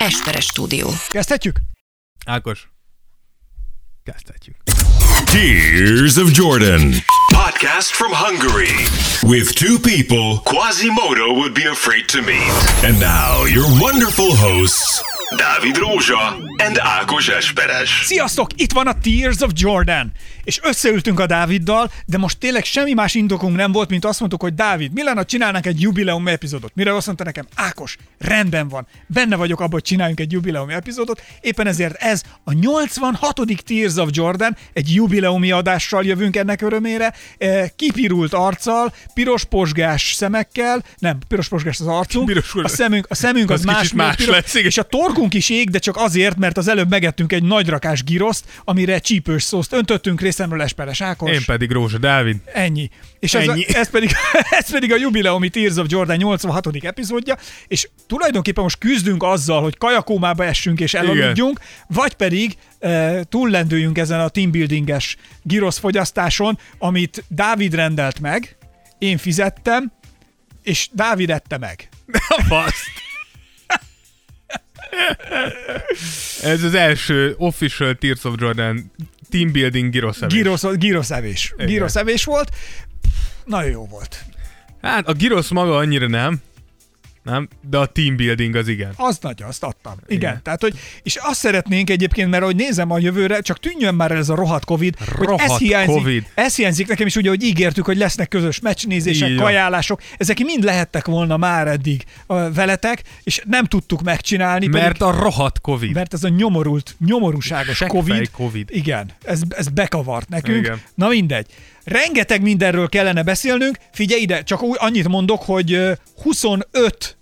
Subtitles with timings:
[0.00, 0.88] Esperes stúdió.
[1.08, 1.60] Kezdhetjük?
[2.26, 2.68] Ákos,
[4.04, 4.56] kezdhetjük.
[5.24, 6.92] Tears of Jordan.
[7.32, 8.74] Podcast from Hungary.
[9.22, 12.84] With two people Quasimodo would be afraid to meet.
[12.84, 15.02] And now, your wonderful hosts,
[15.36, 18.02] Dávid Rózsa and Ákos Esperes.
[18.04, 18.50] Sziasztok!
[18.56, 20.12] Itt van a Tears of Jordan!
[20.44, 24.42] És összeültünk a Dáviddal, de most tényleg semmi más indokunk nem volt, mint azt mondtuk,
[24.42, 26.72] hogy Dávid, mi lenne, ha csinálnánk egy jubileum epizódot?
[26.74, 31.22] Mire azt mondta nekem, Ákos, rendben van, benne vagyok abban, hogy csináljunk egy jubileum epizódot,
[31.40, 33.40] éppen ezért ez a 86.
[33.64, 40.84] Tears of Jordan, egy jubileumi adással jövünk ennek örömére, Eh, kipirult arccal, piros posgás szemekkel,
[40.98, 44.34] nem, piros posgás az arcunk, Piros a szemünk, a szemünk az, Az más, más piros,
[44.34, 44.66] lesz, igen.
[44.66, 48.04] és a torkunk is ég, de csak azért, mert az előbb megettünk egy nagy rakás
[48.04, 51.30] giroszt, amire csípős szószt öntöttünk részemről Esperes Ákos.
[51.30, 52.36] Én pedig Rózsa Dávid.
[52.52, 52.90] Ennyi.
[53.18, 53.64] És ez, Ennyi.
[53.68, 54.10] A, ez, pedig,
[54.60, 56.66] ez pedig a jubileumi Tears of Jordan 86.
[56.80, 63.98] epizódja, és tulajdonképpen most küzdünk azzal, hogy kajakómába essünk és elaludjunk, vagy pedig e, túllendüljünk
[63.98, 68.56] ezen a teambuildinges girosz fogyasztáson, amit Dávid rendelt meg,
[68.98, 69.92] én fizettem,
[70.62, 71.88] és Dávid ette meg.
[72.48, 73.09] Baszt.
[76.42, 78.92] Ez az első official Tears of Jordan
[79.30, 80.34] teambuilding giroszevés.
[80.34, 81.54] Girosz, giroszevés.
[81.56, 82.48] Giroszevés volt.
[83.44, 84.24] Nagyon jó volt.
[84.82, 86.42] Hát a girosz maga annyira nem,
[87.22, 88.92] nem, de a teambuilding az igen.
[88.96, 89.92] Az nagy, azt adtam.
[89.92, 90.16] Igen.
[90.16, 90.30] Igen.
[90.30, 90.42] Igen.
[90.42, 94.28] Tehát, hogy, és azt szeretnénk egyébként, mert ahogy nézem a jövőre, csak tűnjön már ez
[94.28, 96.26] a rohadt Covid, hogy ez Rohadt hiányzik, Covid.
[96.34, 99.36] ez hiányzik nekem is, ugye, hogy ígértük, hogy lesznek közös meccsnézések, van.
[99.36, 102.04] kajálások, ezek mind lehettek volna már eddig
[102.54, 105.94] veletek, és nem tudtuk megcsinálni, Mert pedig, a rohadt Covid.
[105.94, 108.68] mert ez a nyomorult, nyomorúságos COVID, Covid.
[108.72, 110.58] Igen, ez, ez bekavart nekünk.
[110.58, 110.80] Igen.
[110.94, 111.46] Na mindegy.
[111.90, 113.78] Rengeteg mindenről kellene beszélnünk.
[113.92, 117.16] Figyelj ide, csak úgy annyit mondok, hogy ö, 25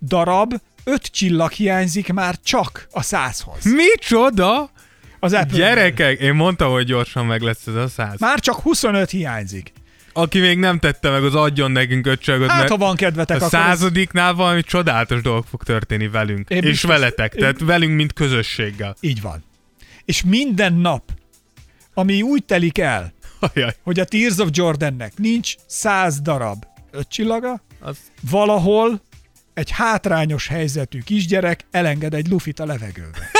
[0.00, 0.52] darab,
[0.84, 3.64] 5 csillag hiányzik már csak a százhoz.
[3.64, 4.70] Micsoda?
[5.20, 8.20] Az Apple Gyerekek, én mondtam, hogy gyorsan meg lesz ez a száz.
[8.20, 9.72] Már csak 25 hiányzik.
[10.12, 13.44] Aki még nem tette meg, az adjon nekünk ötcsögöt, Hát, mert ha van kedvetek, a
[13.44, 16.50] akkor ez- századiknál valami csodálatos dolog fog történni velünk.
[16.50, 18.96] Én és biztos- veletek, én- tehát velünk, mint közösséggel.
[19.00, 19.44] Így van.
[20.04, 21.02] És minden nap,
[21.94, 23.12] ami úgy telik el,
[23.54, 27.96] Ajaj, hogy a Tears of Jordannek nincs 100 darab öt csillaga, az...
[28.30, 29.02] valahol
[29.54, 33.30] egy hátrányos helyzetű kisgyerek elenged egy lufit a levegőbe.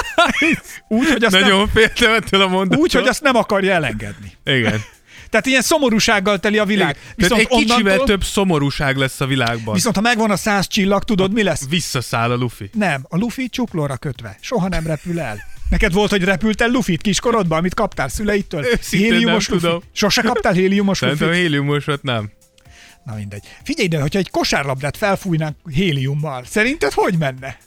[0.89, 2.83] Úgy, hogy azt, Nagyon féltem ettől a nem, mondattól.
[2.83, 4.33] úgy, hogy azt nem akarja elengedni.
[4.45, 4.81] Igen.
[5.31, 6.95] Tehát ilyen szomorúsággal teli a világ.
[6.95, 9.75] Tehát Viszont egy kicsivel onnantól, több szomorúság lesz a világban.
[9.75, 11.69] viszont ha megvan a száz csillag, tudod mi lesz?
[11.69, 12.71] Visszaszáll a Luffy.
[12.73, 14.37] Nem, a lufi csuklóra kötve.
[14.41, 15.39] Soha nem repül el.
[15.73, 18.65] Neked volt, hogy repültél lufit kiskorodban, amit kaptál szüleitől?
[18.65, 19.51] Őszintén nem lufi?
[19.51, 19.83] tudom.
[19.93, 21.43] Sose kaptál héliumos Szerintem lufit?
[21.43, 22.31] héliumosat nem.
[23.05, 23.43] Na mindegy.
[23.65, 27.59] Figyelj ide, hogyha egy kosárlabdát felfújnánk héliummal, szerinted hogy menne?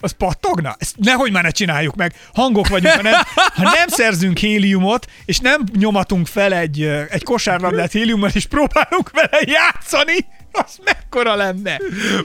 [0.00, 0.76] Az pattogna?
[0.78, 2.14] Ezt nehogy már ne csináljuk meg.
[2.34, 7.92] Hangok vagyunk, ha nem, ha nem szerzünk héliumot, és nem nyomatunk fel egy, egy kosárlabdát
[7.92, 11.78] héliummal, és próbálunk vele játszani, az mekkora lenne?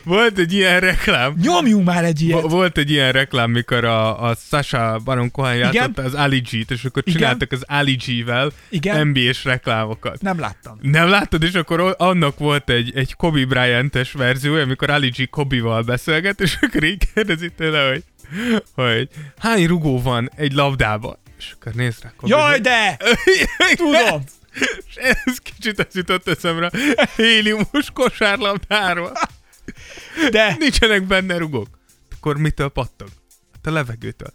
[0.03, 1.33] Volt egy ilyen reklám.
[1.41, 2.41] Nyomjunk már egy ilyet.
[2.41, 5.73] Vo- Volt egy ilyen reklám, mikor a, a Sasha Baron Cohen Igen?
[5.73, 7.19] játszotta az Ali G-t, és akkor Igen?
[7.19, 8.51] csináltak az Ali G-vel?
[9.03, 10.21] NBA-s reklámokat.
[10.21, 10.77] Nem láttam.
[10.81, 15.81] Nem láttad, és akkor annak volt egy, egy Kobe Bryant-es verziója, amikor Ali G Kobe-val
[15.81, 18.03] beszélget, és akkor így kérdezi tőle, hogy,
[18.75, 19.07] hogy
[19.37, 21.17] hány rugó van egy labdában?
[21.37, 22.35] És akkor néz rá Kobe.
[22.37, 22.97] Jaj, de!
[23.75, 24.23] Tudom!
[24.87, 26.71] És ez kicsit az jutott eszemre
[27.15, 29.11] héliumos kosárlabdáról.
[30.31, 31.79] De Nincsenek benne rugók.
[32.11, 33.07] Akkor mitől pattog?
[33.53, 34.33] Hát a levegőtől.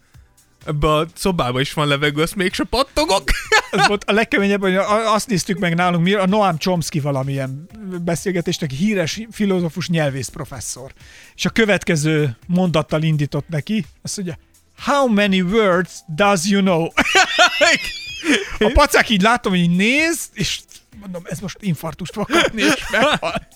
[0.66, 3.30] Ebbe a szobában is van levegő, azt mégse pattogok.
[3.70, 7.66] az volt a legkeményebb, hogy azt néztük meg nálunk, mi a Noam Chomsky valamilyen
[8.04, 10.92] beszélgetésnek híres filozófus nyelvész professzor.
[11.34, 14.38] És a következő mondattal indított neki, azt mondja,
[14.84, 16.88] How many words does you know?
[18.58, 20.58] A pacák így látom, hogy így néz, és
[21.00, 23.48] mondom, ez most infarktust fog kapni, és meghal.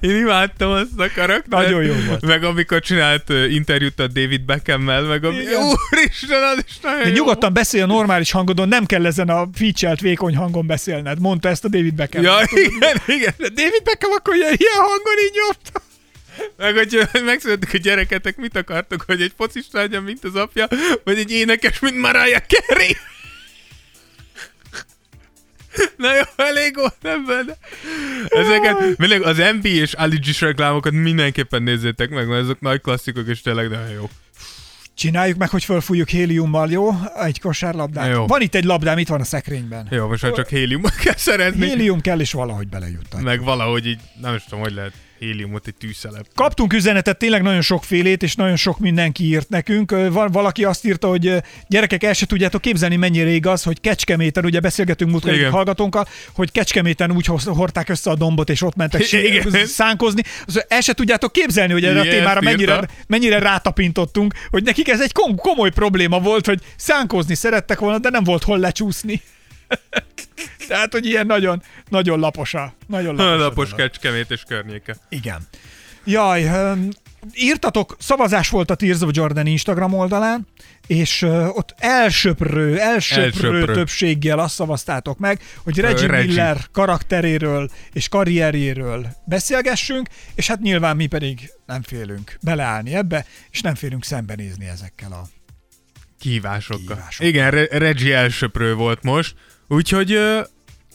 [0.00, 1.46] Én imádtam azt a karaktert.
[1.46, 2.26] Nagyon jó volt.
[2.26, 5.30] Meg amikor csinált uh, interjút a David Beckham-mel, meg a...
[5.30, 5.62] Igen.
[5.62, 10.00] Úristen, az is nagyon De nyugodtan beszélj a normális hangodon, nem kell ezen a featured
[10.00, 11.20] vékony hangon beszélned.
[11.20, 12.22] Mondta ezt a David Beckham.
[12.22, 13.34] Ja, igen, igen.
[13.36, 15.84] De David Beckham akkor ilyen, ilyen hangon így nyomta.
[16.56, 20.68] Meg hogyha megszületik a gyereketek, mit akartok, hogy egy focista legyen, mint az apja,
[21.04, 22.96] vagy egy énekes, mint Mariah Carey?
[25.96, 27.56] Na jó, elég volt de...
[28.28, 33.26] Ezeket, mindig az MB és Ali G reklámokat mindenképpen nézzétek meg, mert ezek nagy klasszikok,
[33.26, 34.10] és tényleg nagyon jó.
[34.94, 36.90] Csináljuk meg, hogy fölfújjuk héliummal, jó?
[37.22, 38.12] Egy kosárlabdát.
[38.14, 38.26] Jó.
[38.26, 39.86] Van itt egy labdám, itt van a szekrényben.
[39.90, 41.66] Jó, most már csak héliumot kell szerezni.
[41.66, 43.22] Hélium kell, és valahogy belejuttatjuk.
[43.22, 44.92] Meg valahogy így, nem is tudom, hogy lehet.
[45.18, 46.26] Héliumot egy tűzszelep.
[46.34, 49.90] Kaptunk üzenetet tényleg nagyon sokfélét, és nagyon sok mindenki írt nekünk.
[49.90, 54.60] Van, valaki azt írta, hogy gyerekek, el se tudjátok képzelni, mennyire igaz, hogy Kecskeméten, ugye
[54.60, 59.66] beszélgetünk múltkor egy hallgatónkkal, hogy Kecskeméten úgy hordták össze a dombot, és ott mentek Igen.
[59.66, 60.22] szánkozni.
[60.46, 64.62] Az, el se tudjátok képzelni, hogy erre a Igen, témára ezt mennyire, mennyire rátapintottunk, hogy
[64.62, 68.58] nekik ez egy kom- komoly probléma volt, hogy szánkozni szerettek volna, de nem volt hol
[68.58, 69.22] lecsúszni.
[70.68, 74.96] Tehát, hogy ilyen nagyon, nagyon lapos a, nagyon lapos, Lapos kecskemét és környéke.
[75.08, 75.46] Igen.
[76.04, 76.50] Jaj,
[77.34, 80.46] írtatok, szavazás volt a Tears of Jordan Instagram oldalán,
[80.86, 83.74] és ö, ott elsöprő, elsöprő, Elsöprő.
[83.74, 86.26] többséggel azt szavaztátok meg, hogy Reggie Reggie.
[86.26, 93.60] Miller karakteréről és karrierjéről beszélgessünk, és hát nyilván mi pedig nem félünk beleállni ebbe, és
[93.60, 95.22] nem félünk szembenézni ezekkel a...
[96.20, 96.84] Kihívásokkal.
[96.86, 97.28] Kihívásokkal.
[97.28, 99.34] Igen, Re- Reggie elsöprő volt most,
[99.68, 100.46] úgyhogy uh,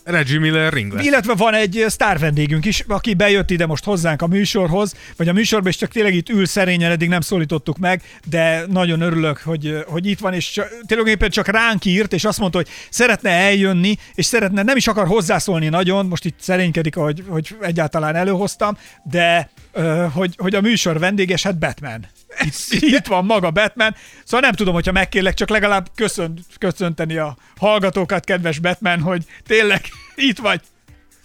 [0.04, 1.06] Reggie Miller ring lesz.
[1.06, 5.34] Illetve van egy sztár vendégünk is, aki bejött ide most hozzánk a műsorhoz, vagy a
[5.34, 9.84] műsorba, és csak tényleg itt ül szerényen, eddig nem szólítottuk meg, de nagyon örülök, hogy,
[9.88, 13.96] hogy itt van, és csak, tulajdonképpen csak ránk írt, és azt mondta, hogy szeretne eljönni,
[14.14, 19.50] és szeretne, nem is akar hozzászólni nagyon, most itt szerénykedik, hogy, hogy egyáltalán előhoztam, de
[19.72, 22.08] ö, hogy, hogy a műsor vendéges, hát Batman.
[22.40, 27.38] Itt, itt van maga Batman, szóval nem tudom, hogyha megkérlek, csak legalább köszön, köszönteni a
[27.58, 29.82] hallgatókat, kedves Batman, hogy tényleg
[30.16, 30.62] itt vagy.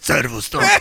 [0.00, 0.62] Szervusztok!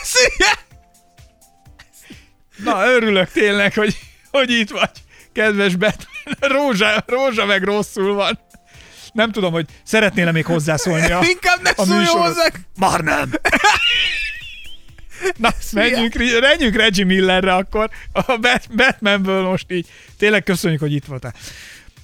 [2.64, 3.98] Na, örülök tényleg, hogy,
[4.32, 4.92] hogy itt vagy,
[5.34, 6.36] kedves Batman.
[6.40, 8.40] Rózsa, rózsa meg rosszul van.
[9.14, 12.48] Nem tudom, hogy szeretnél még hozzászólni a, Inkább ne a szóljon hozzá!
[12.80, 13.32] Már nem.
[15.38, 17.90] Na, menjünk, menjünk Reggie Millerre akkor.
[18.12, 19.88] A Bat- Batmanből most így.
[20.18, 21.34] Tényleg köszönjük, hogy itt voltál.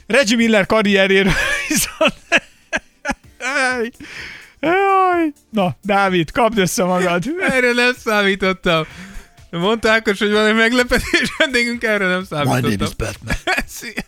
[0.07, 1.33] Reggie Miller karrieréről
[1.67, 2.13] viszont...
[4.59, 5.33] Jaj.
[5.49, 7.23] Na, Dávid, kapd össze magad.
[7.49, 8.85] Erre nem számítottam.
[9.49, 12.89] Mondták, hogy van egy meglepetés vendégünk, erre nem számítottam.
[12.97, 13.35] Batman.
[13.67, 14.01] Szia.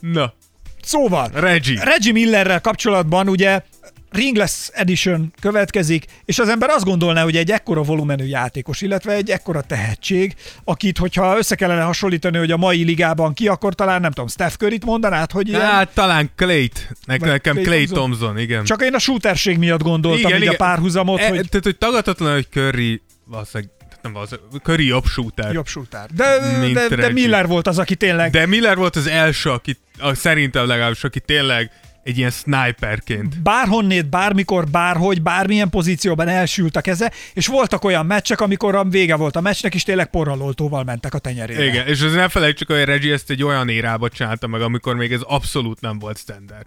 [0.00, 0.34] Na,
[0.82, 1.84] Szóval, Reggie.
[1.84, 3.60] Reggie Millerrel kapcsolatban ugye
[4.10, 9.30] Ringless Edition következik, és az ember azt gondolná, hogy egy ekkora volumenű játékos, illetve egy
[9.30, 10.34] ekkora tehetség,
[10.64, 14.54] akit, hogyha össze kellene hasonlítani, hogy a mai ligában ki, akkor talán nem tudom, Steph
[14.54, 16.90] Curry-t mondanád, hogy ilyen, Hát talán Clayt.
[17.06, 18.18] Vagy nekem Klay Clay Thompson.
[18.18, 18.64] Thompson, igen.
[18.64, 22.32] csak én a shooterség miatt gondoltam, igen, így a párhuzamot, e, hogy Tehát, hogy tagadhatatlan,
[22.32, 23.72] hogy Curry valószínűleg,
[24.02, 25.52] nem valószínűleg, Curry jobb shooter.
[25.52, 26.06] jobb shooter.
[26.14, 26.38] De,
[26.72, 27.12] de, de.
[27.12, 31.20] Miller volt az, aki tényleg De Miller volt az első, aki, a, szerintem legalábbis, aki
[31.20, 31.70] tényleg
[32.02, 33.42] egy ilyen sniperként.
[33.42, 39.16] bárhonnét, bármikor, bárhogy, bármilyen pozícióban elsült a keze, és voltak olyan meccsek, amikor a vége
[39.16, 41.64] volt a meccsnek, és tényleg porraloltóval mentek a tenyerére.
[41.64, 45.12] Igen, és az ne felejtsük, hogy Reggie ezt egy olyan érába csinálta meg, amikor még
[45.12, 46.66] ez abszolút nem volt standard.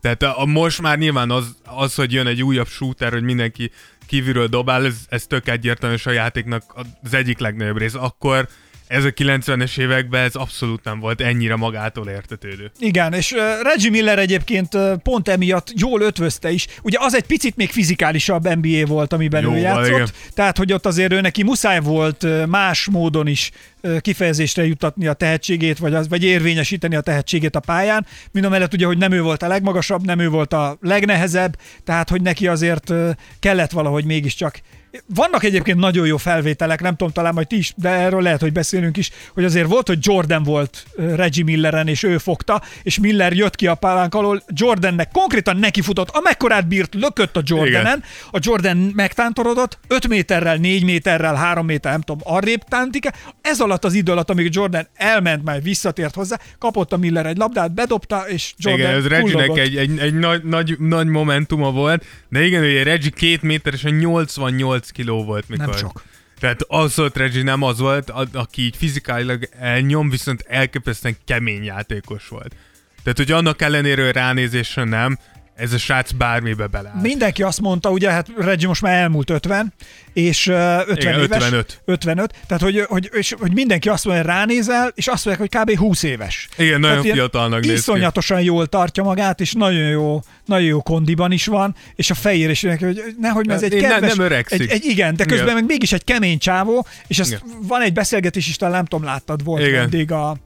[0.00, 3.70] Tehát a, a most már nyilván az, az, hogy jön egy újabb shooter, hogy mindenki
[4.06, 6.62] kívülről dobál, ez, ez tök egyértelmű, és a játéknak
[7.02, 7.94] az egyik legnagyobb rész.
[7.94, 8.48] Akkor
[8.92, 12.70] ez a 90-es években ez abszolút nem volt ennyire magától értetődő.
[12.78, 16.66] Igen, és uh, Reggie Miller egyébként uh, pont emiatt jól ötvözte is.
[16.82, 20.08] Ugye az egy picit még fizikálisabb NBA volt, amiben ő Jóval, játszott, igen.
[20.34, 23.50] tehát hogy ott azért ő neki muszáj volt uh, más módon is
[23.82, 28.06] uh, kifejezésre jutatni a tehetségét, vagy, az, vagy érvényesíteni a tehetségét a pályán.
[28.32, 31.56] Mind a mellett ugye, hogy nem ő volt a legmagasabb, nem ő volt a legnehezebb,
[31.84, 33.10] tehát hogy neki azért uh,
[33.40, 34.60] kellett valahogy mégiscsak
[35.06, 38.52] vannak egyébként nagyon jó felvételek, nem tudom, talán majd ti is, de erről lehet, hogy
[38.52, 43.32] beszélünk is, hogy azért volt, hogy Jordan volt Reggie Milleren, és ő fogta, és Miller
[43.32, 48.76] jött ki a pálánk alól, Jordannek konkrétan nekifutott, amekkorát bírt, lökött a Jordanen, a Jordan
[48.76, 54.12] megtántorodott, 5 méterrel, 4 méterrel, 3 méter, nem tudom, arrébb tántik ez alatt az idő
[54.12, 58.86] alatt, amíg Jordan elment, majd visszatért hozzá, kapott a Miller egy labdát, bedobta, és Jordan
[58.86, 63.10] igen, ez Reggie-nek egy, egy, egy nagy, nagy, nagy momentuma volt, de igen, ugye Reggie
[63.10, 65.66] két méteresen 88 kiló volt, mikor.
[65.66, 66.02] Nem sok.
[66.38, 71.64] Tehát az volt Reggie, nem az volt, a, aki így fizikailag elnyom, viszont elképesztően kemény
[71.64, 72.54] játékos volt.
[73.02, 75.18] Tehát, hogy annak ellenére hogy ránézésre nem,
[75.54, 77.00] ez a srác bármibe beleáll.
[77.00, 79.72] Mindenki azt mondta, ugye, hát Reggie most már elmúlt 50,
[80.12, 81.42] és uh, 50 Igen, éves.
[81.42, 81.82] 55.
[81.84, 82.34] 55.
[82.46, 85.78] Tehát, hogy, hogy, és, hogy mindenki azt mondja, ránézel, és azt mondják, hogy kb.
[85.78, 86.48] 20 éves.
[86.56, 87.76] Igen, nagyon Tehát ilyen fiatalnak néz ki.
[87.76, 92.50] Iszonyatosan jól tartja magát, és nagyon jó, nagyon jó kondiban is van, és a fejére
[92.50, 94.60] is neki, hogy nehogy, ez egy én ne- kedves, nem öregszik.
[94.60, 95.54] egy, egy, igen, de közben Igen.
[95.54, 97.42] meg mégis egy kemény csávó, és ezt Igen.
[97.62, 99.72] van egy beszélgetés is, talán nem tudom, láttad, volt Igen.
[99.72, 100.36] vendég a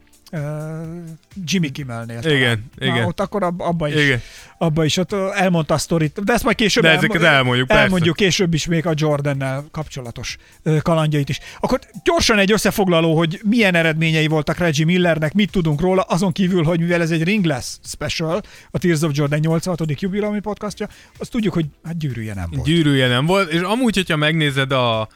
[1.45, 2.21] Jimmy Kimmelnél.
[2.21, 2.37] talán.
[2.37, 3.04] Igen, Na, igen.
[3.04, 4.21] ott akkor ab, abba is, Igen.
[4.59, 7.83] abba is ott elmondta a sztorit, de ezt majd később De ezeket elmondjuk, persze.
[7.83, 10.37] elmondjuk később is még a Jordannel kapcsolatos
[10.83, 11.38] kalandjait is.
[11.61, 16.64] Akkor gyorsan egy összefoglaló, hogy milyen eredményei voltak Reggie Millernek, mit tudunk róla, azon kívül,
[16.64, 20.00] hogy mivel ez egy Ringless special, a Tears of Jordan 86.
[20.00, 22.64] jubileumi podcastja, azt tudjuk, hogy hát gyűrűje nem volt.
[22.66, 25.09] Gyűrűje nem volt, és amúgy, hogyha megnézed a,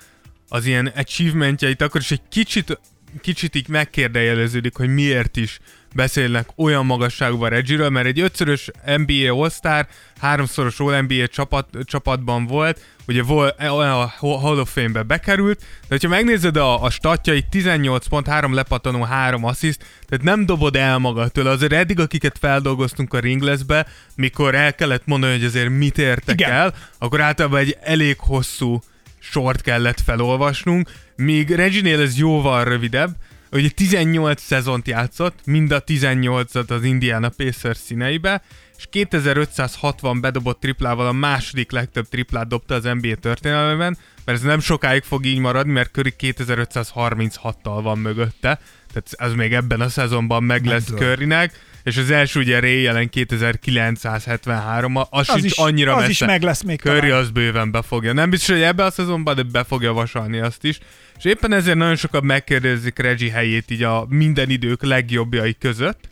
[0.49, 2.81] az ilyen achievementjeit, akkor is egy kicsit,
[3.21, 5.59] kicsit így megkérdejeleződik, hogy miért is
[5.95, 9.87] beszélnek olyan magasságban Reggie-ről, mert egy ötszörös NBA All-Star,
[10.21, 16.57] háromszoros All-NBA csapat, csapatban volt, ugye vol, a Hall of Fame-be bekerült, de hogyha megnézed
[16.57, 21.47] a, a statjait, 18 pont, 3 lepattanó, 3 assziszt, tehát nem dobod el magadtól.
[21.47, 23.87] Azért eddig, akiket feldolgoztunk a Ringlesbe,
[24.17, 26.52] mikor el kellett mondani, hogy azért mit értek Igen.
[26.52, 28.81] el, akkor általában egy elég hosszú
[29.20, 33.16] sort kellett felolvasnunk, míg Reginél ez jóval rövidebb,
[33.52, 38.42] Ugye 18 szezont játszott, mind a 18-at az Indiana Pacers színeibe,
[38.78, 44.60] és 2560 bedobott triplával a második legtöbb triplát dobta az NBA történelmében, mert ez nem
[44.60, 48.60] sokáig fog így maradni, mert Curry 2536-tal van mögötte,
[48.92, 51.52] tehát ez még ebben a szezonban meg lesz Currynek,
[51.90, 56.11] és az első ugye Ray jelen 2973 az, az sincs is, annyira az messze.
[56.11, 58.12] is meg lesz még Curry az bőven befogja.
[58.12, 60.78] Nem biztos, hogy ebbe a szezonban, de be fogja vasalni azt is.
[61.18, 66.09] És éppen ezért nagyon sokan megkérdezik Reggie helyét így a minden idők legjobbjai között.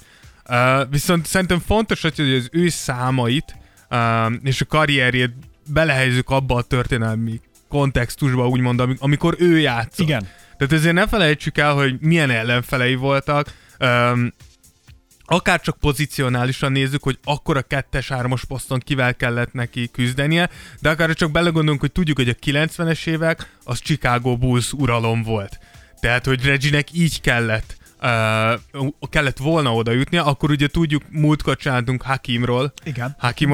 [0.49, 3.56] Uh, viszont szerintem fontos, hogy az ő számait
[3.90, 5.32] uh, és a karrierjét
[5.66, 10.06] belehelyezzük abba a történelmi kontextusba, úgymond, amikor ő játszott.
[10.06, 10.28] Igen.
[10.56, 13.52] Tehát ezért ne felejtsük el, hogy milyen ellenfelei voltak.
[13.80, 14.32] Um,
[15.28, 20.49] akár csak pozicionálisan nézzük, hogy akkor a kettes hármas poszton kivel kellett neki küzdenie,
[20.80, 25.58] de akár csak belegondolunk, hogy tudjuk, hogy a 90-es évek az Chicago Bulls uralom volt.
[26.00, 32.02] Tehát, hogy Reginek így kellett uh, kellett volna oda jutnia, akkor ugye tudjuk, múltkor csináltunk
[32.02, 32.73] Hakimról.
[32.85, 33.14] Igen.
[33.18, 33.50] Hakim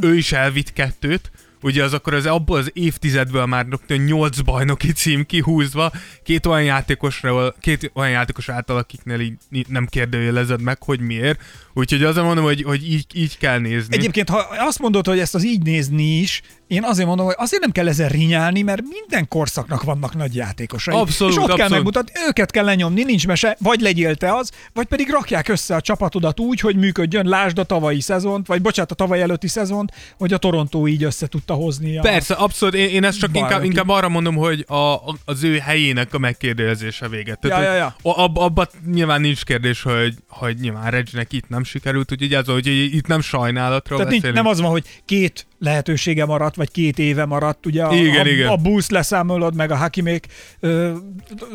[0.00, 1.30] ő is elvitt kettőt,
[1.64, 5.92] ugye az akkor az abból az évtizedből már nyolc bajnoki cím kihúzva,
[6.22, 11.40] két olyan játékosról, két olyan játékos által, akiknél így nem kérdőjelezed meg, hogy miért.
[11.74, 13.96] Úgyhogy azért mondom, hogy, hogy így, így kell nézni.
[13.96, 17.62] Egyébként, ha azt mondod, hogy ezt az így nézni is, én azért mondom, hogy azért
[17.62, 20.94] nem kell ezzel rinyálni, mert minden korszaknak vannak nagy játékosai.
[20.94, 21.56] Abszolút, és ott abszolút.
[21.56, 25.74] kell megmutatni, őket kell lenyomni, nincs mese, vagy legyél te az, vagy pedig rakják össze
[25.74, 29.92] a csapatodat úgy, hogy működjön, lásd a tavalyi szezont, vagy bocsánat, a tavaly előtti szezont,
[30.18, 31.98] hogy a Torontó így össze tudta hozni.
[31.98, 35.58] A Persze, abszolút, én, én ezt csak inkább, inkább arra mondom, hogy a, az ő
[35.58, 37.38] helyének a megkérdezése véget.
[37.38, 37.96] Tehát, ja, ja, ja.
[38.02, 42.66] Ab, abban nyilván nincs kérdés, hogy, hogy nyilván Reginek itt nem sikerült, úgyhogy ez, hogy
[42.66, 47.24] itt nem sajnálatról Tehát nincs, nem az van, hogy két lehetősége maradt, vagy két éve
[47.24, 48.48] maradt, ugye a, igen, a, igen.
[48.48, 50.26] a Bulls leszámolod, meg a Hakimék
[50.60, 50.92] ö,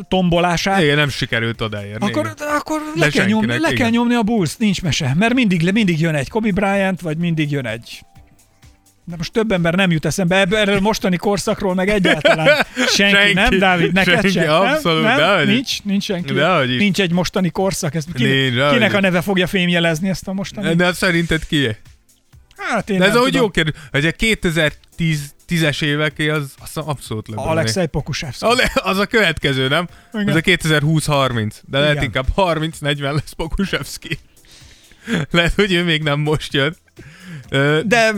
[0.08, 0.82] tombolását.
[0.82, 2.06] Igen, nem sikerült odaérni.
[2.06, 6.00] Akkor, akkor le, kell nyomni, le kell nyomni a Bulls, nincs mese, mert mindig, mindig
[6.00, 8.04] jön egy Kobe Bryant, vagy mindig jön egy
[9.10, 12.46] de most több ember nem jut eszembe erről mostani korszakról, meg egyáltalán
[12.96, 15.18] senki, senki nem, Dávid, neked senki, sem, abszolút, nem?
[15.18, 15.46] nem?
[15.46, 16.32] Nincs, nincs senki.
[16.32, 20.32] De nincs egy mostani korszak, ezt ki, nincs, kinek a neve fogja fémjelezni ezt a
[20.32, 20.74] mostani?
[20.74, 21.76] De szerinted ki?
[22.68, 27.28] Hát én De ez ahogy jó kérdés, hogy a 2010 tízes éveké az, az abszolút
[27.28, 27.50] lebelni.
[27.50, 28.46] Alexei Pokusevski.
[28.74, 29.88] Az a következő, nem?
[30.12, 30.28] Igen.
[30.28, 32.04] Az a 2020-30, de lehet Igen.
[32.04, 34.18] inkább 30-40 lesz Pokusevski.
[35.30, 36.76] lehet, hogy ő még nem most jön.
[37.84, 38.12] De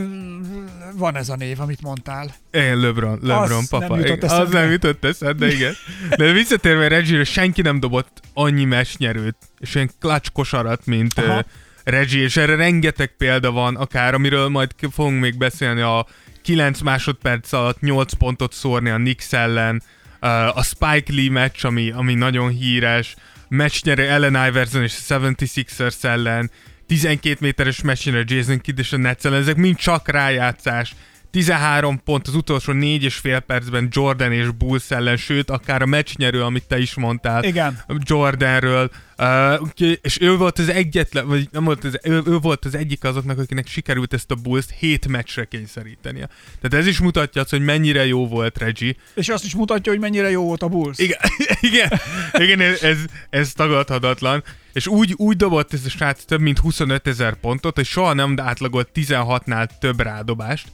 [0.94, 2.34] van ez a név, amit mondtál.
[2.50, 3.96] Én LeBron, LeBron az papa.
[3.96, 5.72] Nem igen, az nem jutott eszedbe, igen.
[6.16, 11.38] De visszatérve Reggie-re, senki nem dobott annyi mesnyerőt, és olyan clutch kosarat, mint uh,
[11.84, 16.06] Reggie, és erre rengeteg példa van, akár amiről majd fogunk még beszélni, a
[16.42, 19.82] 9 másodperc alatt 8 pontot szórni a Knicks ellen,
[20.20, 23.14] uh, a Spike Lee meccs, ami, ami nagyon híres,
[23.48, 26.50] meccsnyerő Ellen Iverson és a 76ers ellen,
[26.86, 30.94] 12 méteres meccsnyerő Jason Kidd és a Nets ellen, ezek mind csak rájátszás,
[31.32, 35.86] 13 pont az utolsó négy és fél percben Jordan és Bulls ellen, sőt, akár a
[35.86, 37.44] meccsnyerő, amit te is mondtál.
[37.44, 37.78] Igen.
[37.98, 38.90] Jordanről.
[39.18, 39.68] Uh,
[40.02, 43.38] és ő volt az egyetlen, vagy nem volt az, ő, ő, volt az egyik azoknak,
[43.38, 46.28] akinek sikerült ezt a Bulls hét meccsre kényszerítenie.
[46.60, 48.94] Tehát ez is mutatja azt, hogy mennyire jó volt Reggie.
[49.14, 50.98] És azt is mutatja, hogy mennyire jó volt a Bulls.
[50.98, 51.18] Igen,
[51.70, 51.90] igen,
[52.34, 52.98] igen ez,
[53.30, 54.44] ez tagadhatatlan.
[54.72, 58.34] És úgy, úgy dobott ez a srác több mint 25 ezer pontot, és soha nem
[58.36, 60.66] átlagolt 16-nál több rádobást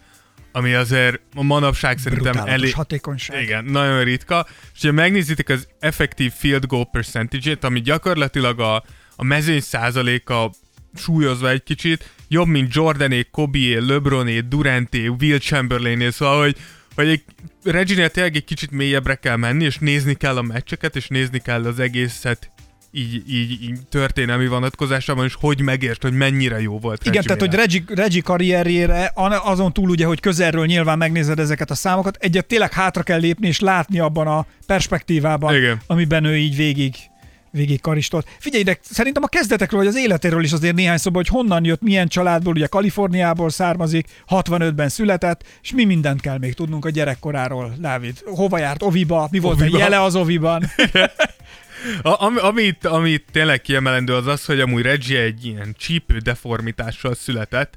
[0.52, 2.75] ami azért a manapság szerintem elég...
[2.75, 3.43] hatékonyság.
[3.43, 4.47] Igen, nagyon ritka.
[4.75, 8.85] És ha megnézitek az effektív field goal percentage-ét, ami gyakorlatilag a,
[9.17, 10.50] a mezőny százaléka
[10.95, 16.57] súlyozva egy kicsit, jobb, mint Jordané, Kobe, LeBroné, Duranté, Will Chamberlainé, szóval, hogy,
[16.95, 17.25] hogy egy
[17.62, 21.64] Reginél tényleg egy kicsit mélyebbre kell menni, és nézni kell a meccseket, és nézni kell
[21.64, 22.50] az egészet
[22.92, 27.54] így, így, így történelmi vonatkozásában, és hogy megért, hogy mennyire jó volt Igen, tehát hogy
[27.54, 29.12] Reggie, Reggie karrierjére,
[29.45, 33.47] azon túl ugye, hogy közelről nyilván megnézed ezeket a számokat, egyet tényleg hátra kell lépni,
[33.47, 35.80] és látni abban a perspektívában, Igen.
[35.87, 36.95] amiben ő így végig
[37.50, 38.28] végig karistolt.
[38.38, 41.83] Figyelj, de szerintem a kezdetekről, vagy az életéről is azért néhány szóba, hogy honnan jött,
[41.83, 47.75] milyen családból, ugye Kaliforniából származik, 65-ben született, és mi mindent kell még tudnunk a gyerekkoráról,
[47.78, 48.18] Dávid.
[48.25, 49.76] Hova járt oviba, mi volt Oviba.
[49.76, 50.64] a jele az oviban?
[52.02, 57.14] A, ami, amit, amit tényleg kiemelendő az az, hogy amúgy Reggie egy ilyen csípő deformitással
[57.14, 57.75] született,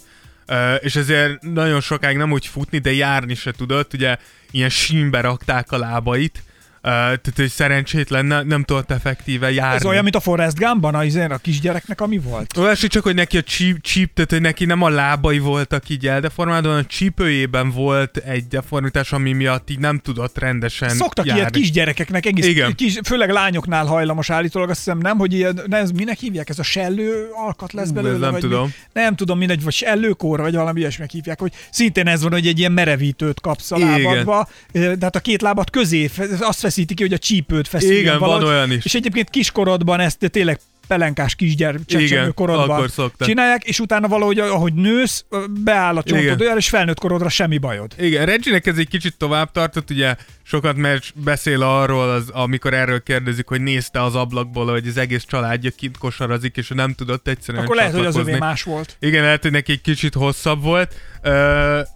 [0.80, 4.18] és ezért nagyon sokáig nem úgy futni, de járni se tudott, ugye
[4.52, 6.44] ilyen sínbe rakták a lábait,
[6.82, 9.76] tehát, hogy szerencsétlen, ne, nem tudott effektíve járni.
[9.76, 12.58] Ez olyan, mint a Forrest Gumpban, a, a kisgyereknek, ami volt.
[12.58, 15.90] Olyan se csak, hogy neki a csíp, csíp, tehát hogy neki nem a lábai voltak
[15.90, 21.26] így eldeformálva, hanem a csípőjében volt egy deformitás, ami miatt így nem tudott rendesen Szoktak
[21.26, 21.42] járni.
[21.42, 22.76] ilyet kisgyerekeknek, egész, Igen.
[22.76, 26.60] Kis, főleg lányoknál hajlamos állítólag, azt hiszem nem, hogy ilyen, ne, ez minek hívják, ez
[26.60, 28.14] a sellő alkat lesz belőle?
[28.14, 28.66] ez nem vagy tudom.
[28.66, 29.02] Mi?
[29.02, 32.60] Nem tudom, mindegy, vagy sellőkóra, vagy valami ilyesminek hívják, hogy szintén ez van, hogy egy
[32.60, 36.10] ilyen merevítőt kapsz a lábadba, de hát a két lábad közé
[36.40, 38.00] azt feszíti ki, hogy a csípőt feszíti.
[38.00, 38.86] Igen, van olyan is.
[38.86, 45.26] És egyébként kiskorodban ezt tényleg pelenkás kisgyerek Igen, korodban csinálják, és utána valahogy, ahogy nősz,
[45.50, 47.94] beáll a csontod olyan, és felnőtt korodra semmi bajod.
[48.00, 53.04] Igen, Reginek ez egy kicsit tovább tartott, ugye sokat mert beszél arról, az, amikor erről
[53.04, 57.64] kérdezik, hogy nézte az ablakból, hogy az egész családja kint kosarazik, és nem tudott egyszerűen
[57.64, 58.98] Akkor lehet, hogy az övé más volt.
[59.00, 60.94] Igen, lehet, hogy neki egy kicsit hosszabb volt,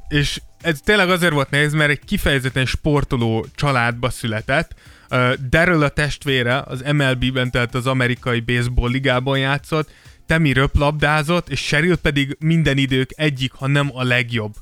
[0.07, 4.73] és ez tényleg azért volt nehéz, mert egy kifejezetten sportoló családba született.
[5.09, 9.89] Ö, Daryl a testvére az MLB-ben, tehát az amerikai baseball ligában játszott,
[10.25, 14.53] Temi röplabdázott, és Cheryl pedig minden idők egyik, ha nem a legjobb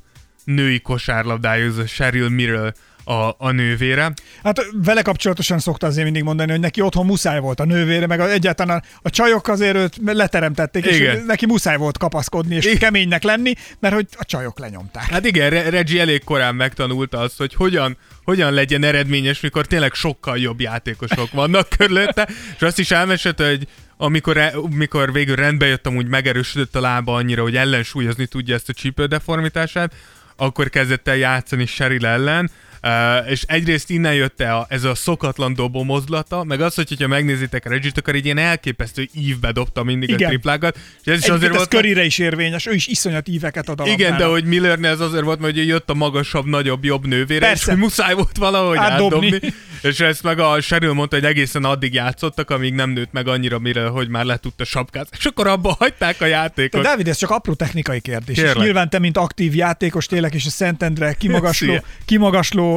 [0.43, 4.13] női kosárlabdájozó Cheryl Mirrell a, a nővére.
[4.43, 8.19] Hát vele kapcsolatosan szokta azért mindig mondani, hogy neki otthon muszáj volt a nővére, meg
[8.19, 11.23] egyáltalán a, a csajok azért őt leteremtették, és Igen.
[11.27, 12.77] neki muszáj volt kapaszkodni, és Igen.
[12.77, 15.09] keménynek lenni, mert hogy a csajok lenyomták.
[15.09, 19.93] Hát igen, Re- Reggie elég korán megtanulta azt, hogy hogyan, hogyan legyen eredményes, mikor tényleg
[19.93, 23.67] sokkal jobb játékosok vannak körülötte, és azt is elmesélte, hogy
[23.97, 28.69] amikor, e- mikor végül rendbe jött, amúgy megerősödött a lába annyira, hogy ellensúlyozni tudja ezt
[28.69, 29.93] a csípő deformitását,
[30.35, 32.51] akkor kezdett el játszani Cheryl ellen,
[32.83, 36.87] Uh, és egyrészt innen jött el a, ez a szokatlan dobó mozdulata, meg az, hogy,
[36.89, 40.25] hogyha megnézitek Reggie-t, akkor egy ilyen elképesztő ívbe dobta mindig Igen.
[40.25, 43.27] a triplákat, és ez is Egyébként azért ez volt, körire is érvényes, ő is iszonyat
[43.27, 46.83] íveket ad a igen, de hogy Millernél ez azért volt, ugye jött a magasabb, nagyobb,
[46.83, 47.63] jobb nővére, Persze.
[47.63, 49.25] és hogy muszáj volt valahogy Átdobni.
[49.25, 49.53] átdobni.
[49.81, 53.59] És ezt meg a Cheryl mondta, hogy egészen addig játszottak, amíg nem nőtt meg annyira,
[53.59, 55.17] mire, hogy már le tudta sapkázni.
[55.17, 56.81] És akkor abba hagyták a De játékot.
[56.81, 58.37] Dávid, ez csak apró technikai kérdés.
[58.37, 58.63] És Kérlek.
[58.63, 61.83] nyilván te, mint aktív játékos, tényleg és a Szentendre kimagasló, Szia.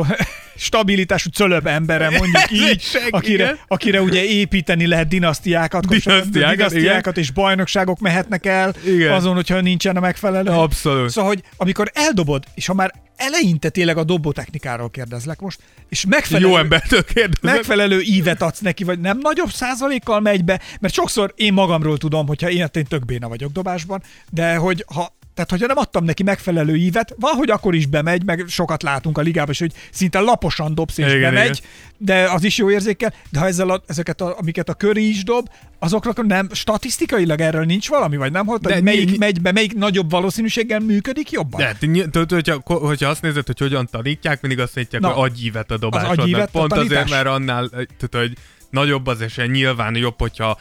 [0.57, 7.99] stabilitású cölöp embere, mondjuk így, akire, akire ugye építeni lehet dinasztiákat, Dinasztiákat, dinasztiákat és bajnokságok
[7.99, 9.13] mehetnek el Igen.
[9.13, 10.51] azon, hogyha nincsen a megfelelő.
[10.51, 11.11] Abszolút.
[11.11, 16.05] Szóval, hogy amikor eldobod, és ha már eleinte tényleg a dobó technikáról kérdezlek most, és
[16.09, 17.55] megfelelő, Jó embertől kérdezem.
[17.55, 22.27] megfelelő ívet adsz neki, vagy nem nagyobb százalékkal megy be, mert sokszor én magamról tudom,
[22.27, 26.23] hogyha én, én tök béna vagyok dobásban, de hogy ha tehát, hogyha nem adtam neki
[26.23, 30.75] megfelelő ívet, valahogy akkor is bemegy, meg sokat látunk a ligában, és hogy szinte laposan
[30.75, 31.71] dobsz és Igen, bemegy, igen.
[31.99, 35.25] de az is jó érzékel, de ha ezzel a, ezeket, a, amiket a köri is
[35.25, 39.17] dob, azokra akkor nem, statisztikailag erről nincs valami, vagy nem hallottad, De hogy melyik mi-
[39.19, 41.61] megy be, melyik nagyobb valószínűséggel működik jobban?
[41.61, 41.77] De,
[42.11, 45.79] tudod, hogyha, hogyha azt nézed, hogy hogyan tanítják, mindig azt mondják, Na, hogy adjívet a
[45.79, 46.19] dobásodnak.
[46.19, 48.37] agyívet, a Pont azért, mert annál, eh, tehát, hogy
[48.71, 50.59] nagyobb az esély, nyilván jobb, hogyha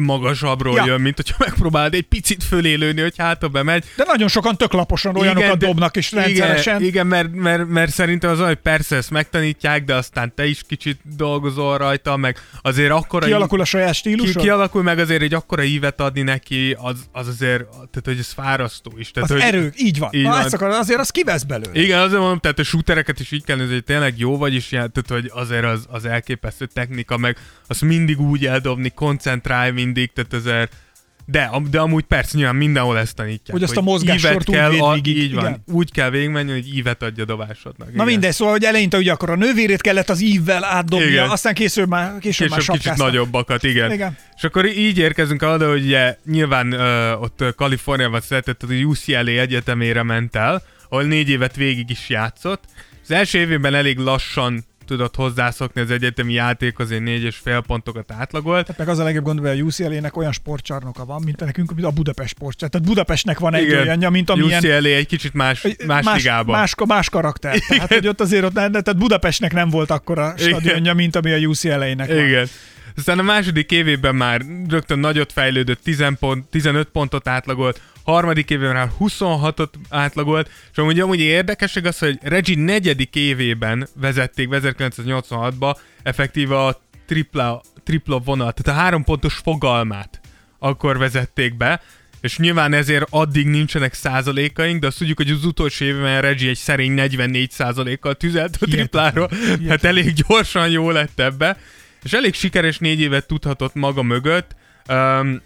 [0.00, 0.84] magasabbról Ja.
[0.86, 3.84] jön, mint hogyha megpróbálod egy picit fölélőni, hogy hátra bemegy.
[3.96, 6.74] De nagyon sokan tök laposan olyanokat de- dobnak, és rendszeresen.
[6.76, 10.46] Igen, igen mert, mert, mert szerintem az olyan, hogy persze ezt megtanítják, de aztán te
[10.46, 13.26] is kicsit dolgozol rajta, meg azért akkora...
[13.26, 14.42] Kialakul a saját ki, stílusod?
[14.42, 18.92] kialakul meg azért egy akkora ívet adni neki, az, az azért, tehát hogy ez fárasztó
[18.98, 19.10] is.
[19.10, 20.10] Tehát, Az hogy, erő, így van.
[20.12, 20.44] Így Na, van.
[20.44, 21.80] ezt akar, azért az kivesz belőle.
[21.80, 24.68] Igen, azért mondom, tehát a shootereket is így kell nézni, hogy tényleg jó vagy, és
[24.68, 27.36] tehát, hogy azért az, az elképesztő technika, meg
[27.66, 30.74] azt mindig úgy eldobni, koncentrálj mindig, tehát azért
[31.30, 33.50] de, de amúgy persze nyilván mindenhol ezt tanítják.
[33.50, 35.62] Hogy azt a mozgássort úgy kell, a, végig, így van, igen.
[35.66, 37.86] úgy kell végigmenni, hogy ívet adja a dobásodnak.
[37.86, 38.06] Na igen.
[38.06, 41.28] mindegy, szóval, hogy eleinte ugye akkor a nővérét kellett az ívvel átdobnia, Igen.
[41.28, 43.12] aztán később már, később, már Később kicsit sapkáztak.
[43.12, 43.92] nagyobbakat, igen.
[43.92, 44.16] Igen.
[44.36, 50.02] És akkor így érkezünk oda, hogy ugye nyilván ö, ott Kaliforniában született, az UCLA egyetemére
[50.02, 52.64] ment el, ahol négy évet végig is játszott.
[53.02, 58.12] Az első évében elég lassan tudott hozzászokni az egyetemi játékhoz, egy négy és fél pontokat
[58.12, 58.66] átlagolt.
[58.66, 61.86] Tehát meg az a legjobb gond, hogy a UCLA-nek olyan sportcsarnoka van, mint nekünk, mint
[61.86, 62.70] a Budapest sportcsarnok.
[62.70, 63.80] Tehát Budapestnek van egy Igen.
[63.80, 66.58] olyanja, mint amilyen UCLA egy kicsit más, más, más ligában.
[66.58, 67.58] Más, más karakter.
[67.68, 70.48] Tehát, hogy ott azért ott, nem- tehát Budapestnek nem volt akkora Igen.
[70.48, 72.26] stadionja, mint ami a UCLA-nek van.
[72.26, 72.46] Igen.
[72.96, 78.74] Aztán a második évében már rögtön nagyot fejlődött, 10 pont, 15 pontot átlagolt, harmadik évben
[78.74, 86.64] már 26-ot átlagolt, és amúgy, amúgy érdekesség az, hogy Reggie negyedik évében vezették 1986-ba effektíve
[86.64, 90.20] a tripla, tripla vonal, tehát a három pontos fogalmát
[90.58, 91.82] akkor vezették be,
[92.20, 96.56] és nyilván ezért addig nincsenek százalékaink, de azt tudjuk, hogy az utolsó évben Reggie egy
[96.56, 99.30] szerény 44 százalékkal tüzelt a tripláról,
[99.68, 101.56] hát elég gyorsan jó lett ebbe,
[102.02, 104.56] és elég sikeres négy évet tudhatott maga mögött,
[104.88, 105.40] um,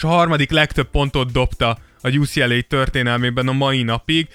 [0.00, 4.28] és a harmadik legtöbb pontot dobta a UCLA történelmében a mai napig,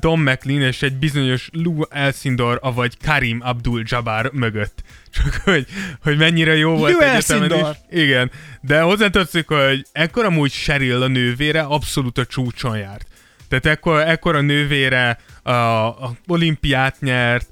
[0.00, 4.82] Don McLean és egy bizonyos Lou Elsindor, avagy Karim Abdul-Jabbar mögött.
[5.14, 5.66] Csak hogy,
[6.02, 7.76] hogy mennyire jó volt Lou egyetemen Alcindor.
[7.90, 8.02] is.
[8.02, 13.06] Igen, de hozzátetszik, hogy ekkor amúgy Cheryl a nővére abszolút a csúcson járt.
[13.48, 17.46] Tehát ekkor, ekkor a nővére a, a olimpiát nyert,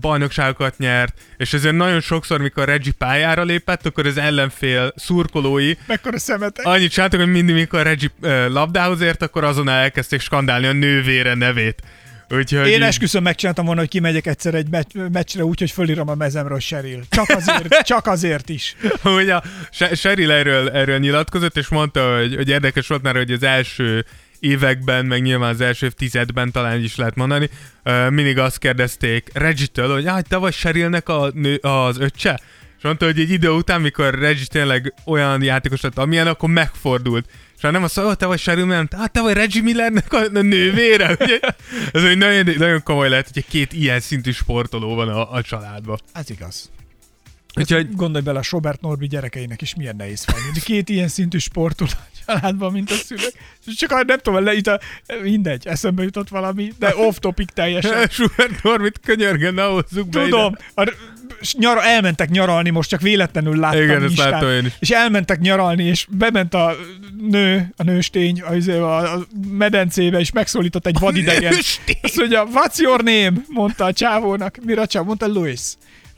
[0.00, 6.18] bajnokságokat nyert, és ezért nagyon sokszor, mikor Reggie pályára lépett, akkor az ellenfél szurkolói Mekkora
[6.18, 6.66] szemetek.
[6.66, 8.10] annyit csináltak, hogy mindig, mikor Reggie
[8.48, 11.82] labdához ért, akkor azon elkezdték skandálni a nővére nevét.
[12.34, 16.14] Úgyhogy Én esküszöm megcsináltam volna, hogy kimegyek egyszer egy meccs, meccsre úgy, hogy fölírom a
[16.14, 17.02] mezemről Cheryl.
[17.08, 18.76] Csak azért, csak azért is.
[19.02, 23.42] hogy a Cheryl erről, erről nyilatkozott, és mondta, hogy, hogy érdekes volt már, hogy az
[23.42, 24.04] első
[24.40, 27.50] években, meg nyilván az első évtizedben talán is lehet mondani,
[28.08, 32.40] mindig azt kérdezték Reggie-től, hogy ah, te vagy Cherylnek a nő, az öccse?
[32.80, 37.28] És mondta, hogy egy idő után, mikor Reggie tényleg olyan játékos lett, amilyen, akkor megfordult.
[37.56, 40.18] És nem azt mondja, "Ó, te vagy Cheryl, hanem hát te vagy Reggie Millernek a,
[40.34, 41.16] a nővére.
[41.20, 41.38] Ugye?
[41.92, 45.98] Ez egy nagyon, nagyon komoly lehet, hogy két ilyen szintű sportoló van a, a családban.
[46.12, 46.70] Ez igaz.
[47.54, 50.60] Úgyhogy Gondolj bele, a Sobert Norbi gyerekeinek is milyen nehéz felnőni.
[50.60, 51.90] Két ilyen szintű sportoló
[52.30, 53.32] családban, mint a szülők.
[53.76, 54.80] Csak nem tudom, le, itt a,
[55.22, 58.08] mindegy, eszembe jutott valami, de off topic teljesen.
[58.10, 60.92] Schubert Normit könyörgen, ne hozzuk be Tudom, a,
[61.52, 64.30] nyara, elmentek nyaralni, most csak véletlenül láttam Igen, ezt Instán.
[64.30, 64.72] láttam én is.
[64.78, 66.76] És elmentek nyaralni, és bement a
[67.28, 71.52] nő, a nőstény a, a, a medencébe, és megszólított egy vadidegen.
[71.52, 71.98] Nőstény?
[72.02, 73.32] Azt mondja, what's your name?
[73.48, 74.58] Mondta a csávónak.
[74.64, 75.06] Mire a csávó?
[75.06, 75.60] Mondta Louis.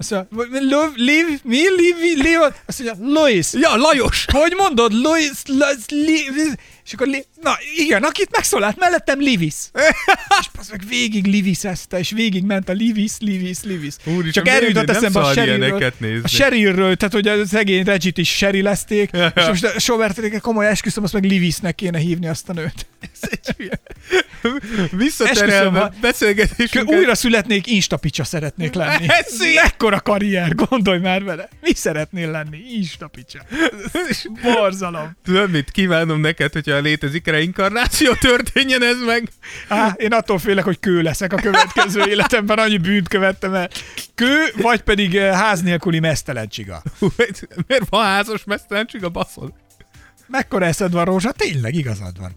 [0.02, 1.56] Azt mondja, "Lo- live, mi?
[1.76, 2.54] Live, live?
[2.66, 3.52] Azt mondja, Louis.
[3.52, 4.24] Ja, Lajos!
[4.32, 4.92] Hogy mondod?
[4.92, 6.52] Louis, Louis, Livis.
[6.84, 9.54] És akkor, li- na igen, akit megszólalt mellettem, Livis.
[10.40, 13.94] és az meg végig Livis ezte, és végig ment a Livis, Livis, Livis.
[14.04, 15.34] Úristen, Csak erről jutott eszembe a
[15.98, 16.20] nézni?
[16.22, 21.12] A Sherryről, tehát hogy a szegény Regit is Sherry-lezték, és most Sobert komoly esküszöm, azt
[21.12, 22.86] meg Livisnek kéne hívni azt a nőt.
[24.90, 26.90] Visszaterelve Esküszöm, beszélgetésünk.
[26.90, 29.08] Újra születnék, instapicsa szeretnék lenni.
[29.18, 29.54] Ez szép!
[29.54, 31.48] Mekkora karrier, gondolj már vele.
[31.60, 32.58] Mi szeretnél lenni?
[32.76, 33.38] Instapicsa.
[34.42, 35.16] Borzalom.
[35.24, 35.70] Tudod mit?
[35.70, 39.28] Kívánom neked, hogyha létezik reinkarnáció, történjen ez meg.
[39.68, 43.68] Á, én attól félek, hogy kő leszek a következő életemben, annyi bűnt követtem el.
[44.14, 46.82] Kő, vagy pedig eh, ház nélküli mesztelen csiga.
[46.98, 47.08] Hú,
[47.66, 49.54] Miért van házas mesztelenség a baszon?
[50.26, 51.32] Mekkora eszed van, Rózsa?
[51.32, 52.32] Tényleg igazad van.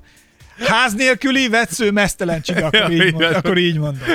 [0.59, 4.07] Ház nélküli, vetsző, mesztelen csiga, Ja, akkor, így, mond, akkor így mondom.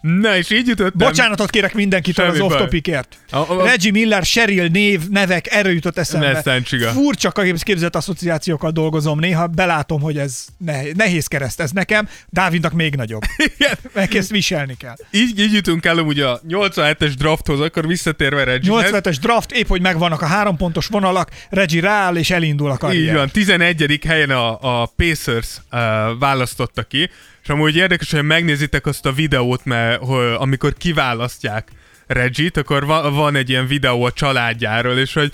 [0.00, 0.92] Na, és így jutottam.
[0.94, 3.16] Bocsánatot kérek mindenkitől Semmi az off-topicért.
[3.64, 6.32] Reggie Miller, Cheryl név, nevek, erről jutott eszembe.
[6.32, 6.90] Mesztelen csiga.
[6.90, 7.32] Furcsa
[7.62, 13.22] képzett asszociációkkal dolgozom néha, belátom, hogy ez nehéz, nehéz kereszt ez nekem, Dávidnak még nagyobb.
[13.56, 13.76] Igen.
[13.92, 14.96] Meg ezt viselni kell.
[15.10, 18.72] Így, így jutunk el ugye a 87-es drafthoz, akkor visszatérve Reggie.
[18.74, 23.02] 87-es draft, épp hogy megvannak a három pontos vonalak, Reggie rááll és elindul a karrier.
[23.02, 24.00] Így van, 11.
[24.06, 25.87] helyen a, a Pacers uh,
[26.18, 27.10] választotta ki,
[27.42, 31.68] és amúgy érdekes, hogy megnézitek azt a videót, mert hogy, amikor kiválasztják
[32.06, 35.32] Reggie-t, akkor va, van egy ilyen videó a családjáról, és hogy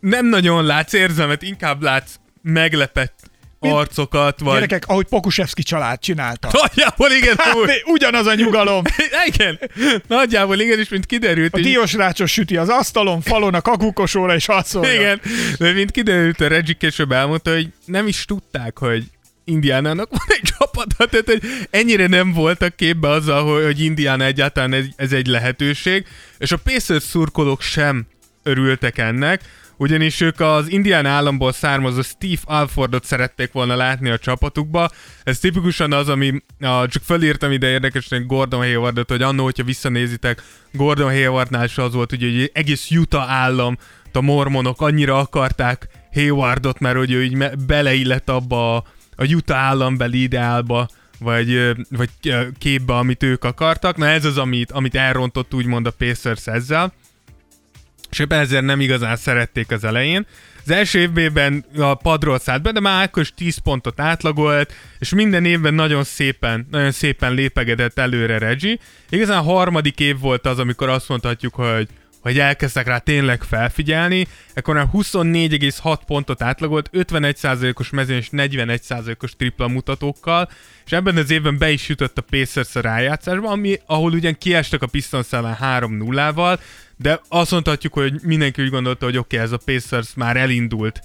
[0.00, 3.32] nem nagyon látsz érzelmet, inkább látsz meglepett
[3.72, 4.54] arcokat, vagy...
[4.54, 6.48] Gyerekek, ahogy Pokusevski család csinálta.
[6.52, 7.64] Nagyjából igen, úr.
[7.66, 7.70] Kb.
[7.88, 8.82] Ugyanaz a nyugalom.
[9.32, 9.58] igen,
[10.08, 14.34] nagyjából igen, és mint kiderült, A így- diós rácsos süti az asztalon, falon a kakukosóra
[14.34, 14.92] és harcolja.
[14.92, 15.20] Igen,
[15.58, 19.04] de mint kiderült, a Reggie később elmondta, hogy nem is tudták, hogy
[19.44, 24.72] Indiánának van egy csapata, tehát hogy ennyire nem voltak képbe azzal, hogy, hogy Indiana egyáltalán
[24.72, 26.06] ez, ez egy lehetőség,
[26.38, 28.06] és a Pacers szurkolók sem
[28.42, 29.40] örültek ennek,
[29.76, 34.90] ugyanis ők az Indiana államból származó Steve Alfordot szerették volna látni a csapatukba.
[35.22, 40.42] Ez tipikusan az, ami, a, csak felírtam ide érdekesen Gordon Haywardot, hogy annó, hogyha visszanézitek,
[40.72, 43.78] Gordon Haywardnál is az volt, ugye, hogy egész Utah állam,
[44.16, 48.84] a mormonok annyira akarták Haywardot, mert hogy ő így beleillett abba a,
[49.16, 52.10] a Utah állambeli ideálba, vagy, vagy
[52.58, 53.96] képbe, amit ők akartak.
[53.96, 56.92] Na ez az, amit, amit elrontott úgymond a Pacers ezzel
[58.14, 60.26] és éppen ezért nem igazán szerették az elején.
[60.64, 65.14] Az első évben a padról szállt be, de már akkor is 10 pontot átlagolt, és
[65.14, 68.78] minden évben nagyon szépen, nagyon szépen lépegedett előre Reggie.
[69.08, 71.88] Igazán a harmadik év volt az, amikor azt mondhatjuk, hogy
[72.24, 79.68] hogy elkezdtek rá tényleg felfigyelni, akkor már 24,6 pontot átlagolt, 51%-os mezőny és 41%-os tripla
[79.68, 80.48] mutatókkal,
[80.86, 84.82] és ebben az évben be is jutott a Pacers a rájátszásba, ami, ahol ugyan kiestek
[84.82, 86.58] a Pistons ellen 3-0-val,
[86.96, 91.00] de azt mondhatjuk, hogy mindenki úgy gondolta, hogy oké, okay, ez a Pacers már elindult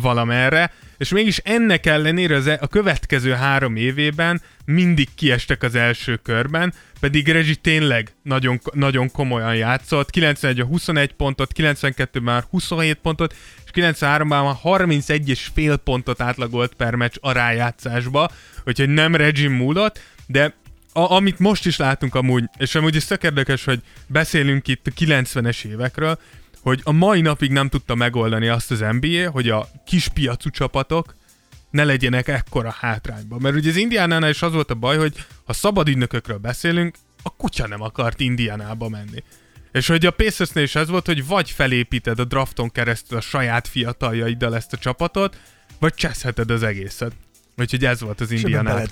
[0.00, 6.16] valamerre, és mégis ennek ellenére az e- a következő három évében mindig kiestek az első
[6.16, 12.98] körben, pedig Regi tényleg nagyon, nagyon komolyan játszott, 91 a 21 pontot, 92-ben már 27
[12.98, 13.34] pontot,
[13.64, 18.30] és 93-ban már 31 és fél pontot átlagolt per meccs a rájátszásba,
[18.64, 20.54] úgyhogy nem Regi múlott, de
[20.92, 24.90] a, amit most is látunk amúgy, és amúgy is tök érdekes, hogy beszélünk itt a
[24.90, 26.18] 90-es évekről,
[26.68, 31.14] hogy a mai napig nem tudta megoldani azt az NBA, hogy a kispiacú csapatok
[31.70, 33.38] ne legyenek ekkora hátrányban.
[33.40, 37.36] Mert ugye az Indiánánál is az volt a baj, hogy ha szabad ügynökökről beszélünk, a
[37.36, 39.22] kutya nem akart Indiánába menni.
[39.72, 43.68] És hogy a Pacersnél is ez volt, hogy vagy felépíted a drafton keresztül a saját
[43.68, 45.40] fiataljaiddal ezt a csapatot,
[45.78, 47.12] vagy cseszheted az egészet.
[47.58, 48.82] Úgyhogy ez volt az Indiana.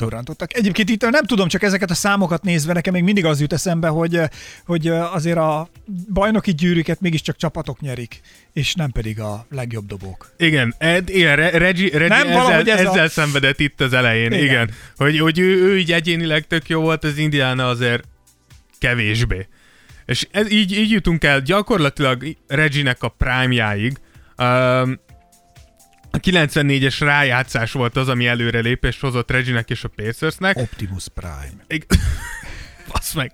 [0.46, 3.88] Egyébként itt nem tudom, csak ezeket a számokat nézve nekem még mindig az jut eszembe,
[3.88, 4.20] hogy,
[4.64, 5.68] hogy azért a
[6.12, 8.20] bajnoki gyűrűket mégiscsak csapatok nyerik,
[8.52, 10.32] és nem pedig a legjobb dobók.
[10.36, 13.08] Igen, Ed, igen Reggie, Reggie nem ezzel, ez ezzel a...
[13.08, 14.44] szenvedett itt az elején, igen.
[14.44, 14.70] igen.
[14.96, 18.04] Hogy, hogy ő, ő így egyénileg tök jó volt, az Indiana azért
[18.78, 19.48] kevésbé.
[20.06, 23.98] És ez, így, így jutunk el gyakorlatilag Reginek a prime-jáig.
[24.38, 24.98] Um,
[26.16, 30.56] a 94-es rájátszás volt az, ami előrelépést hozott Reginek és a Pacersnek.
[30.56, 31.64] Optimus Prime.
[31.68, 31.86] Ig-
[32.92, 33.32] Basz meg.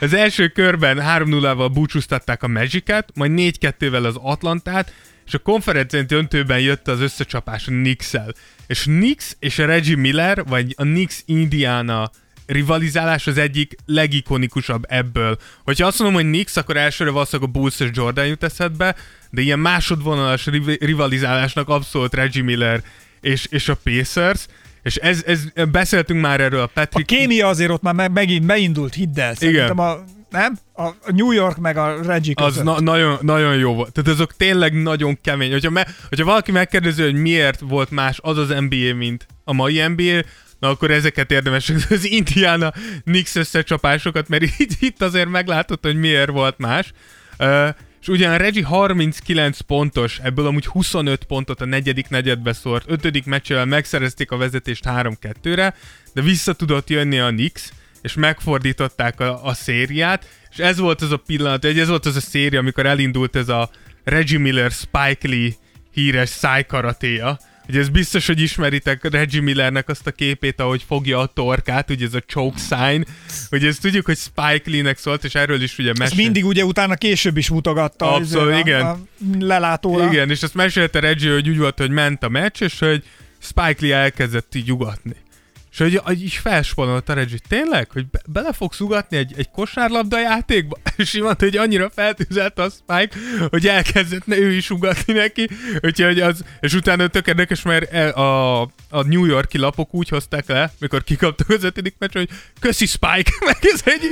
[0.00, 4.92] Az első körben 3-0-val búcsúztatták a Magic-et, majd 4-2-vel az Atlantát,
[5.26, 8.34] és a konferencián döntőben jött az összecsapás a Knicks-el.
[8.66, 12.10] És Knicks és a Reggie Miller, vagy a Knicks Indiana
[12.48, 15.38] rivalizálás az egyik legikonikusabb ebből.
[15.64, 18.94] Hogyha azt mondom, hogy Knicks, akkor elsőre valószínűleg a Bulls és Jordan jut eszedbe,
[19.30, 20.46] de ilyen másodvonalas
[20.78, 22.82] rivalizálásnak abszolút Reggie Miller
[23.20, 24.46] és, és a Pacers,
[24.82, 27.10] és ez, ez, beszéltünk már erről a Patrick...
[27.10, 29.34] A kémia azért ott már megint beindult, hidd el.
[29.34, 29.98] Szerintem a,
[30.30, 30.58] nem?
[30.74, 32.50] A New York meg a Reggie között.
[32.50, 33.92] Az na- nagyon, nagyon jó volt.
[33.92, 35.50] Tehát azok tényleg nagyon kemény.
[35.50, 39.86] Hogyha, me- hogyha valaki megkérdezi, hogy miért volt más az az NBA, mint a mai
[39.86, 40.22] NBA,
[40.58, 42.72] na akkor ezeket érdemes, az Indiana
[43.04, 46.92] Knicks összecsapásokat, mert itt, itt azért meglátod, hogy miért volt más.
[47.38, 47.68] Uh,
[48.00, 53.64] és ugyan Reggie 39 pontos, ebből amúgy 25 pontot a negyedik negyedbe szórt, ötödik meccsel
[53.64, 55.74] megszerezték a vezetést 3-2-re,
[56.14, 61.12] de vissza tudott jönni a Knicks, és megfordították a, a szériát, és ez volt az
[61.12, 63.70] a pillanat, ez volt az a széria, amikor elindult ez a
[64.04, 65.50] Reggie Miller Spike Lee
[65.92, 71.26] híres szájkaratéja, Ugye ez biztos, hogy ismeritek Reggie Millernek azt a képét, ahogy fogja a
[71.26, 73.04] torkát, ugye ez a choke sign.
[73.50, 76.04] Ugye ezt tudjuk, hogy Spike Lee-nek szólt, és erről is ugye mesél.
[76.04, 78.14] Ezt mindig ugye utána később is mutogatta.
[78.14, 78.86] Abszolút, a, igen.
[78.86, 78.98] A
[79.38, 80.12] lelátóra.
[80.12, 83.04] Igen, és ezt mesélte Reggie, hogy úgy volt, hogy ment a meccs, és hogy
[83.38, 85.14] Spike Lee elkezdett így ugatni.
[85.78, 89.50] És hogy, hogy is felsponolt a Reggie, tényleg, hogy be, bele fogsz ugatni egy, egy
[89.50, 90.76] kosárlabda játékba?
[90.96, 93.16] És mondta, hogy annyira feltűzelt a Spike,
[93.50, 95.48] hogy elkezdett ne ő is ugatni neki,
[95.80, 98.60] úgyhogy az, és utána tök érdekes, mert e, a,
[98.90, 102.28] a New Yorki lapok úgy hozták le, mikor kikaptak az ötödik meccs, hogy
[102.60, 104.02] köszi Spike, meg ez egy,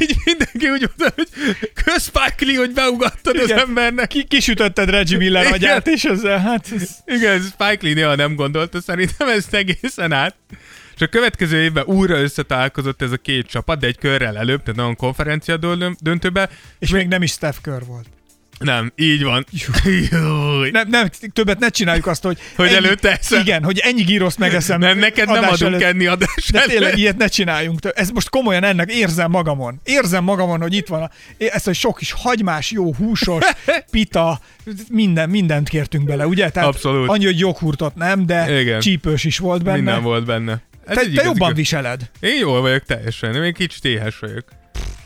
[0.00, 1.28] így mindenki úgy mondta, hogy
[1.84, 3.44] kösz Spike Lee, hogy beugattad Igen.
[3.44, 4.08] az embernek.
[4.08, 6.68] Ki, kisütötted Reggie Miller agyát, és ezzel, hát...
[6.76, 6.90] Ez...
[7.04, 10.34] Igen, Spike Lee néha nem gondolta, szerintem ezt egészen át.
[10.96, 14.76] És a következő évben újra összetalálkozott ez a két csapat, de egy körrel előbb, tehát
[14.76, 15.56] nagyon konferencia
[16.00, 16.48] döntőbe.
[16.78, 18.06] És még nem is Steph Curry volt.
[18.58, 19.46] Nem, így van.
[20.72, 22.38] nem, nem, többet ne csináljuk azt, hogy...
[22.56, 23.40] Hogy ennyi, előtte eszem.
[23.40, 24.80] Igen, hogy ennyi gíroszt megeszem.
[24.80, 25.82] Nem, neked nem adunk előtt.
[25.82, 27.78] enni adás De tényleg ilyet ne csináljunk.
[27.94, 29.80] Ez most komolyan ennek érzem magamon.
[29.84, 33.44] Érzem magamon, hogy itt van a, ezt a sok is hagymás, jó, húsos,
[33.90, 34.40] pita,
[34.90, 36.50] minden, mindent kértünk bele, ugye?
[36.50, 37.08] Tehát Abszolút.
[37.08, 38.80] Annyi, hogy joghurtot nem, de Igen.
[38.80, 39.76] csípős is volt benne.
[39.76, 40.62] Minden volt benne.
[40.86, 42.10] Ez te, te jobban viseled.
[42.20, 44.44] Én jól vagyok teljesen, én kicsit éhes vagyok.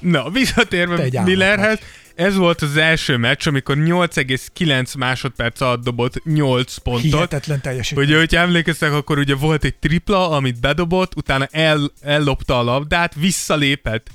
[0.01, 1.79] Na, visszatérve Millerhez,
[2.15, 7.03] ez volt az első meccs, amikor 8,9 másodperc alatt dobott 8 pontot.
[7.03, 8.07] Hihetetlen teljesítmény.
[8.07, 13.15] Ugye, hogyha emlékeztek, akkor ugye volt egy tripla, amit bedobott, utána el, ellopta a labdát,
[13.15, 14.09] visszalépett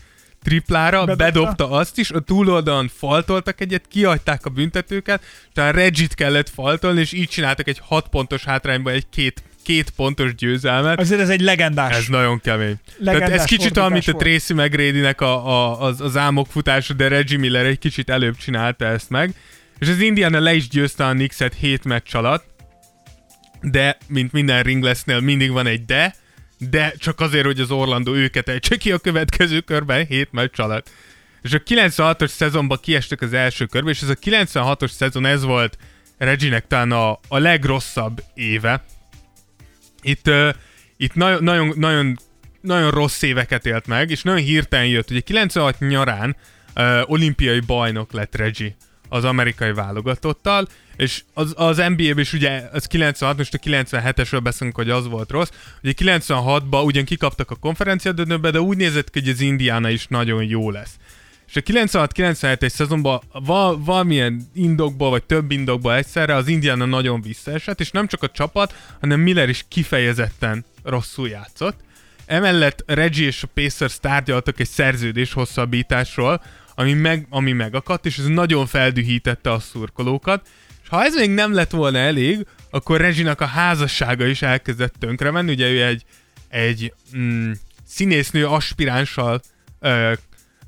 [0.44, 1.24] triplára, bedobta.
[1.24, 7.12] bedobta azt is, a túloldalon faltoltak egyet, kiadták a büntetőket, utána Regit kellett faltolni, és
[7.12, 11.00] így csináltak egy 6 pontos hátrányban egy két két pontos győzelmet.
[11.00, 11.98] Azért ez egy legendás.
[11.98, 12.76] Ez nagyon kemény.
[12.98, 16.94] Legendás Tehát ez kicsit olyan, mint a Tracy McGrady-nek a, a, az, az álmok futása,
[16.94, 19.34] de Reggie Miller egy kicsit előbb csinálta ezt meg.
[19.80, 22.46] És az Indiana le is győzte a Knicks-et 7 meccs alatt,
[23.62, 26.16] de, mint minden ringlessnél mindig van egy de,
[26.58, 30.90] de csak azért, hogy az Orlando őket ejtse ki a következő körben 7 meccs alatt.
[31.42, 35.78] És a 96-os szezonban kiestek az első körbe, és ez a 96-os szezon ez volt
[36.18, 38.84] Reginek talán a, a legrosszabb éve,
[40.06, 40.50] itt, uh,
[40.98, 42.18] itt nagyon, nagyon, nagyon,
[42.62, 45.12] nagyon rossz éveket élt meg, és nagyon hirtelen jött.
[45.12, 46.36] Ugye 96 nyarán
[46.74, 48.76] ö, olimpiai bajnok lett Reggie
[49.10, 54.76] az amerikai válogatottal, és az, az NBA-ben is ugye, az 96, most a 97-esről beszélünk,
[54.76, 55.50] hogy az volt rossz,
[55.84, 60.44] ugye 96-ban ugyan kikaptak a konferenciadönőbe, de úgy nézett ki, hogy az Indiana is nagyon
[60.44, 60.96] jó lesz.
[61.56, 67.80] És a 96-97-es szezonban val- valamilyen indokból, vagy több indokból egyszerre az Indiana nagyon visszaesett,
[67.80, 71.80] és nem csak a csapat, hanem Miller is kifejezetten rosszul játszott.
[72.26, 76.44] Emellett Reggie és a Pacers tárgyaltak egy szerződés hosszabbításról,
[76.76, 80.48] ami, meg, ami megakadt, és ez nagyon feldühítette a szurkolókat.
[80.84, 85.32] És ha ez még nem lett volna elég, akkor Reginak a házassága is elkezdett tönkre
[85.32, 85.52] menni.
[85.52, 86.04] Ugye ő egy,
[86.48, 87.52] egy mm,
[87.88, 89.42] színésznő aspiránssal
[89.80, 90.14] ö,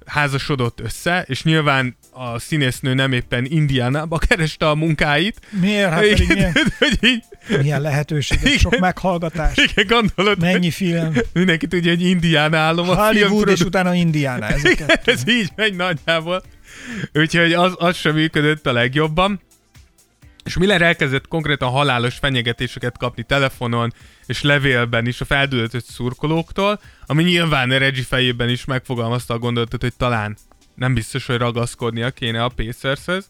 [0.07, 5.39] házasodott össze, és nyilván a színésznő nem éppen Indiánába kereste a munkáit.
[5.49, 5.89] Miért?
[5.89, 7.23] Hát pedig milyen, hogy így,
[7.61, 8.79] milyen lehetőségek, sok Igen.
[8.79, 14.47] meghallgatás, igen, gondolod, mennyi film, mindenki tudja, hogy Indián állom a Hollywood és utána Indiana
[14.57, 15.07] ezeket.
[15.07, 16.43] Ez így megy nagyjából.
[17.13, 19.41] Úgyhogy az, az sem működött a legjobban.
[20.47, 23.93] És Miller elkezdett konkrétan halálos fenyegetéseket kapni telefonon
[24.25, 29.93] és levélben is a feldülötött szurkolóktól, ami nyilván Reggie fejében is megfogalmazta a gondolatot, hogy
[29.97, 30.37] talán
[30.75, 33.29] nem biztos, hogy ragaszkodnia kéne a Pacershez.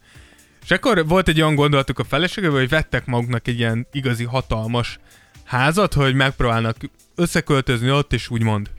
[0.63, 4.99] És akkor volt egy olyan gondolatuk a feleségével, hogy vettek maguknak egy ilyen igazi hatalmas
[5.43, 6.77] házat, hogy megpróbálnak
[7.15, 8.69] összeköltözni ott, és úgymond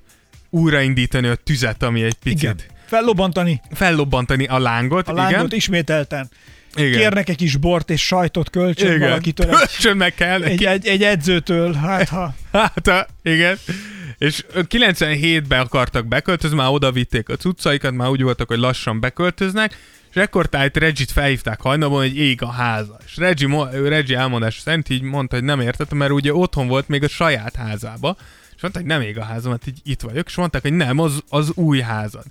[0.51, 2.57] újraindítani a tüzet, ami egy picit Igen.
[2.87, 5.09] Fellobbantani fellobbantani a lángot.
[5.09, 5.57] a lángot igen.
[5.57, 6.31] ismételten.
[6.75, 7.01] Igen.
[7.01, 9.09] Kérnek egy kis bort és sajtot kölcsön igen.
[9.09, 9.47] valakitől.
[9.47, 10.67] Kölcsön meg kell egy, neki.
[10.67, 13.59] egy, egy edzőtől, hát ha Hát, ha, igen.
[14.19, 19.77] És 97-ben akartak beköltözni, már oda vitték a cuccaikat, már úgy voltak, hogy lassan beköltöznek,
[20.11, 22.99] és ekkor tájt Reggie-t felhívták hajnalban, hogy ég a háza.
[23.07, 27.03] És Reggie, Reggie elmondása szerint így mondta, hogy nem értette, mert ugye otthon volt még
[27.03, 28.17] a saját házába,
[28.57, 30.99] és mondta, hogy nem ég a házam, hát így itt vagyok, és mondták, hogy nem,
[30.99, 32.25] az, az új házad.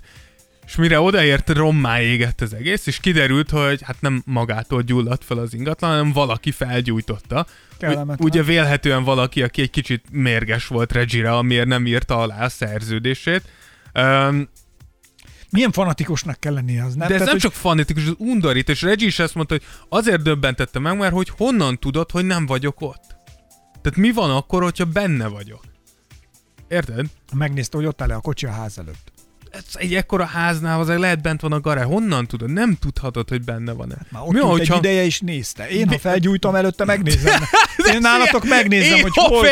[0.68, 5.38] És mire odaért, rommá égett az egész, és kiderült, hogy hát nem magától gyulladt fel
[5.38, 7.46] az ingatlan, hanem valaki felgyújtotta.
[7.78, 8.18] Kellemetlen.
[8.20, 13.42] Ugye vélhetően valaki, aki egy kicsit mérges volt Reggie-re, amiért nem írta alá a szerződését.
[13.94, 14.48] Um,
[15.50, 17.08] milyen fanatikusnak kell lennie az, nem?
[17.08, 19.64] de ez Tehát, nem hogy csak fanatikus, ez undorít, és Reggie is ezt mondta, hogy
[19.88, 23.16] azért döbbentette meg, mert hogy honnan tudod, hogy nem vagyok ott?
[23.82, 25.60] Tehát mi van akkor, hogyha benne vagyok?
[26.68, 27.06] Érted?
[27.34, 29.12] Megnézte, hogy ott áll a kocsi a ház előtt.
[29.72, 31.84] Egy ekkora háznál azért lehet bent van a garázs.
[31.84, 32.50] Honnan tudod?
[32.52, 33.96] Nem tudhatod, hogy benne van-e.
[34.10, 35.68] Már ott Mi ült egy hogyha- ideje is nézte.
[35.68, 37.42] Én, ha felgyújtom előtte, megnézem.
[37.92, 39.44] Én nálatok megnézem, Én, hogy hol,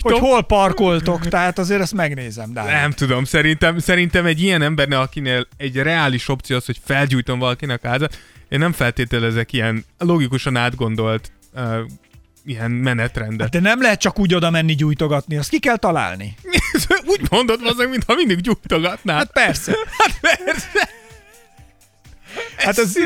[0.00, 2.52] hogy hol parkoltok, tehát azért ezt megnézem.
[2.52, 7.38] De Nem tudom, szerintem, szerintem egy ilyen embernek, akinél egy reális opció az, hogy felgyújtom
[7.38, 11.76] valakinek a házat, én nem feltételezek ilyen logikusan átgondolt uh,
[12.44, 13.48] ilyen menetrendet.
[13.50, 16.34] De nem lehet csak úgy oda menni gyújtogatni, azt ki kell találni.
[17.06, 19.16] Úgy mondod, azok, mintha mindig gyújtogatnád.
[19.18, 19.72] Hát persze.
[19.98, 20.88] Hát persze.
[22.56, 22.98] Hát, az,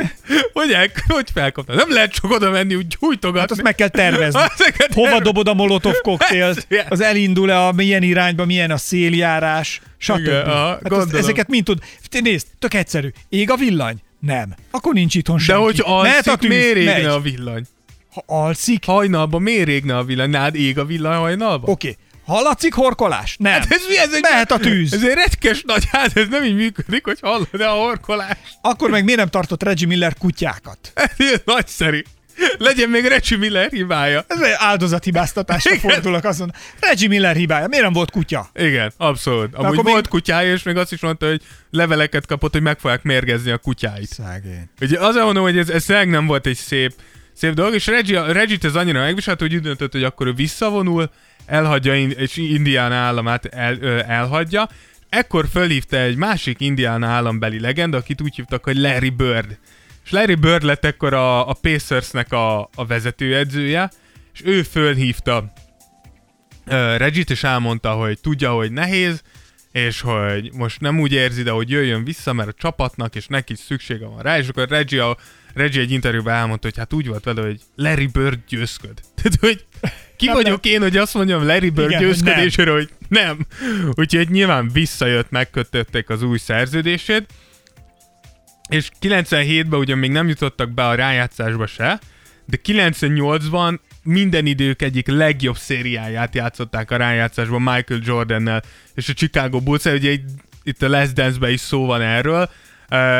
[0.53, 1.77] Hogy, el, hogy felkaptad?
[1.77, 3.41] Nem lehet csak oda menni, úgy gyújtogatni.
[3.41, 4.41] hát azt meg kell tervezni.
[4.59, 9.81] Ezeket Hova terve- dobod a molotov koktélt, az elindul-e a milyen irányba, milyen a széljárás,
[9.99, 10.19] stb.
[10.19, 11.79] Igen, aha, hát azt, ezeket mind tud.
[12.21, 13.09] Nézd, tök egyszerű.
[13.29, 13.97] Ég a villany?
[14.21, 14.55] Nem.
[14.71, 15.63] Akkor nincs itthon De senki.
[15.63, 17.63] hogy Mehet a alszik, miért égne a villany?
[18.17, 20.31] Ha alszik, Hajnalban miért égne a villany?
[20.31, 21.71] Nád ég a villany hajnalban?
[21.71, 21.89] oké.
[21.89, 22.05] Okay.
[22.25, 23.37] Hallatszik horkolás?
[23.39, 23.53] Nem.
[23.53, 23.99] Hát ez mi?
[23.99, 24.93] Ez egy, Mehet a tűz.
[24.93, 28.39] Ez egy retkes nagy ház, ez nem így működik, hogy hallod a horkolás.
[28.61, 30.93] Akkor meg miért nem tartott Reggie Miller kutyákat?
[31.17, 32.03] Ez nagyszerű.
[32.59, 34.25] Legyen még Recsi Miller hibája.
[34.29, 35.91] Ez egy áldozathibáztatásra Igen.
[35.91, 36.53] fordulok azon.
[36.81, 37.67] Reggie Miller hibája.
[37.67, 38.51] Miért nem volt kutya?
[38.55, 39.55] Igen, abszolút.
[39.55, 42.79] Amúgy akkor volt még- kutyája, és még azt is mondta, hogy leveleket kapott, hogy meg
[42.79, 44.09] fogják mérgezni a kutyáit.
[44.09, 44.71] Szegény.
[44.81, 46.93] Ugye azért mondom, hogy ez, ez nem volt egy szép,
[47.37, 51.11] szép dolog, és Reggie, Reggie-t ez annyira megviselt, hogy úgy döntött, hogy akkor ő visszavonul,
[51.47, 54.69] elhagyja, és Indiana államát el, elhagyja.
[55.09, 59.59] Ekkor fölhívta egy másik Indiana állambeli legenda, akit úgy hívtak, hogy Larry Bird.
[60.05, 63.91] És Larry Bird lett ekkor a, a Pacersnek a, a vezetőedzője,
[64.33, 65.53] és ő fölhívta
[66.67, 69.23] uh, Reggie-t, és elmondta, hogy tudja, hogy nehéz,
[69.73, 73.53] és hogy most nem úgy érzi, de hogy jöjjön vissza, mert a csapatnak, és neki
[73.53, 75.17] is szüksége van rá, és akkor Reggie, a,
[75.57, 79.01] Reggie egy interjúban elmondta, hogy hát úgy volt vele, hogy Larry Bird győzköd.
[79.17, 79.65] Tehát, hogy
[80.17, 83.47] ki Nem, vagyok én, hogy azt mondjam Larry Bird Igen, hogy győzködésére, hogy nem.
[83.93, 87.27] Úgyhogy nyilván visszajött, megkötötték az új szerződését,
[88.69, 92.01] és 97-ben ugyan még nem jutottak be a rájátszásba se,
[92.45, 98.63] de 98-ban minden idők egyik legjobb szériáját játszották a rájátszásban Michael Jordannel
[98.95, 100.17] és a Chicago bulls ugye
[100.63, 102.51] itt, a Last Dance-ben is szó van erről,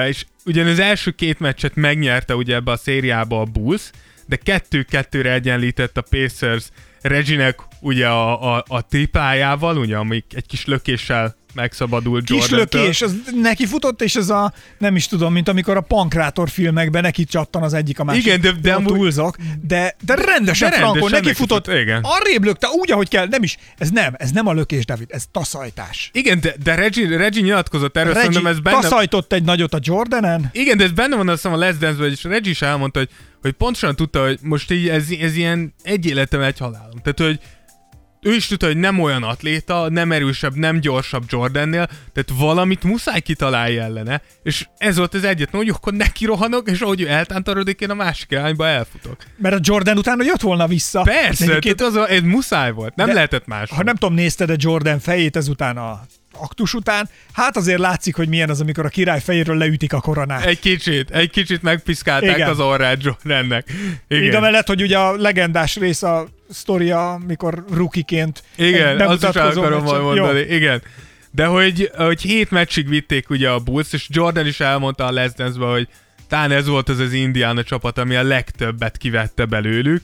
[0.09, 3.91] és ugyan az első két meccset megnyerte ugye ebbe a szériába a Bulls,
[4.27, 6.69] de kettő-kettőre egyenlített a Pacers
[7.01, 12.59] Reginek ugye a, a, a triplájával, ugye, amik egy kis lökéssel megszabadult Kis Jordan.
[12.59, 17.03] lökés, az neki futott, és ez a, nem is tudom, mint amikor a pankrátor filmekben
[17.03, 18.25] neki csattan az egyik a másik.
[18.27, 22.01] Igen, de- de amúgy- túlzok, de, de rendesen, De frankon, neki futott, igen.
[22.03, 25.25] arrébb lökte, úgy, ahogy kell, nem is, ez nem, ez nem a lökés, David, ez
[25.31, 26.11] taszajtás.
[26.13, 28.81] Igen, de, de Reggie, Reggie nyilatkozott erről, Reggie szerintem ez benne...
[28.81, 32.11] taszajtott egy nagyot a Jordanen, Igen, de ez benne van azt hiszem a Let's Dance-ben,
[32.11, 33.09] és Reggie is elmondta, hogy,
[33.41, 37.01] hogy pontosan tudta, hogy most így ez, ez ilyen egy életem, egy halálom.
[37.03, 37.41] Tehát, hogy
[38.27, 43.21] ő is tudta, hogy nem olyan atléta, nem erősebb, nem gyorsabb Jordannél, tehát valamit muszáj
[43.21, 47.81] kitalálni ellene, és ez volt az egyetlen, hogy akkor neki rohanok, és ahogy ő eltántorodik,
[47.81, 49.17] én a másik irányba elfutok.
[49.37, 51.03] mert a Jordan utána jött volna vissza.
[51.03, 53.71] Persze, Egyébként, az a, ez muszáj volt, nem de, lehetett más.
[53.71, 56.01] ha nem tudom, nézted a Jordan fejét ezután a
[56.41, 60.45] aktus után, hát azért látszik, hogy milyen az, amikor a király fejéről leütik a koronát.
[60.45, 62.49] Egy kicsit, egy kicsit megpiszkálták Igen.
[62.49, 62.99] az orrát.
[63.23, 63.63] Még
[64.09, 64.35] Igen.
[64.35, 69.83] amellett, hogy ugye a legendás rész a sztoria, mikor rukiként Igen, azt is el akarom
[69.83, 70.25] majd Jó.
[70.25, 70.41] mondani.
[70.41, 70.83] Igen.
[71.31, 75.33] De hogy, hogy hét meccsig vitték ugye a Bulls, és Jordan is elmondta a Les
[75.33, 75.89] Dance-be, hogy
[76.29, 80.03] talán ez volt az az Indiana csapat, ami a legtöbbet kivette belőlük.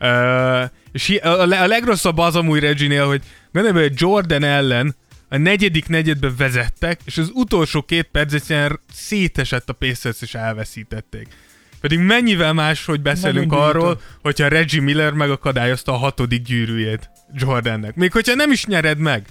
[0.00, 0.62] Uh,
[0.92, 3.22] és a, le- a legrosszabb az amúgy Reginél, hogy
[3.52, 4.96] gondolj bele, hogy Jordan ellen
[5.34, 11.28] a negyedik negyedbe vezettek, és az utolsó két perc egyszerűen szétesett a Pacers, és elveszítették.
[11.80, 13.78] Pedig mennyivel más, hogy beszélünk Nagyon gyűjtő.
[13.78, 17.94] arról, hogyha Reggie Miller megakadályozta a hatodik gyűrűjét Jordannek.
[17.94, 19.26] Még hogyha nem is nyered meg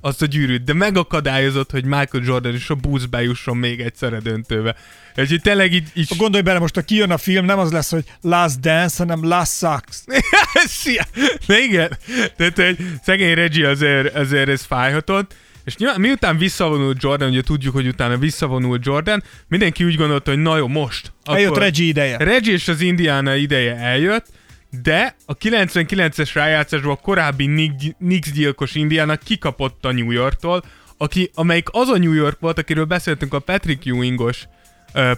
[0.00, 4.20] azt a gyűrűt, de megakadályozott, hogy Michael Jordan és a Bulls bejusson még egyszer a
[4.20, 4.74] döntőbe.
[5.16, 8.04] Úgyhogy tényleg így, így Gondolj bele, most ha kijön a film, nem az lesz, hogy
[8.20, 10.02] Last Dance, hanem Last Sucks.
[10.80, 11.04] Szia!
[11.46, 11.98] De igen,
[12.36, 15.34] tehát egy szegény Reggie azért, azért ez fájhatott,
[15.64, 20.42] és nyilván miután visszavonult Jordan, ugye tudjuk, hogy utána visszavonult Jordan, mindenki úgy gondolta, hogy
[20.42, 21.12] na jó, most.
[21.24, 22.16] Eljött Reggie ideje.
[22.16, 24.26] Reggie és az Indiana ideje eljött,
[24.82, 30.64] de a 99-es rájátszásban a korábbi Knick- Knicks gyilkos Indiana kikapott a New Yorktól,
[30.96, 34.46] aki, amelyik az a New York volt, akiről beszéltünk a Patrick Ewingos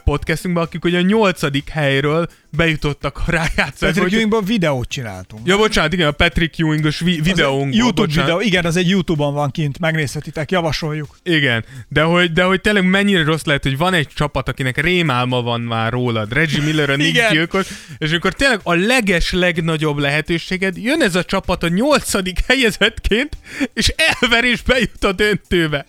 [0.04, 2.26] podcastunkban, akik ugye a nyolcadik helyről
[2.56, 3.70] bejutottak a rájátszásba.
[3.86, 5.46] Patrick Úgyhogy- Ewingból videót csináltunk.
[5.46, 7.74] Ja, bocsánat, igen, a Patrick Ewingos vi- videónk.
[7.74, 8.24] YouTube bocsánat.
[8.24, 11.18] videó, igen, az egy YouTube-on van kint, megnézhetitek, javasoljuk.
[11.22, 15.42] Igen, de hogy, de hogy tényleg mennyire rossz lehet, hogy van egy csapat, akinek rémálma
[15.42, 17.32] van már rólad, Reggie Miller a Igen.
[17.32, 17.66] gyilkos,
[17.98, 23.36] és akkor tényleg a leges legnagyobb lehetőséged, jön ez a csapat a nyolcadik helyezettként,
[23.74, 25.86] és elver és bejut a döntőbe.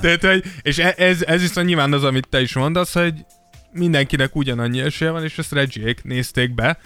[0.00, 3.14] Tehát, hogy, és e- ez, ez viszont nyilván az, amit te is mondasz, hogy
[3.76, 6.78] mindenkinek ugyanannyi esélye van, és ezt Reggie-ék nézték be.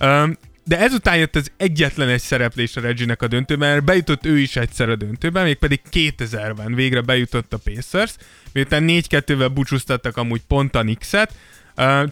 [0.00, 4.38] Um, de ezután jött az egyetlen egy szereplés a Reggie-nek a döntőben, mert bejutott ő
[4.38, 8.14] is egyszer a döntőben, mégpedig 2000-ben végre bejutott a Pacers,
[8.52, 11.32] miután 4-2-vel búcsúztattak amúgy pont a Knicks-et,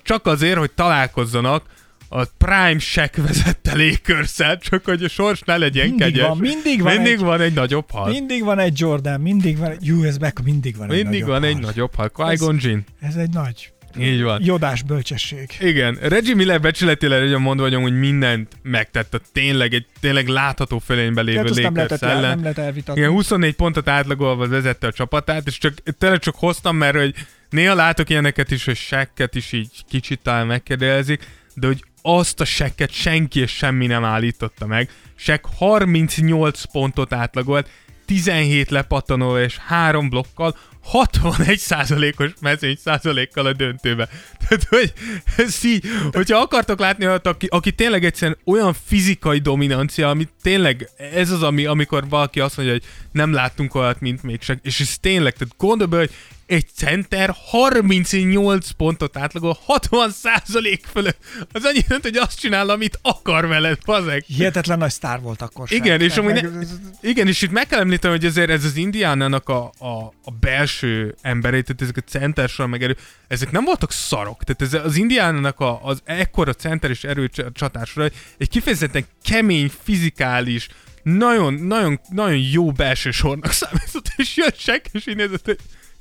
[0.03, 1.65] csak azért, hogy találkozzanak
[2.09, 6.27] a Prime Shack vezette lakers csak hogy a sors ne legyen Mindig kegyes.
[6.27, 8.09] van, mindig van mindig egy- van egy nagyobb hal.
[8.11, 9.93] Mindig van egy Jordan, mindig van egy...
[10.05, 11.63] Ez meg mindig van egy mindig nagyobb van egy hal.
[11.63, 12.57] nagyobb hal.
[12.61, 12.81] Jinn.
[13.01, 14.41] Ez egy nagy Így van.
[14.45, 15.57] jodás bölcsesség.
[15.61, 20.79] Igen, Reggie Miller becsületileg legyen mondva, hogy amúgy mindent megtett a tényleg, egy tényleg látható
[20.79, 22.31] fölényben lévő Tehát azt nem Lakers lehetett, el, ellen.
[22.31, 23.01] nem lehet elvitatni.
[23.01, 27.15] Igen, 24 pontot átlagolva vezette a csapatát, és csak, tényleg csak hoztam, mert hogy
[27.51, 32.45] néha látok ilyeneket is, hogy sekket is így kicsit talán megkérdezik, de hogy azt a
[32.45, 34.91] sekket senki és semmi nem állította meg.
[35.15, 37.69] Sek 38 pontot átlagolt,
[38.07, 40.57] 17 lepattanóval és 3 blokkal,
[40.93, 44.09] 61%-os mezőny százalékkal a döntőbe.
[44.49, 44.93] Tehát, hogy
[45.37, 50.89] ez így, hogyha akartok látni olyat, aki, aki tényleg egyszerűen olyan fizikai dominancia, ami tényleg,
[51.15, 54.99] ez az, ami, amikor valaki azt mondja, hogy nem láttunk olyat, mint még és ez
[55.01, 56.15] tényleg, tehát gondolj bele, hogy
[56.49, 61.19] egy center 38 pontot átlagol, 60 százalék fölött.
[61.53, 64.25] Az annyit jelent, hogy azt csinál, amit akar veled, bazeg.
[64.27, 65.77] Hihetetlen nagy sztár volt akkor sem.
[65.79, 66.61] Igen, és amúgy meg- ne,
[67.01, 71.15] igen, és itt meg kell említeni, hogy azért ez az Indiánának a, a, a belső
[71.23, 72.97] emberei, tehát ezek a centersor meg erő,
[73.27, 74.45] ezek nem voltak szarok.
[74.45, 80.69] Tehát ez az Indiánának a, az ekkora center és erő csatásra egy kifejezetten kemény, fizikális,
[81.03, 85.59] nagyon, nagyon, nagyon jó belső sornak számított, és jött Sek, és így nézett, hogy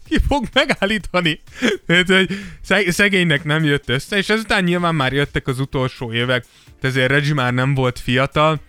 [0.10, 1.42] ki fog megállítani.
[1.86, 6.46] Tehát, hogy szeg- szegénynek nem jött össze, és ezután nyilván már jöttek az utolsó évek,
[6.82, 8.62] ezért Reggie már nem volt fiatal,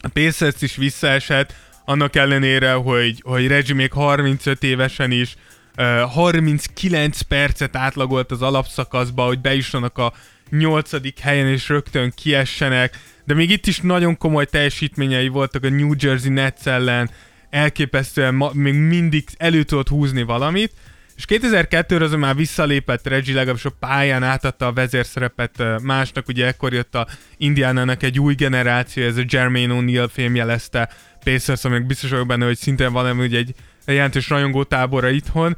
[0.00, 1.54] a Pacers is visszaesett,
[1.84, 5.36] annak ellenére, hogy, hogy Reggie még 35 évesen is
[5.76, 10.12] uh, 39 percet átlagolt az alapszakaszba, hogy bejussanak a
[10.50, 15.92] nyolcadik helyen és rögtön kiessenek, de még itt is nagyon komoly teljesítményei voltak a New
[15.98, 17.10] Jersey Nets ellen,
[17.54, 20.72] elképesztően ma, még mindig elő tudott húzni valamit,
[21.16, 26.72] és 2002-re azon már visszalépett Reggie, legalábbis a pályán átadta a vezérszerepet másnak, ugye ekkor
[26.72, 30.90] jött a Indiánának egy új generáció, ez a Jermaine O'Neal fém jelezte
[31.24, 33.54] Pacers, amelyek biztos vagyok benne, hogy szintén valami ugye egy
[33.86, 35.56] jelentős rajongó tábora itthon,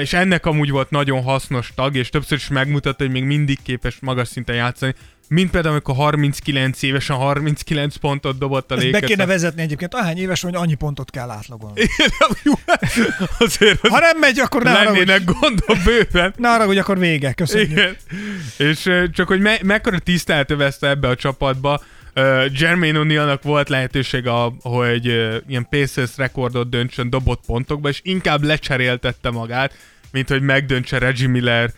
[0.00, 3.98] és ennek amúgy volt nagyon hasznos tag, és többször is megmutatta, hogy még mindig képes
[4.00, 4.94] magas szinten játszani.
[5.32, 9.12] Mint például, amikor 39 évesen 39 pontot dobott a Ezt be Lakers.
[9.12, 9.94] kéne vezetni egyébként.
[9.94, 11.80] Ahány éves vagy, annyi pontot kell átlagolni.
[13.38, 16.34] Azért az Ha nem megy, akkor ne lennének gondok bőven.
[16.36, 17.32] Ne haragudj, akkor vége.
[17.32, 17.70] Köszönjük.
[17.70, 17.96] Igen.
[18.56, 21.82] És csak hogy me- mekkora tisztelt övezte ebbe a csapatba,
[22.16, 28.00] uh, Jermaine O'Nealnak volt lehetőség, a, hogy uh, ilyen Pacers rekordot döntsön dobott pontokba, és
[28.02, 29.74] inkább lecseréltette magát,
[30.12, 31.72] mint hogy megdöntse Reggie Miller uh,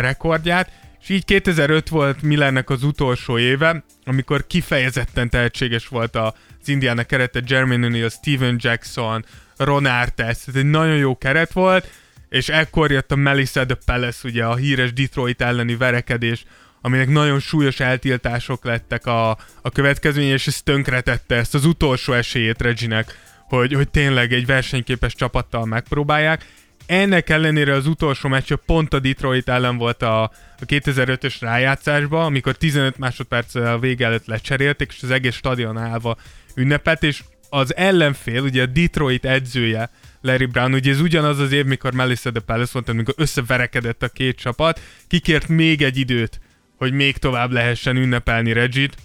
[0.00, 0.70] rekordját,
[1.02, 6.32] és így 2005 volt Millernek az utolsó éve, amikor kifejezetten tehetséges volt az
[6.64, 9.24] Indiana kerete, Jermaine O'Neal, Steven Jackson,
[9.56, 11.90] Ron Artest, ez egy nagyon jó keret volt,
[12.28, 16.44] és ekkor jött a Melissa the Palace, ugye a híres Detroit elleni verekedés,
[16.80, 19.30] aminek nagyon súlyos eltiltások lettek a,
[19.62, 23.18] a következménye, és ez tönkretette ezt az utolsó esélyét Reginek,
[23.48, 26.46] hogy, hogy tényleg egy versenyképes csapattal megpróbálják.
[26.88, 32.56] Ennek ellenére az utolsó meccs pont a Detroit ellen volt a, a 2005-ös rájátszásban, amikor
[32.56, 36.16] 15 másodperccel a vége előtt lecserélték, és az egész stadion állva
[36.54, 41.64] ünnepelt, és az ellenfél, ugye a Detroit edzője, Larry Brown, ugye ez ugyanaz az év,
[41.64, 46.40] mikor Melissa the Palace volt, amikor összeverekedett a két csapat, kikért még egy időt,
[46.76, 48.96] hogy még tovább lehessen ünnepelni Reggie-t,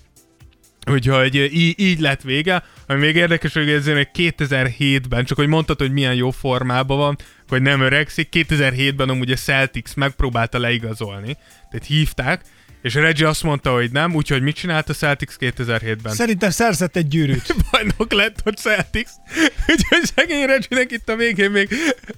[0.92, 5.80] Úgyhogy így, így lett vége, ami még érdekes, hogy ez még 2007-ben, csak hogy mondtad,
[5.80, 7.18] hogy milyen jó formában van,
[7.54, 11.38] hogy nem öregszik, 2007-ben amúgy a Celtics megpróbálta leigazolni,
[11.70, 12.42] tehát hívták,
[12.84, 16.14] és Reggie azt mondta, hogy nem, úgyhogy mit csinált a Celtics 2007-ben?
[16.14, 17.56] Szerintem szerzett egy gyűrűt.
[17.72, 19.10] bajnok lett a Celtics.
[19.72, 21.70] Úgyhogy szegény Reggie-nek itt a végén még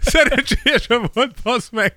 [0.02, 1.96] szerencsélyesen volt, basz meg.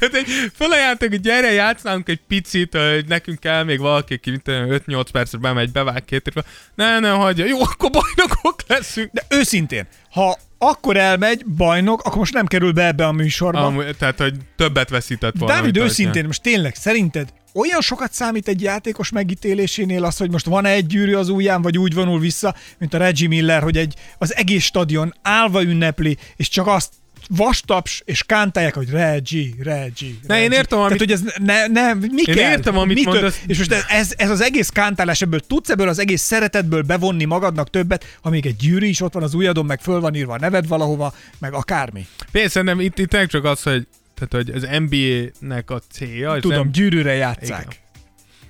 [0.00, 4.48] Hát egy felajánlottak, hogy gyere, játszánk egy picit, hogy nekünk kell még valaki, aki mint
[4.48, 6.32] olyan 5-8 percre bemegy, bevág két.
[6.74, 7.44] Ne, ne, hagyja.
[7.44, 9.10] Jó, akkor bajnokok leszünk.
[9.12, 13.64] De őszintén, ha akkor elmegy bajnok, akkor most nem kerül be ebbe a műsorba.
[13.64, 15.54] Amúgy, tehát, hogy többet veszített volna.
[15.54, 20.70] Dávid, őszintén, most tényleg, szerinted olyan sokat számít egy játékos megítélésénél az, hogy most van-e
[20.70, 24.36] egy gyűrű az ujján, vagy úgy vonul vissza, mint a Reggie Miller, hogy egy, az
[24.36, 26.92] egész stadion állva ünnepli, és csak azt
[27.36, 31.94] vastaps, és kántálják, hogy Reggie, Reggie, Ne, én értem, Tehát, amit- hogy ez ne, ne,
[31.94, 32.50] mi Én kell?
[32.50, 33.12] értem, amit Mitől?
[33.12, 33.40] mondasz.
[33.46, 37.70] És most ez, ez az egész kántálás, ebből tudsz ebből az egész szeretetből bevonni magadnak
[37.70, 40.38] többet, ha még egy gyűrű is ott van az ujjadon, meg föl van írva a
[40.38, 42.06] neved valahova, meg akármi.
[42.32, 46.70] Persze, nem, itt, itt csak az, hogy tehát, hogy az NBA-nek a célja, Tudom, nem,
[46.72, 47.60] gyűrűre játszák.
[47.66, 47.88] Igen.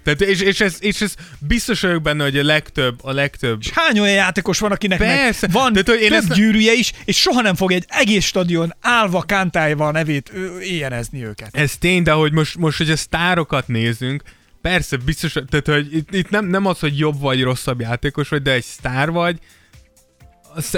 [0.04, 3.70] Tehát, és, és, ez, és ez biztos vagyok benne, hogy a legtöbb, a legtöbb És
[3.70, 5.46] hány olyan játékos van, akinek Persze.
[5.46, 8.24] meg van De tudod, én több ezt gyűrűje is, és soha nem fog egy egész
[8.24, 11.56] stadion állva kántálva a nevét éjjenezni őket.
[11.56, 14.22] Ez tény, de hogy most, most hogy a sztárokat nézünk,
[14.62, 18.42] persze biztos, tehát hogy itt, itt nem, nem az, hogy jobb vagy rosszabb játékos vagy,
[18.42, 19.38] de egy sztár vagy,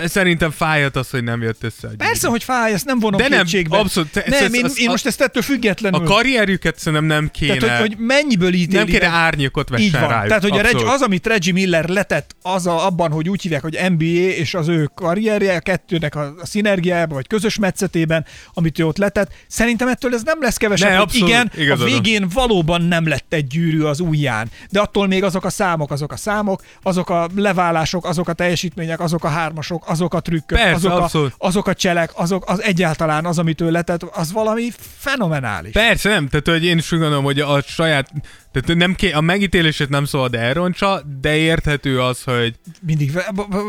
[0.05, 1.97] szerintem fájhat az, hogy nem jött össze a gyűrű.
[1.97, 3.79] Persze, hogy fáj, ezt nem vonom De nem, kétségbe.
[3.79, 6.01] abszolút, te- Nem, ez- én, az- én a- most ezt ettől függetlenül.
[6.01, 9.93] A karrierjüket szerintem nem kéne, Tehát, hogy, hogy mennyiből ítéli nem kéne árnyékot vessen Így
[9.93, 10.09] van.
[10.09, 10.27] rájuk.
[10.27, 13.63] Tehát, hogy a Reg, az, amit Reggie Miller letett, az a, abban, hogy úgy hívják,
[13.63, 18.79] hogy NBA és az ő karrierje, a kettőnek a, a szinergiájában, vagy közös metszetében, amit
[18.79, 22.03] ő ott letett, szerintem ettől ez nem lesz kevesebb, Ne, abszolút, igen, a igazad van.
[22.03, 26.13] végén valóban nem lett egy gyűrű az ujján, de attól még azok a számok, azok
[26.13, 29.29] a számok, azok a leválások, azok a teljesítmények, azok a
[29.63, 33.61] hármasok, azok a trükkök, Persze, azok, a, azok a cselek, azok az egyáltalán az, amit
[33.61, 35.73] ő letett, az valami fenomenális.
[35.73, 38.11] Persze nem, tehát hogy én is úgy gondolom, hogy a saját,
[38.53, 43.19] tehát nem ké, a megítélését nem szabad elrontsa, de érthető az, hogy mindig,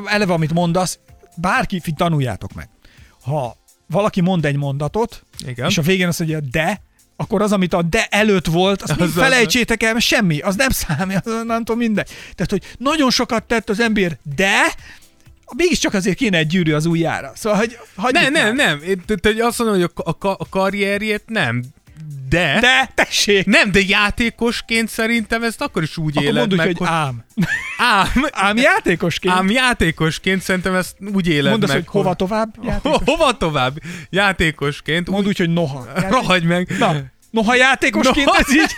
[0.05, 0.99] eleve amit mondasz,
[1.35, 2.69] bárki, tanuljátok meg.
[3.23, 5.69] Ha valaki mond egy mondatot, Igen.
[5.69, 6.81] és a végén azt mondja, de,
[7.15, 10.69] akkor az, amit a de előtt volt, azt az- felejtsétek el, mert semmi, az nem
[10.69, 12.09] számít, az nem tudom mindegy.
[12.35, 14.61] Tehát, hogy nagyon sokat tett az ember, de
[15.55, 17.31] mégiscsak azért kéne egy gyűrű az ujjára.
[17.35, 17.77] Szóval, hogy
[18.11, 21.63] nem, nem, nem, én, hogy azt mondom, hogy a, a, a karrierjét nem,
[22.29, 23.45] de, de, tessék!
[23.45, 27.23] nem, de játékosként szerintem ezt akkor is úgy Akkor éled mondd úgy, meg, hogy ám.
[27.77, 28.07] ám,
[28.47, 29.35] Ám játékosként.
[29.35, 31.87] ám játékosként szerintem ezt úgy éled Mondd azt, meg.
[31.87, 32.97] hogy hova tovább játékos.
[33.05, 33.81] Hova tovább?
[34.09, 35.09] Játékosként.
[35.09, 35.87] Mondd úgy, hogy noha.
[36.09, 36.75] Rohagy meg.
[36.79, 36.95] Na,
[37.31, 38.37] noha játékosként Noha.
[38.39, 38.75] ez így,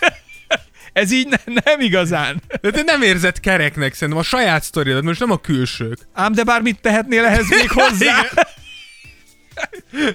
[0.96, 2.42] ez így ne, nem igazán.
[2.62, 5.98] De te nem érzed kereknek szerintem a saját sztoridat, most nem a külsők.
[6.14, 8.22] Ám de bármit tehetnél ehhez még hozzá.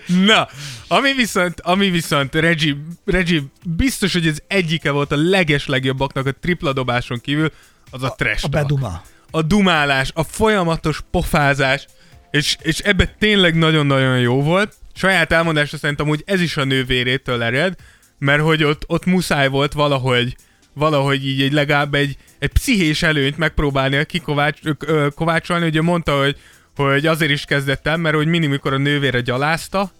[0.06, 0.48] Na,
[0.88, 6.32] ami viszont, ami viszont Reggie, Reggie biztos, hogy ez egyike volt a leges legjobbaknak a
[6.40, 7.52] tripla dobáson kívül,
[7.90, 9.02] az a trash A beduma.
[9.30, 11.86] a dumálás, a folyamatos pofázás,
[12.30, 14.74] és, és ebbe tényleg nagyon-nagyon jó volt.
[14.94, 17.74] Saját elmondásra szerintem úgy ez is a nővérétől ered,
[18.18, 20.36] mert hogy ott, ott muszáj volt valahogy,
[20.72, 26.18] valahogy így egy legalább egy, egy pszichés előnyt megpróbálni kikovács, ö, ö, kovácsolni, ugye mondta,
[26.18, 26.36] hogy
[26.76, 29.90] hogy azért is kezdett el, mert hogy mindig, mikor a nővére gyalázta,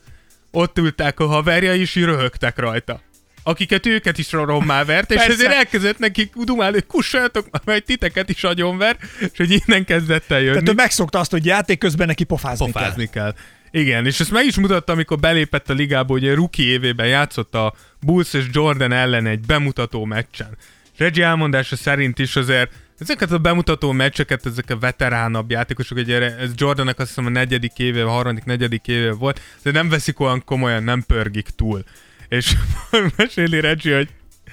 [0.51, 3.01] ott ültek a haverja is, és röhögtek rajta
[3.43, 8.45] akiket őket is rommá vert, és ezért elkezdett nekik dumálni, hogy kussoljatok, mert titeket is
[8.45, 10.53] agyonver, és hogy innen kezdett el jönni.
[10.53, 12.83] Tehát ő megszokta azt, hogy játék közben neki pofázni, kell.
[12.83, 13.35] Pofázni kell.
[13.71, 17.75] Igen, és ezt meg is mutatta, amikor belépett a ligába, a rookie évében játszott a
[18.01, 20.57] Bulls és Jordan ellen egy bemutató meccsen.
[20.97, 26.51] Reggie elmondása szerint is azért ezeket a bemutató meccseket, ezek a veteránabb játékosok, ugye ez
[26.55, 30.45] Jordannek azt hiszem a negyedik éve, a harmadik, negyedik éve volt, de nem veszik olyan
[30.45, 31.85] komolyan, nem pörgik túl.
[32.29, 32.55] És
[33.17, 34.09] meséli Reggie, hogy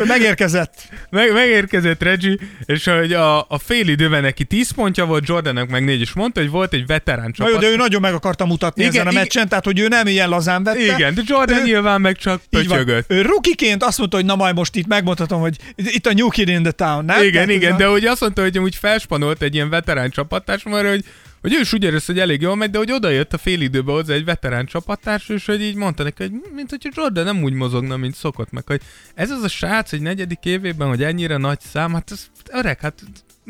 [0.05, 0.73] megérkezett.
[1.09, 2.35] meg, megérkezett Reggie,
[2.65, 6.39] és hogy a, a fél időben neki 10 pontja volt, Jordannek meg 4, és mondta,
[6.39, 7.53] hogy volt egy veterán Na csapat.
[7.53, 9.21] jó, de ő nagyon meg akarta mutatni Igen, ezen a igen.
[9.21, 10.79] meccsen, tehát hogy ő nem ilyen lazán vette.
[10.79, 13.11] Igen, de Jordan Ő- nyilván meg csak pötyögött.
[13.11, 16.47] Ő rukiként azt mondta, hogy na majd most itt megmondhatom, hogy itt a new kid
[16.47, 17.19] in the town, nem?
[17.19, 20.87] Igen, Tehát igen, de hogy azt mondta, hogy amúgy felspanolt egy ilyen veterán csapattárs, mert
[20.87, 21.03] hogy,
[21.41, 23.91] hogy ő is úgy érezte, hogy elég jól megy, de hogy odajött a fél időbe
[23.91, 27.53] hozzá egy veterán csapattárs, és hogy így mondta neki, hogy mint hogy Jordan nem úgy
[27.53, 28.81] mozogna, mint szokott, meg hogy
[29.13, 33.03] ez az a srác egy negyedik évében, hogy ennyire nagy szám, hát ez öreg, hát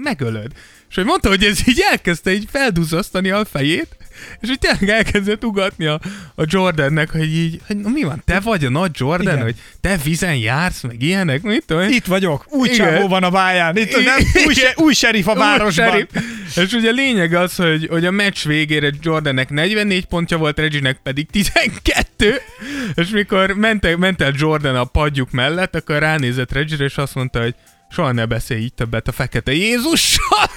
[0.03, 0.51] megölöd.
[0.89, 3.87] És hogy mondta, hogy ez így elkezdte így felduzzasztani a fejét,
[4.41, 5.99] és hogy tényleg elkezdett ugatni a,
[6.35, 9.41] a Jordannek, hogy így, hogy na mi van, te vagy a nagy Jordan, Igen.
[9.43, 11.89] Hogy te vizen jársz, meg ilyenek, mit tudom?
[11.89, 15.37] Itt vagyok, új csávó van a váján, itt nem, új, se, új serif a Új
[15.37, 15.89] városban.
[15.89, 16.07] serif.
[16.55, 20.99] És ugye a lényeg az, hogy, hogy a meccs végére Jordannek 44 pontja volt, Reginek
[21.03, 22.41] pedig 12,
[22.95, 27.15] és mikor ment, el- ment el Jordan a padjuk mellett, akkor ránézett Regire, és azt
[27.15, 27.55] mondta, hogy
[27.89, 30.49] soha ne beszélj így többet a fekete Jézussal.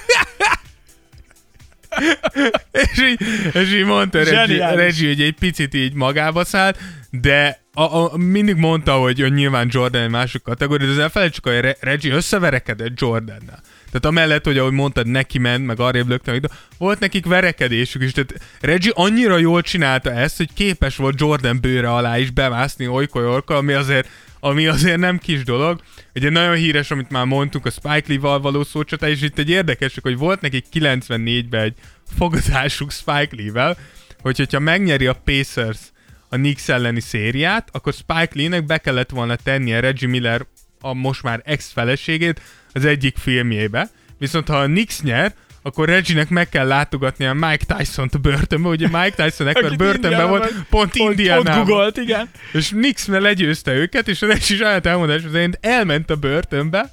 [2.71, 3.21] és, így,
[3.53, 4.23] és így mondta.
[4.23, 6.77] Reggie, hogy egy picit így magába szállt,
[7.09, 11.45] de a, a, mindig mondta, hogy, hogy nyilván Jordan egy másik kategória, de ezzel felejtsük,
[11.45, 13.59] hogy Re- Reggie összeverekedett Jordannel.
[13.85, 18.11] Tehát amellett, hogy ahogy mondtad, neki ment, meg arrébb lökte, meg- volt nekik verekedésük is.
[18.11, 23.43] Tehát Reggie annyira jól csinálta ezt, hogy képes volt Jordan bőre alá is bemászni olykor
[23.45, 24.09] ami azért
[24.43, 25.81] ami azért nem kis dolog.
[26.15, 29.97] Ugye nagyon híres, amit már mondtunk, a Spike Lee-val való szócsata, és itt egy érdekes,
[30.01, 31.73] hogy volt nekik 94-ben egy
[32.17, 33.77] fogadásuk Spike Lee-vel,
[34.21, 35.79] hogy hogyha megnyeri a Pacers
[36.29, 40.45] a Knicks elleni szériát, akkor Spike Lee-nek be kellett volna tennie Reggie Miller
[40.79, 43.89] a most már ex-feleségét az egyik filmjébe.
[44.17, 48.87] Viszont ha a Knicks nyer, akkor Reggie-nek meg kell látogatnia Mike Tyson-t a börtönbe, ugye
[48.87, 51.65] Mike Tyson ekkor börtönben volt, pont, pont Pont Indiánában.
[51.65, 52.29] googolt, igen.
[52.53, 56.91] És Nix legyőzte őket, és a Reggie saját elmondás szerint elment a börtönbe,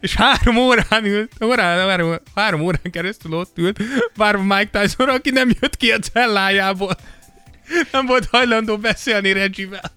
[0.00, 3.82] és három órán ült, órán, három, három órán keresztül ott ült,
[4.16, 6.96] várva Mike Tyson, aki nem jött ki a cellájából.
[7.92, 9.92] Nem volt hajlandó beszélni Reggie-vel.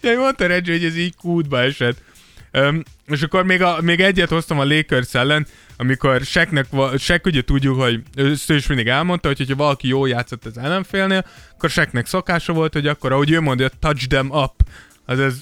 [0.00, 1.96] Ja, mondta Reggie, hogy ez így kútba esett.
[2.52, 5.46] Um, és akkor még, a, még egyet hoztam a Lakers ellen,
[5.76, 6.66] amikor Seknek,
[6.98, 11.26] Sek ugye tudjuk, hogy ő is mindig elmondta, hogy ha valaki jól játszott az ellenfélnél,
[11.52, 14.52] akkor Seknek szokása volt, hogy akkor, ahogy ő mondja, touch them up,
[15.04, 15.34] az ez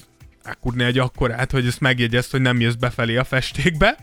[0.43, 3.97] elkudni egy akkorát, hogy ezt megjegyezt, hogy nem jössz befelé a festékbe.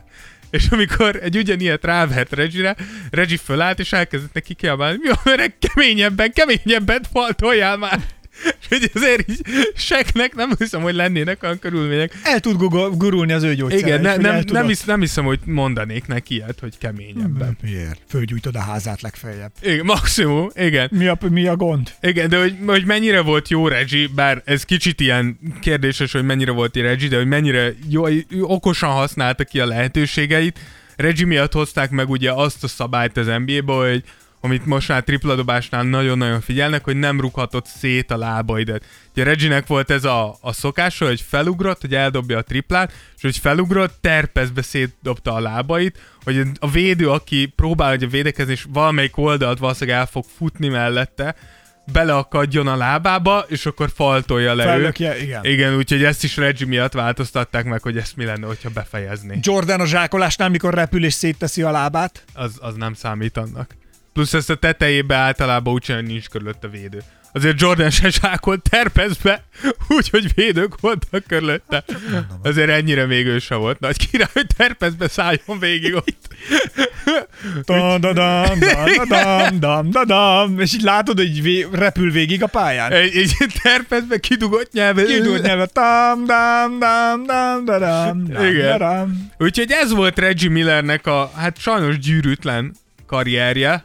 [0.50, 2.76] És amikor egy ugyanilyet rávert Reggie-re,
[3.10, 8.00] Reggie fölállt, és elkezdett neki kiabálni, mi van, öreg, keményebben, keményebben faltoljál már.
[8.68, 9.40] Hogy azért így
[9.74, 12.18] seknek nem hiszem, hogy lennének olyan körülmények.
[12.22, 12.56] El tud
[12.96, 13.86] gurulni az ő gyógyszere.
[13.86, 17.56] Igen, ne, nem, nem, hisz, nem hiszem, hogy mondanék neki ilyet, hogy keményebben.
[17.62, 18.00] Miért?
[18.08, 19.52] Fölgyújtod a házát legfeljebb.
[19.62, 20.88] Igen, maximum, igen.
[20.92, 21.90] Mi a, mi a gond?
[22.00, 26.50] Igen, de hogy, hogy mennyire volt jó Reggie, bár ez kicsit ilyen kérdéses, hogy mennyire
[26.50, 28.04] volt Reggie, de hogy mennyire jó,
[28.40, 30.58] okosan használta ki a lehetőségeit.
[30.96, 34.04] Reggie miatt hozták meg ugye azt a szabályt az NBA-ba, hogy
[34.44, 38.84] amit most már tripladobásnál nagyon-nagyon figyelnek, hogy nem rughatott szét a lábaidat.
[39.12, 43.38] Ugye Reggie-nek volt ez a, a szokása, hogy felugrott, hogy eldobja a triplát, és hogy
[43.38, 49.58] felugrott, terpezbe szétdobta a lábait, hogy a védő, aki próbál ugye védekezni, és valamelyik oldalt
[49.58, 51.34] valószínűleg el fog futni mellette,
[51.92, 54.70] beleakadjon a lábába, és akkor faltolja le őt.
[54.70, 55.44] Fellökje, igen.
[55.44, 59.38] Igen, úgyhogy ezt is Reggie miatt változtatták meg, hogy ezt mi lenne, hogyha befejezni.
[59.42, 62.24] Jordan a zsákolásnál, mikor repül és szétteszi a lábát.
[62.34, 63.80] Az, az nem számít annak.
[64.12, 67.02] Plusz ezt a tetejébe általában úgy csinálni, nincs körülött a védő.
[67.34, 69.44] Azért Jordan se zsákolt terpezbe,
[69.96, 71.84] úgyhogy védők voltak körülötte.
[72.42, 76.28] Azért ennyire még ő se volt nagy király, hogy terpezbe szálljon végig ott.
[77.64, 82.42] Dam, dam, dam, dam, dam, dam, dam, dam, és így látod, hogy vé- repül végig
[82.42, 82.92] a pályán.
[82.92, 85.04] Egy, egy terpezbe kidugott nyelve.
[85.04, 85.66] Kidult nyelve.
[85.66, 88.78] Tam, dam, dam, dam, da, dam, dam, Igen.
[88.78, 89.30] da, dam.
[89.38, 92.74] Úgyhogy ez volt Reggie Millernek a, hát sajnos gyűrűtlen
[93.06, 93.84] karrierje,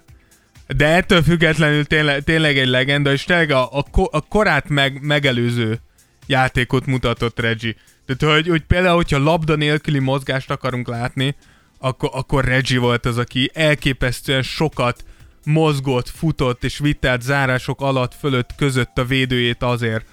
[0.75, 5.01] de ettől függetlenül tényleg, tényleg egy legenda, és tényleg a, a, ko- a korát meg,
[5.01, 5.79] megelőző
[6.25, 7.75] játékot mutatott Reggie.
[8.05, 11.35] Tehát, hogy, hogy például, hogyha labda nélküli mozgást akarunk látni,
[11.79, 15.03] akkor, akkor Reggie volt az, aki elképesztően sokat
[15.43, 20.05] mozgott, futott és vitt át zárások alatt fölött között a védőjét azért,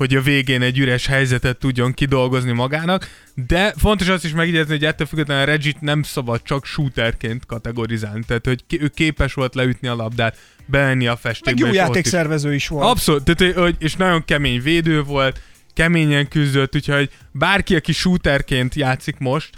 [0.00, 3.08] hogy a végén egy üres helyzetet tudjon kidolgozni magának,
[3.46, 8.46] de fontos azt is megjegyezni, hogy ettől függetlenül Regit nem szabad csak shooterként kategorizálni, tehát
[8.46, 10.36] hogy ő képes volt leütni a labdát,
[10.66, 11.60] bemenni a Meg festékbe.
[11.60, 12.84] jó és ott is- játékszervező is volt.
[12.84, 15.40] Abszolút, tehát, hogy, és nagyon kemény védő volt,
[15.74, 19.50] keményen küzdött, úgyhogy bárki, aki shooterként játszik most,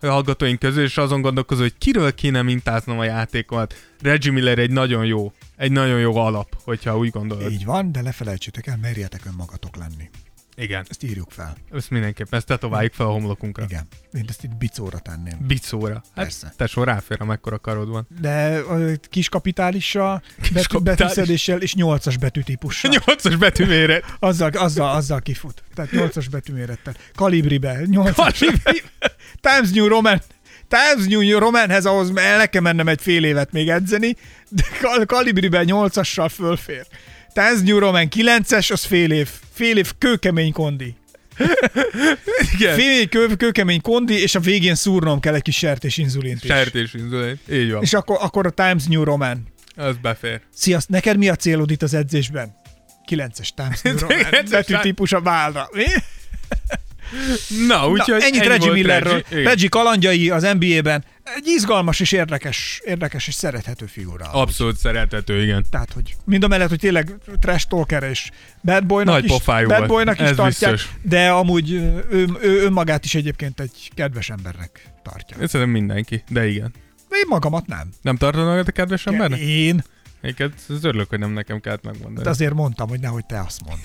[0.00, 3.74] a hallgatóink közül, és azon gondolkozó, hogy kiről kéne mintáznom a játékomat.
[4.02, 7.50] Reggie Miller egy nagyon jó, egy nagyon jó alap, hogyha úgy gondolod.
[7.52, 10.10] Így van, de ne felejtsétek el, merjetek önmagatok lenni.
[10.56, 11.56] Igen, Ezt írjuk fel.
[11.72, 13.64] ezt mindenképpen, ezt tetováljuk fel a homlokunkra.
[13.64, 13.86] Igen.
[14.12, 15.38] Én ezt itt bicóra tenném.
[15.46, 15.94] Bicóra.
[15.94, 16.52] Hát Persze.
[16.56, 18.06] tesó, ráfér, amekkora karod van.
[18.20, 20.82] De ö, kis kapitálissal, kapitális.
[20.82, 22.90] betűszedéssel és nyolcas betűtípussal.
[23.06, 24.04] Nyolcas betűméret.
[24.18, 25.62] Azzal, azzal, azzal kifut.
[25.74, 26.94] Tehát 8-as betűmérettel.
[27.14, 27.82] Kalibribe.
[27.84, 28.82] 8 Kalibri.
[29.48, 30.20] Times New Roman.
[30.74, 34.16] Times New Romanhez ahhoz el nekem mennem egy fél évet még edzeni,
[34.48, 36.86] de kal- Kalibribe 8-assal fölfér.
[37.32, 39.28] Times New Roman 9-es, az fél év.
[39.52, 40.94] Fél év kőkemény kondi.
[42.54, 42.74] Igen.
[42.76, 46.50] Fél kő, kőkemény kondi, és a végén szúrnom kell egy kis sertés inzulint is.
[46.50, 47.38] Sertés inzulin.
[47.50, 47.82] Így van.
[47.82, 49.46] És akkor, akkor a Times New Roman.
[49.76, 50.40] Az befér.
[50.54, 52.54] Sziaszt, neked mi a célod itt az edzésben?
[53.10, 54.16] 9-es Times New Roman.
[54.30, 55.68] 9-es Betűtípus a válra.
[55.72, 55.84] Mi?
[57.68, 59.22] Na, úgyhogy ennyit ennyi Reggie Millerről.
[59.28, 59.48] Reggie.
[59.48, 61.04] Reggie kalandjai az NBA-ben.
[61.36, 64.24] Egy izgalmas és érdekes, érdekes és szerethető figura.
[64.32, 65.64] Abszolút szerethető, igen.
[65.70, 68.30] Tehát, hogy mind a mellett, hogy tényleg trash talker és
[68.62, 69.86] bad boynak Nagy is, bad volt.
[69.86, 70.90] boynak is Ez tartják, biztos.
[71.02, 72.04] de amúgy ő,
[72.42, 75.36] ő, önmagát is egyébként egy kedves embernek tartja.
[75.40, 76.72] Ez szerintem mindenki, de igen.
[77.08, 77.88] De én magamat nem.
[78.02, 79.38] Nem tartod magad a kedves embernek?
[79.38, 79.82] Én
[80.20, 82.24] Egyébként ez örülök, hogy nem nekem kellett megmondani.
[82.24, 83.78] de azért mondtam, hogy nehogy te azt mondd.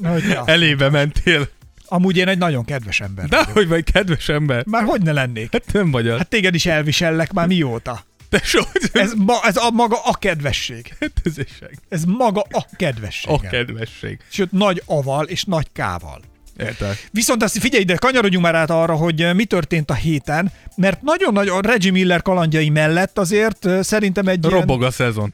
[0.00, 1.48] Nehogy te azt Elébe mentél.
[1.88, 3.52] Amúgy én egy nagyon kedves ember De vagyok.
[3.52, 4.64] hogy vagy kedves ember?
[4.66, 5.52] Már hogy ne lennék?
[5.52, 6.18] Hát nem vagy az.
[6.18, 8.04] Hát téged is elvisellek már mióta.
[8.28, 8.60] Te so,
[8.92, 10.96] Ez, ma, ez a maga a kedvesség.
[11.00, 11.58] Hát ez is
[11.88, 13.30] Ez maga a kedvesség.
[13.30, 14.18] a kedvesség.
[14.30, 16.20] Sőt, nagy aval és nagy kával.
[16.56, 16.96] Érted?
[17.10, 21.02] Viszont azt figyelj ide, kanyarodjunk már át arra, hogy eh, mi történt a héten, mert
[21.02, 25.32] nagyon nagy a Reggie Miller kalandjai mellett azért eh, szerintem egy ilyen, Robog a szezon.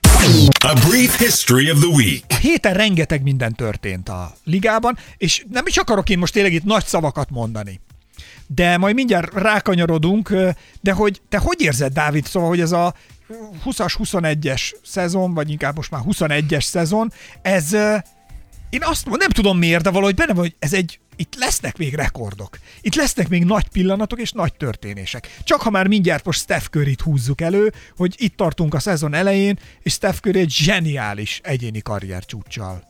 [0.58, 2.24] A brief history of the week.
[2.28, 6.64] a héten rengeteg minden történt a ligában, és nem is akarok én most tényleg itt
[6.64, 7.80] nagy szavakat mondani.
[8.46, 12.94] De majd mindjárt rákanyarodunk, eh, de hogy te hogy érzed, Dávid, szóval, hogy ez a
[13.64, 17.12] 20-as, 21-es szezon, vagy inkább most már 21-es szezon,
[17.42, 17.76] ez
[18.72, 21.76] én azt mondom, nem tudom miért, de valahogy benne van, hogy ez egy, itt lesznek
[21.76, 22.58] még rekordok.
[22.80, 25.36] Itt lesznek még nagy pillanatok és nagy történések.
[25.44, 29.58] Csak ha már mindjárt most Steph curry húzzuk elő, hogy itt tartunk a szezon elején,
[29.82, 32.82] és Steph Curry egy zseniális egyéni karrier csúccsal.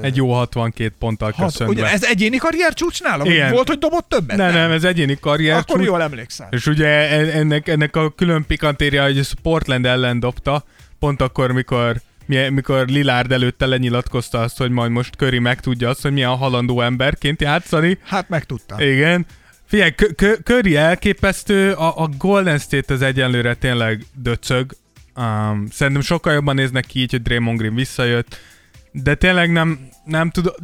[0.00, 1.72] Egy jó 62 ponttal Hat, köszönve.
[1.72, 3.24] ugye, ez egyéni karrier csúcs nála?
[3.26, 3.50] Igen.
[3.52, 4.36] Volt, hogy dobott többet?
[4.36, 5.56] nem, nem, ez egyéni karrier.
[5.56, 5.86] Akkor csúcs.
[5.86, 6.48] jól emlékszem.
[6.50, 10.64] És ugye en- ennek, ennek a külön pikantéria, hogy ezt Portland ellen dobta,
[10.98, 16.02] pont akkor, mikor mi- mikor Lillard előtte lenyilatkozta azt, hogy majd most Curry megtudja azt,
[16.02, 17.98] hogy milyen halandó emberként játszani.
[18.02, 18.80] Hát megtudtam.
[18.80, 19.26] Igen.
[19.66, 24.72] Figyelj, Kö- Kö- Curry elképesztő, a, a Golden State az egyenlőre tényleg döcög.
[25.16, 28.38] Um, szerintem sokkal jobban néznek ki így, hogy Draymond Green visszajött,
[28.92, 30.54] de tényleg nem, nem tudom,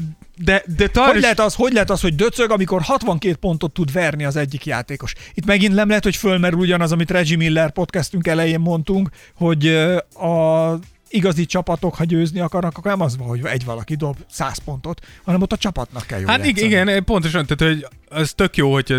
[0.44, 1.22] de, de Hogy Taris...
[1.22, 5.14] lehet, az, hogy lehet az, hogy döcög, amikor 62 pontot tud verni az egyik játékos?
[5.34, 9.66] Itt megint nem lehet, hogy fölmerül ugyanaz, amit Reggie Miller podcastünk elején mondtunk, hogy
[10.14, 10.78] a
[11.10, 15.06] igazi csapatok, ha győzni akarnak, akkor nem az van, hogy egy valaki dob 100 pontot,
[15.24, 16.66] hanem ott a csapatnak kell jól Hát játszani.
[16.66, 17.86] igen, pontosan, tehát hogy
[18.18, 18.94] ez tök jó, hogy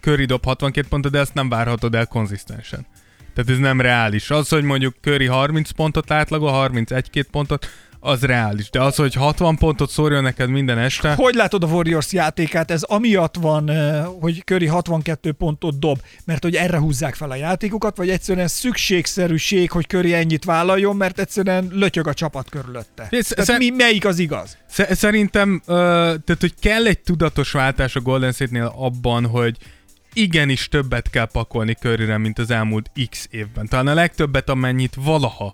[0.00, 2.86] Curry dob 62 pontot, de ezt nem várhatod el konzisztensen.
[3.34, 4.30] Tehát ez nem reális.
[4.30, 7.66] Az, hogy mondjuk Curry 30 pontot átlagol, 31-2 pontot,
[8.06, 8.70] az reális.
[8.70, 12.70] De az, hogy 60 pontot szórjon neked minden este, Hogy látod a Warriors játékát?
[12.70, 13.70] Ez amiatt van,
[14.20, 19.70] hogy Curry 62 pontot dob, mert hogy erre húzzák fel a játékokat, vagy egyszerűen szükségszerűség,
[19.70, 23.06] hogy Curry ennyit vállaljon, mert egyszerűen lötyög a csapat körülötte.
[23.10, 24.56] Ez- Tehát ez- mi, melyik az igaz?
[24.70, 25.74] Sze- Szerintem, ö,
[26.24, 29.56] tehát hogy kell egy tudatos váltás a Golden State-nél abban, hogy
[30.12, 33.68] igenis többet kell pakolni Curryre, mint az elmúlt x évben.
[33.68, 35.52] Talán a legtöbbet, amennyit valaha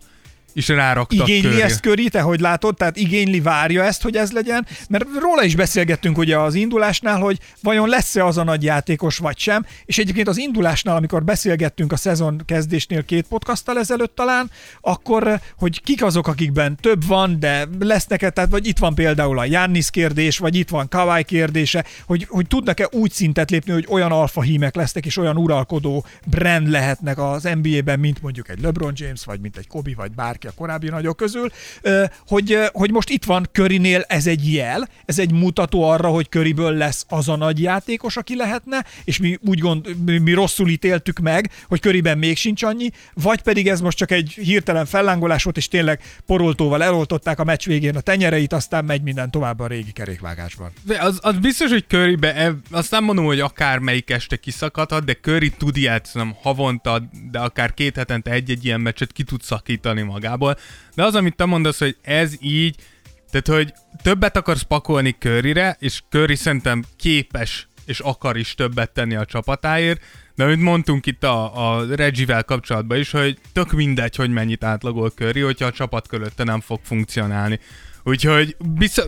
[0.53, 1.65] is ráraktak Igényli Curryre.
[1.65, 2.77] ezt Curry, te hogy látod?
[2.77, 4.67] Tehát igényli, várja ezt, hogy ez legyen?
[4.89, 9.39] Mert róla is beszélgettünk ugye az indulásnál, hogy vajon lesz-e az a nagy játékos, vagy
[9.39, 9.67] sem.
[9.85, 14.51] És egyébként az indulásnál, amikor beszélgettünk a szezon kezdésnél két podcasttal ezelőtt talán,
[14.81, 19.45] akkor, hogy kik azok, akikben több van, de lesznek-e, tehát vagy itt van például a
[19.45, 24.13] Jannis kérdés, vagy itt van Kawai kérdése, hogy, hogy tudnak-e úgy szintet lépni, hogy olyan
[24.13, 29.25] alfa hímek lesznek, és olyan uralkodó brand lehetnek az NBA-ben, mint mondjuk egy LeBron James,
[29.25, 31.51] vagy mint egy Kobe, vagy bárki aki a korábbi nagyok közül,
[32.27, 36.73] hogy, hogy most itt van Körinél ez egy jel, ez egy mutató arra, hogy Köriből
[36.73, 41.19] lesz az a nagy játékos, aki lehetne, és mi úgy gond, mi, mi rosszul ítéltük
[41.19, 45.57] meg, hogy Köriben még sincs annyi, vagy pedig ez most csak egy hirtelen fellángolás volt,
[45.57, 49.93] és tényleg poroltóval eloltották a meccs végén a tenyereit, aztán megy minden tovább a régi
[49.93, 50.73] kerékvágásban.
[50.83, 55.15] De az, az biztos, hogy Currybe, azt nem mondom, hogy akár melyik este kiszakadhat, de
[55.15, 60.03] Curry tud játszani havonta, de akár két hetente egy-egy ilyen meccset ki tud szakítani
[60.33, 60.57] magából.
[60.95, 62.77] De az, amit te mondasz, hogy ez így,
[63.31, 69.15] tehát, hogy többet akarsz pakolni Curryre, és Curry szerintem képes és akar is többet tenni
[69.15, 70.01] a csapatáért,
[70.35, 75.11] de amit mondtunk itt a, a Reggie-vel kapcsolatban is, hogy tök mindegy, hogy mennyit átlagol
[75.11, 77.61] Curry, hogyha a csapat körülötte nem fog funkcionálni.
[78.05, 79.05] Úgyhogy biztos,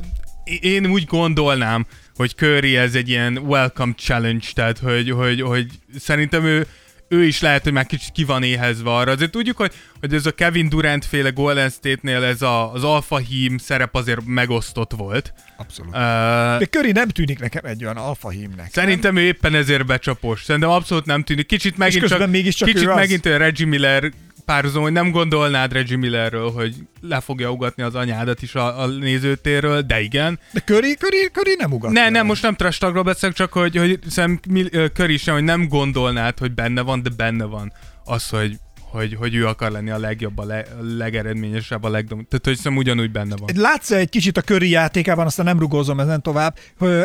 [0.61, 5.67] én úgy gondolnám, hogy Curry ez egy ilyen welcome challenge, tehát hogy, hogy, hogy
[5.99, 6.67] szerintem ő,
[7.09, 9.11] ő is lehet, hogy már kicsit ki van éhezve arra.
[9.11, 13.19] Azért tudjuk, hogy, hogy ez a Kevin Durant féle Golden State-nél ez a, az alfa
[13.19, 15.33] hím szerep azért megosztott volt.
[15.57, 15.95] Abszolút.
[15.95, 15.99] Uh,
[16.59, 18.69] De Curry nem tűnik nekem egy olyan alfa hímnek.
[18.73, 19.23] Szerintem nem?
[19.23, 20.43] ő éppen ezért becsapos.
[20.43, 21.47] Szerintem abszolút nem tűnik.
[21.47, 24.13] Kicsit megint csak, mégiscsak kicsit megint a Reggie Miller
[24.45, 28.87] párhuzam, hogy nem gondolnád Reggie Millerről, hogy le fogja ugatni az anyádat is a, a
[28.87, 30.39] nézőtérről, de igen.
[30.53, 32.03] De Curry, Curry, Curry nem ugatja.
[32.03, 34.41] Ne, nem, most nem trastagról beszélek, csak hogy, hogy szem,
[34.95, 37.73] Curry sem, hogy nem gondolnád, hogy benne van, de benne van
[38.05, 38.59] az, hogy
[38.95, 42.27] hogy, hogy ő akar lenni a legjobb, a, le, a legeredményesebb, a legdom.
[42.29, 43.51] Tehát, hogy hiszem ugyanúgy benne van.
[43.55, 46.59] Látsz egy kicsit a köri játékában, aztán nem rugózom ezen tovább,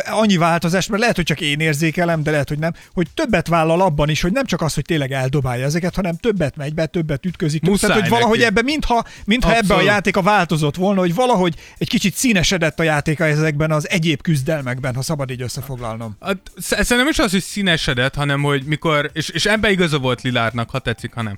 [0.05, 3.81] annyi változás, mert lehet, hogy csak én érzékelem, de lehet, hogy nem, hogy többet vállal
[3.81, 7.25] abban is, hogy nem csak az, hogy tényleg eldobálja ezeket, hanem többet megy be, többet
[7.25, 7.61] ütközik.
[7.61, 8.49] Muszáj Tehát, hogy valahogy neki.
[8.49, 13.25] ebbe, mintha, mintha ebbe a játéka változott volna, hogy valahogy egy kicsit színesedett a játéka
[13.25, 16.17] ezekben az egyéb küzdelmekben, ha szabad így összefoglalnom.
[16.19, 20.69] Hát, szerintem is az, hogy színesedett, hanem hogy mikor, és, és ebbe igaza volt Lilárnak,
[20.69, 21.37] ha tetszik, hanem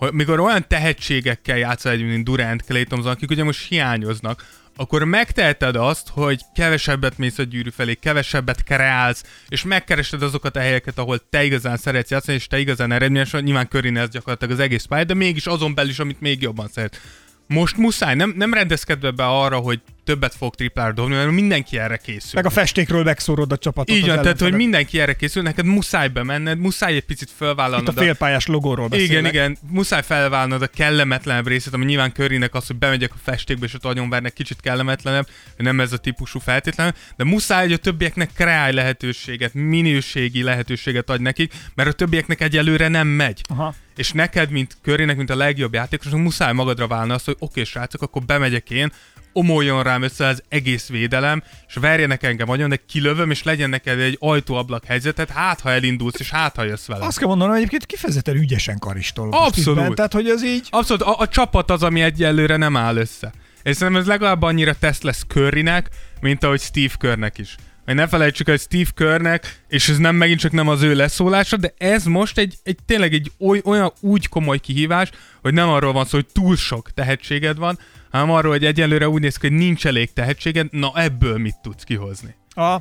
[0.00, 4.46] hogy mikor olyan tehetségekkel játszol egy, mint Durant, Clay Thompson, akik ugye most hiányoznak,
[4.76, 10.60] akkor megteheted azt, hogy kevesebbet mész a gyűrű felé, kevesebbet kreálsz, és megkeresed azokat a
[10.60, 14.60] helyeket, ahol te igazán szeretsz játszani, és te igazán eredményes nyilván körén ez gyakorlatilag az
[14.60, 17.00] egész pálya, de mégis azon belül is, amit még jobban szeret.
[17.46, 19.80] Most muszáj, nem, nem rendezkedve be arra, hogy
[20.10, 22.30] többet fog triplára dobni, mert mindenki erre készül.
[22.34, 23.96] Meg a festékről megszórod a csapatot.
[23.96, 27.88] Így van, tehát hogy mindenki erre készül, neked muszáj bemenned, muszáj egy picit felvállalnod.
[27.88, 29.10] Itt a félpályás logóról beszélek.
[29.10, 33.66] Igen, igen, muszáj felvállalnod a kellemetlenebb részét, ami nyilván körinek az, hogy bemegyek a festékbe,
[33.66, 38.30] és ott agyonvernek kicsit kellemetlenebb, nem ez a típusú feltétlenül, de muszáj, hogy a többieknek
[38.34, 43.40] kreálj lehetőséget, minőségi lehetőséget adj nekik, mert a többieknek egyelőre nem megy.
[43.48, 43.74] Aha.
[43.96, 47.64] És neked, mint körének, mint a legjobb játékosnak, muszáj magadra válni azt, hogy oké, okay,
[47.64, 48.92] srácok, akkor bemegyek én,
[49.32, 53.98] omoljon rám össze az egész védelem, és verjenek engem agyon, de kilövöm, és legyen neked
[53.98, 57.04] egy ajtóablak helyzetet, hát ha elindulsz, és hát ha jössz vele.
[57.04, 59.28] Azt kell mondanom, hogy egyébként kifejezetten ügyesen karistol.
[59.32, 59.94] Abszolút.
[59.94, 60.66] Tehát, hogy az így...
[60.70, 63.32] Abszolút, a, a, csapat az, ami egyelőre nem áll össze.
[63.62, 65.88] És szerintem ez legalább annyira teszt lesz Currynek,
[66.20, 67.56] mint ahogy Steve Körnek is.
[67.84, 71.56] Hogy ne felejtsük, hogy Steve Körnek, és ez nem megint csak nem az ő leszólása,
[71.56, 75.10] de ez most egy, egy tényleg egy oly, olyan úgy komoly kihívás,
[75.42, 77.78] hogy nem arról van szó, hogy túl sok tehetséged van,
[78.10, 81.82] hanem arról, hogy egyelőre úgy néz ki, hogy nincs elég tehetséged, na ebből mit tudsz
[81.84, 82.34] kihozni?
[82.54, 82.80] A,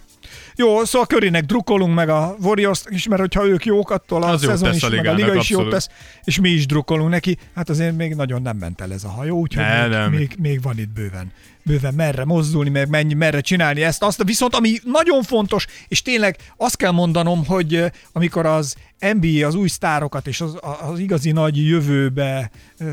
[0.55, 4.41] jó, szóval körének drukkolunk meg a warriors is, mert hogyha ők jók, attól a Az
[4.45, 5.87] szezon is, a meg a ligának, liga is jót abszolút.
[5.87, 5.89] tesz,
[6.23, 7.37] és mi is drukkolunk neki.
[7.55, 10.11] Hát azért még nagyon nem ment el ez a hajó, úgyhogy Ne, még, nem.
[10.11, 11.31] még, még, van itt bőven
[11.63, 14.23] bőven merre mozdulni, meg mennyi, merre csinálni ezt, azt.
[14.23, 19.67] Viszont ami nagyon fontos, és tényleg azt kell mondanom, hogy amikor az NBA az új
[19.67, 20.57] sztárokat és az,
[20.91, 22.49] az igazi nagy jövőbe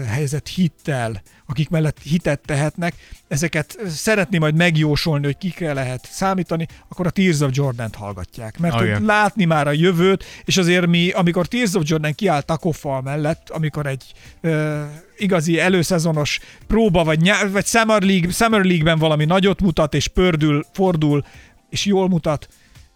[0.07, 2.95] helyezett hittel, akik mellett hitet tehetnek,
[3.29, 8.59] ezeket szeretné majd megjósolni, hogy kikre lehet számítani, akkor a Tears of Jordan-t hallgatják.
[8.59, 9.03] Mert Oh, yeah.
[9.05, 13.87] látni már a jövőt, és azért mi, amikor Tears of Jordan kiáll Takofal mellett, amikor
[13.87, 14.83] egy ö,
[15.17, 20.67] igazi előszezonos próba, vagy, nyá- vagy Summer, League, Summer League-ben valami nagyot mutat, és pördül,
[20.73, 21.25] fordul,
[21.71, 22.49] és jól mutat,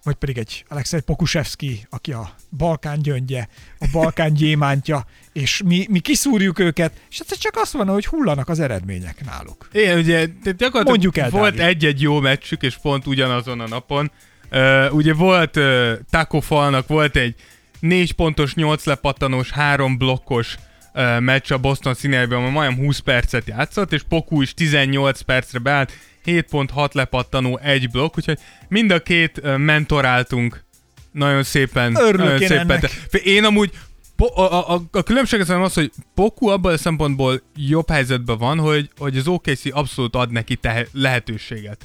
[0.03, 3.49] vagy pedig egy Alexei Pokusevski, aki a Balkán gyöngye,
[3.79, 8.49] a Balkán gyémántja, és mi, mi kiszúrjuk őket, és ez csak azt van, hogy hullanak
[8.49, 9.69] az eredmények náluk.
[9.73, 11.75] Igen, ugye gyakorlatilag Mondjuk el, volt Dávid.
[11.75, 14.11] egy-egy jó meccsük, és pont ugyanazon a napon.
[14.53, 17.35] Uh, ugye volt uh, Taco Falnak, volt egy
[17.81, 20.57] 4 pontos, 8 lepattanós, 3 blokkos
[20.95, 25.59] uh, meccs a Boston színeiben, ahol majdnem 20 percet játszott, és Poku is 18 percre
[25.59, 25.93] beállt,
[26.25, 30.65] 7.6 lepattanó, egy blokk, úgyhogy mind a két mentoráltunk
[31.13, 31.97] nagyon szépen.
[31.97, 32.71] Örülök nagyon én szépen.
[32.71, 32.93] ennek.
[33.25, 33.71] Én amúgy
[34.17, 38.59] Po- a, a, a különbség az az, hogy Poku abban a szempontból jobb helyzetben van,
[38.59, 41.85] hogy, hogy az OKC abszolút ad neki te- lehetőséget.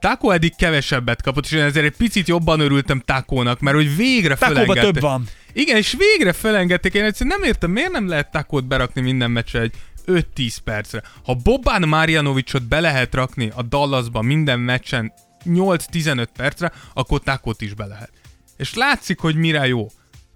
[0.00, 4.34] Taco eddig kevesebbet kapott, és én ezért egy picit jobban örültem Takónak, mert hogy végre
[4.34, 4.90] Takóba felengedte.
[4.90, 5.24] több van.
[5.52, 9.60] Igen, és végre felengedték, én egyszerűen nem értem, miért nem lehet Takót berakni minden meccsre
[9.60, 9.72] egy
[10.06, 11.02] 5-10 percre.
[11.24, 15.12] Ha Boban Marjanovicsot be lehet rakni a Dallasba minden meccsen
[15.44, 18.10] 8-15 percre, akkor Takot is be lehet.
[18.56, 19.86] És látszik, hogy mire jó.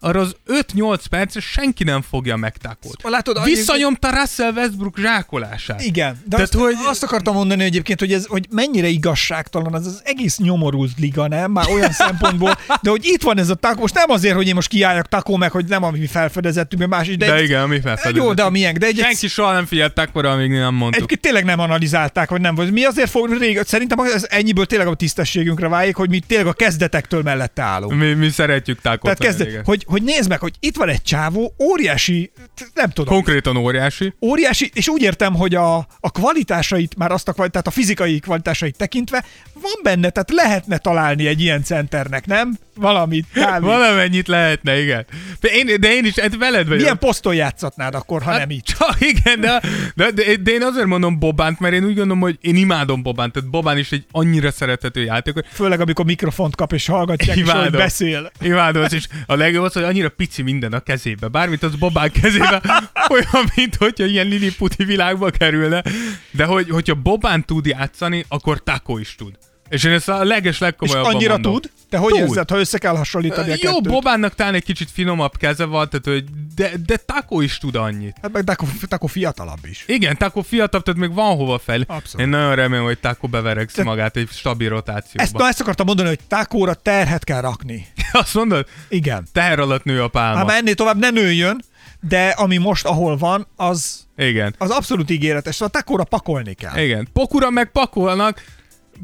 [0.00, 2.94] Arra az 5-8 percre senki nem fogja megtákolt.
[2.96, 5.82] Szóval látod, annyi- Visszanyomta Russell Westbrook zsákolását.
[5.82, 6.74] Igen, de Tehát, azt, hogy...
[6.86, 11.50] azt akartam mondani egyébként, hogy ez hogy mennyire igazságtalan az az egész nyomorult liga, nem?
[11.50, 14.54] Már olyan szempontból, de hogy itt van ez a takó, most nem azért, hogy én
[14.54, 17.44] most kiálljak takó meg, hogy nem a mi felfedezettünk, mert más is, de, De egy-
[17.44, 18.24] igen, mi felfedezett.
[18.24, 20.94] Jó, de a miénk, de egy, Senki soha nem figyelt akkora, amíg nem mondtuk.
[20.94, 22.70] Egyébként tényleg nem analizálták, hogy nem volt.
[22.70, 26.52] Mi azért fog, rég, szerintem ez ennyiből tényleg a tisztességünkre válik, hogy mi tényleg a
[26.52, 27.94] kezdetektől mellette állunk.
[27.94, 29.00] Mi, mi szeretjük tákot.
[29.02, 29.62] Tehát kezd, igen.
[29.64, 32.30] hogy, hogy nézd meg, hogy itt van egy csávó, óriási,
[32.74, 34.14] nem tudom, Konkrétan óriási.
[34.20, 38.76] óriási, és úgy értem, hogy a, a kvalitásait, már azt a kvalitát, a fizikai kvalitásait
[38.76, 39.24] tekintve
[39.62, 42.58] van benne, tehát lehetne találni egy ilyen centernek, nem?
[42.78, 43.26] Valamit.
[43.32, 43.64] Kb.
[43.64, 45.06] Valamennyit lehetne, igen.
[45.40, 46.80] De én, de én is hát veled vagyok.
[46.80, 48.62] Milyen poszton játszatnád akkor, ha Hát nem így?
[48.62, 49.62] Csak, igen, de,
[49.94, 53.32] de, de, de, én azért mondom Bobánt, mert én úgy gondolom, hogy én imádom Bobánt,
[53.32, 55.42] tehát Bobán is egy annyira szerethető játékos.
[55.52, 57.62] Főleg, amikor mikrofont kap és hallgatják, és Imádom.
[57.62, 58.30] hogy beszél.
[58.40, 61.28] Imádom, és a legjobb az, hogy annyira pici minden a kezébe.
[61.28, 62.62] Bármit az Bobán kezébe,
[63.12, 65.82] olyan, mint hogyha ilyen liliputi világba kerülne.
[66.30, 69.32] De hogy, hogyha Bobán tud játszani, akkor Taco is tud.
[69.68, 71.52] És én ezt a leges És legkomolyabban annyira mondom.
[71.52, 71.70] tud?
[71.90, 72.20] Te hogy Tud.
[72.20, 73.92] érzed, ha össze kell hasonlítani a Jó, kettőt?
[73.92, 78.16] Bobánnak talán egy kicsit finomabb keze van, tehát, hogy de, de Taco is tud annyit.
[78.22, 79.84] Hát meg Taco, Taco fiatalabb is.
[79.86, 81.80] Igen, Taco fiatalabb, tehát még van hova fel.
[81.86, 82.26] Abszolút.
[82.26, 85.22] Én nagyon remélem, hogy Taco beveregszi Te- magát egy stabil rotációba.
[85.22, 87.86] Ezt, na ezt akartam mondani, hogy tákóra terhet kell rakni.
[88.12, 88.66] Azt mondod?
[88.88, 89.26] Igen.
[89.32, 90.38] Teher alatt nő a pálma.
[90.38, 91.64] Hát ennél tovább ne nőjön,
[92.00, 94.54] de ami most ahol van, az, Igen.
[94.58, 95.54] az abszolút ígéretes.
[95.54, 96.76] Szóval tákóra pakolni kell.
[96.78, 97.08] Igen.
[97.12, 98.44] Pokura meg pakolnak.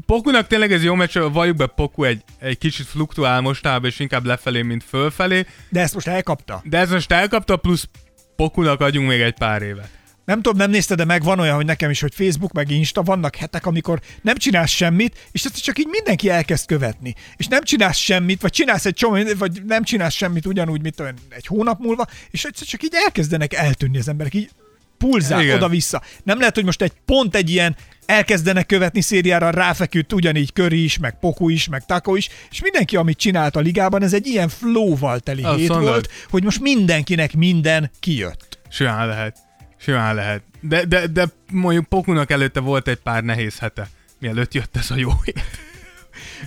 [0.05, 4.25] Pokunak tényleg ez jó meccs, valljuk be, Poku egy, egy kicsit fluktuál mostában, és inkább
[4.25, 5.45] lefelé, mint fölfelé.
[5.69, 6.61] De ezt most elkapta.
[6.63, 7.87] De ez most elkapta, plusz
[8.35, 9.89] Pokunak adjunk még egy pár évet.
[10.25, 13.03] Nem tudom, nem nézted, de meg van olyan, hogy nekem is, hogy Facebook meg Insta
[13.03, 17.15] vannak hetek, amikor nem csinálsz semmit, és ezt csak így mindenki elkezd követni.
[17.37, 21.15] És nem csinálsz semmit, vagy csinálsz egy csomó, vagy nem csinálsz semmit ugyanúgy, mint olyan
[21.29, 24.49] egy hónap múlva, és egyszer csak így elkezdenek eltűnni az emberek, így
[24.97, 25.55] pulzál Igen.
[25.55, 26.01] oda-vissza.
[26.23, 27.75] Nem lehet, hogy most egy pont egy ilyen
[28.05, 32.95] elkezdenek követni szériára ráfeküdt ugyanígy Köri is, meg Poku is, meg Tako is, és mindenki,
[32.95, 35.87] amit csinált a ligában, ez egy ilyen flow-val teli Azt hét mondod.
[35.89, 38.59] volt, hogy most mindenkinek minden kijött.
[38.69, 39.37] Simán lehet.
[39.77, 40.43] Simán lehet.
[40.61, 43.89] De, de, de mondjuk Pokunak előtte volt egy pár nehéz hete,
[44.19, 45.43] mielőtt jött ez a jó hét.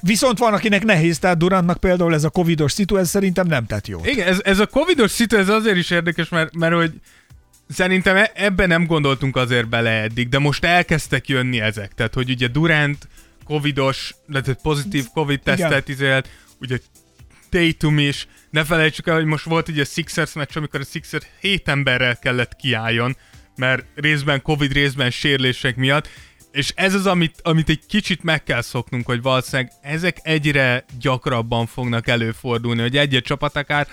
[0.01, 3.87] Viszont van, akinek nehéz, tehát Durantnak például ez a covidos szitu, ez szerintem nem tett
[3.87, 4.01] jó.
[4.05, 6.93] Igen, ez, ez a covidos szitu, ez azért is érdekes, mert, mert hogy
[7.69, 11.95] szerintem e- ebben nem gondoltunk azért bele eddig, de most elkezdtek jönni ezek.
[11.95, 13.09] Tehát, hogy ugye Durant
[13.45, 16.29] covidos, tehát pozitív covid tesztet izélt,
[16.61, 16.79] ugye
[17.51, 21.27] Tatum is, ne felejtsük el, hogy most volt ugye a Sixers meccs, amikor a Sixers
[21.41, 23.17] hét emberrel kellett kiálljon,
[23.57, 26.09] mert részben Covid, részben sérülések miatt,
[26.53, 31.67] és ez az, amit, amit egy kicsit meg kell szoknunk, hogy valószínűleg ezek egyre gyakrabban
[31.67, 33.89] fognak előfordulni, hogy egy-egy csapat akár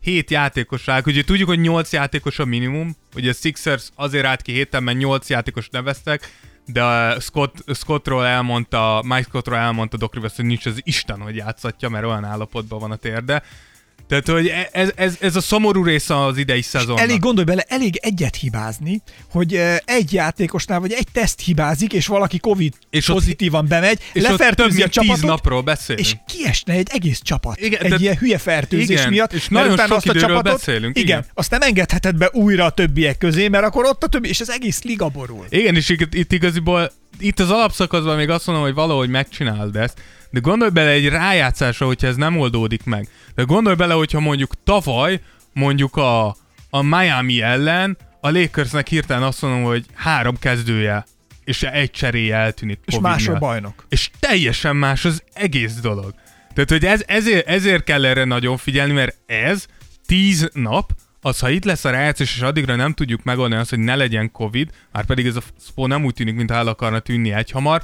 [0.00, 4.42] hét játékos rá, ugye tudjuk, hogy nyolc játékos a minimum, ugye a Sixers azért állt
[4.42, 6.32] ki héten, mert nyolc játékos neveztek,
[6.66, 11.88] de Scott, Scottról elmondta, Mike Scottról elmondta Doc Rivers, hogy nincs az Isten, hogy játszatja,
[11.88, 13.42] mert olyan állapotban van a térde.
[14.08, 17.00] Tehát, hogy e- ez, ez, ez a szomorú része az idei szezonnak.
[17.00, 22.06] Elég gondolj bele, elég egyet hibázni, hogy eh, egy játékosnál vagy egy teszt hibázik, és
[22.06, 26.06] valaki Covid És és ott- pozitívan bemegy, és lefertőzi a mint tíz csapatot, napról beszélünk.
[26.06, 27.60] és kiesne egy egész csapat.
[27.60, 29.32] Igen, egy tehát- ilyen hülye fertőzés igen, miatt.
[29.32, 31.26] és nagyon sok azt a csapatot, beszélünk, Igen, igen.
[31.34, 34.50] azt nem engedheted be újra a többiek közé, mert akkor ott a többi, és az
[34.50, 35.46] egész liga borul.
[35.48, 40.00] Igen, és itt, itt igaziból, itt az alapszakaszban még azt mondom, hogy valahogy megcsináld ezt,
[40.30, 43.08] de gondolj bele egy rájátszásra, hogyha ez nem oldódik meg.
[43.34, 45.20] De gondolj bele, hogyha mondjuk tavaly,
[45.52, 46.36] mondjuk a,
[46.70, 51.06] a Miami ellen, a Lakersnek hirtelen azt mondom, hogy három kezdője,
[51.44, 52.78] és egy cseréje eltűnik.
[52.84, 53.50] És Covid másról miatt.
[53.50, 53.86] bajnok.
[53.88, 56.14] És teljesen más az egész dolog.
[56.54, 59.66] Tehát, hogy ez, ezért, ezért kell erre nagyon figyelni, mert ez
[60.06, 63.78] tíz nap, az, ha itt lesz a rájátszás, és addigra nem tudjuk megoldani azt, hogy
[63.78, 67.32] ne legyen Covid, már pedig ez a spó nem úgy tűnik, mintha el akarna tűnni
[67.32, 67.82] egy hamar,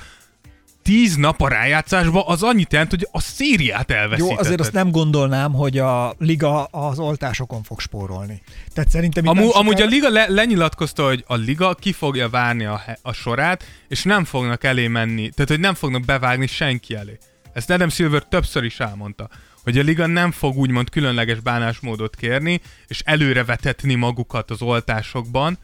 [0.83, 4.45] tíz nap a rájátszásba az annyit jelent, hogy a szériát Jó, elveszítetted.
[4.45, 8.43] azért azt nem gondolnám, hogy a liga az oltásokon fog spórolni.
[8.75, 12.29] Tehát szerintem Amú, nem amúgy a sokára- liga le, lenyilatkozta, hogy a liga ki fogja
[12.29, 16.95] várni a, a sorát, és nem fognak elé menni, tehát hogy nem fognak bevágni senki
[16.95, 17.19] elé.
[17.53, 19.29] Ezt Adam Silver többször is elmondta,
[19.67, 25.59] hogy a liga nem fog úgymond különleges bánásmódot kérni, és előre vetetni magukat az oltásokban,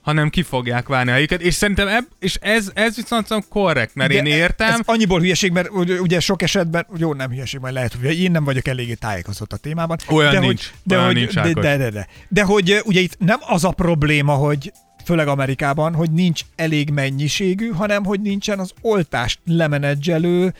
[0.00, 4.10] hanem ki fogják várni a helyiket, és szerintem eb, és ez, ez viszont korrekt, mert
[4.10, 7.94] De én értem, Ez annyiból hülyeség, mert ugye- sok esetben, jó, nem hülyeség, majd lehet,
[7.94, 9.96] hogy én nem vagyok eléggé tájékozott a témában.
[10.08, 13.00] Olyan de nincs, hogy, de, olyan hogy, nincs, de, de, de, de, de, hogy ugye
[13.00, 14.72] itt nem az a probléma, hogy
[15.08, 20.54] főleg Amerikában, hogy nincs elég mennyiségű, hanem hogy nincsen az oltást lemenedzselő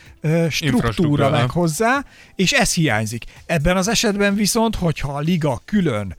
[0.49, 3.25] struktúra meg hozzá, és ez hiányzik.
[3.47, 6.17] Ebben az esetben viszont, hogyha a liga külön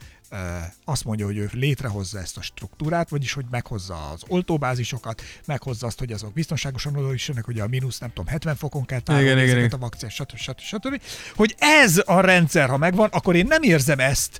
[0.85, 5.99] azt mondja, hogy ő létrehozza ezt a struktúrát, vagyis hogy meghozza az oltóbázisokat, meghozza azt,
[5.99, 9.69] hogy azok biztonságosan odaüssenek, hogy a mínusz nem tudom 70 fokon kell tárolni ezeket igen.
[9.69, 10.37] a vakcinát, stb.
[10.37, 10.59] stb.
[10.59, 11.01] stb.
[11.35, 14.39] Hogy ez a rendszer, ha megvan, akkor én nem érzem ezt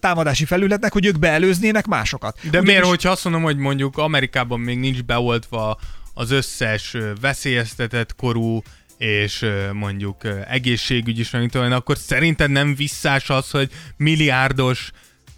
[0.00, 2.34] támadási felületnek, hogy ők beelőznének másokat.
[2.34, 5.78] De Ugyanis- miért, hogyha azt mondom, hogy mondjuk Amerikában még nincs beoltva
[6.14, 8.62] az összes veszélyeztetett korú
[9.02, 10.16] és mondjuk
[10.48, 14.90] egészségügyi is, akkor szerinted nem visszás az, hogy milliárdos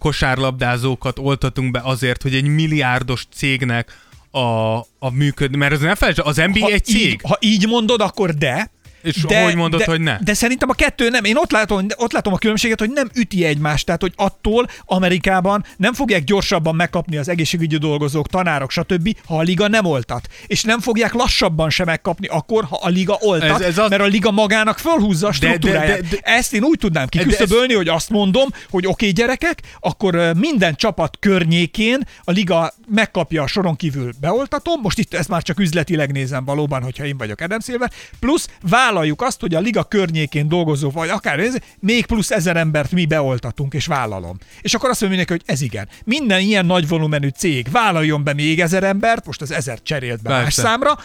[0.05, 3.99] kosárlabdázókat oltatunk be azért, hogy egy milliárdos cégnek
[4.31, 7.11] a, a működni, mert az ne felejtsd, az NBA ha egy cég.
[7.11, 8.71] Így, ha így mondod, akkor de.
[9.05, 10.17] És hogy mondod, de, hogy ne?
[10.23, 11.23] De szerintem a kettő nem.
[11.23, 13.85] Én ott látom, ott látom a különbséget, hogy nem üti egymást.
[13.85, 19.41] Tehát, hogy attól Amerikában nem fogják gyorsabban megkapni az egészségügyi dolgozók, tanárok, stb., ha a
[19.41, 20.27] liga nem oltat.
[20.47, 24.01] És nem fogják lassabban sem megkapni akkor, ha a liga oltat, Ez- ez az- mert
[24.01, 26.01] a liga magának fölhúzza a De- de- struktúráját.
[26.01, 29.09] de- de- Ezt én úgy tudnám De ez- kiküszöbölni, hogy azt mondom, hogy oké, okay,
[29.11, 35.29] gyerekek, akkor minden csapat környékén a liga megkapja a soron kívül beoltatom, most itt ezt
[35.29, 38.47] már csak üzletileg nézem valóban, hogyha én vagyok Adam Silver, plusz
[38.95, 43.05] vállaljuk azt, hogy a liga környékén dolgozó, vagy akár ez, még plusz ezer embert mi
[43.05, 44.37] beoltatunk, és vállalom.
[44.61, 45.87] És akkor azt mondja mindenki, hogy ez igen.
[46.05, 50.29] Minden ilyen nagy volumenű cég vállaljon be még ezer embert, most az ezer cserélt be
[50.29, 50.61] más Persze.
[50.61, 50.97] számra,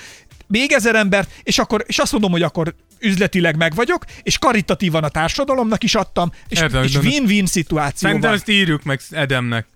[0.46, 5.04] még ezer embert, és, akkor, és azt mondom, hogy akkor üzletileg meg vagyok, és karitatívan
[5.04, 9.66] a társadalomnak is adtam, és, Értem, és win-win szituáció Szerintem ezt írjuk meg Edemnek.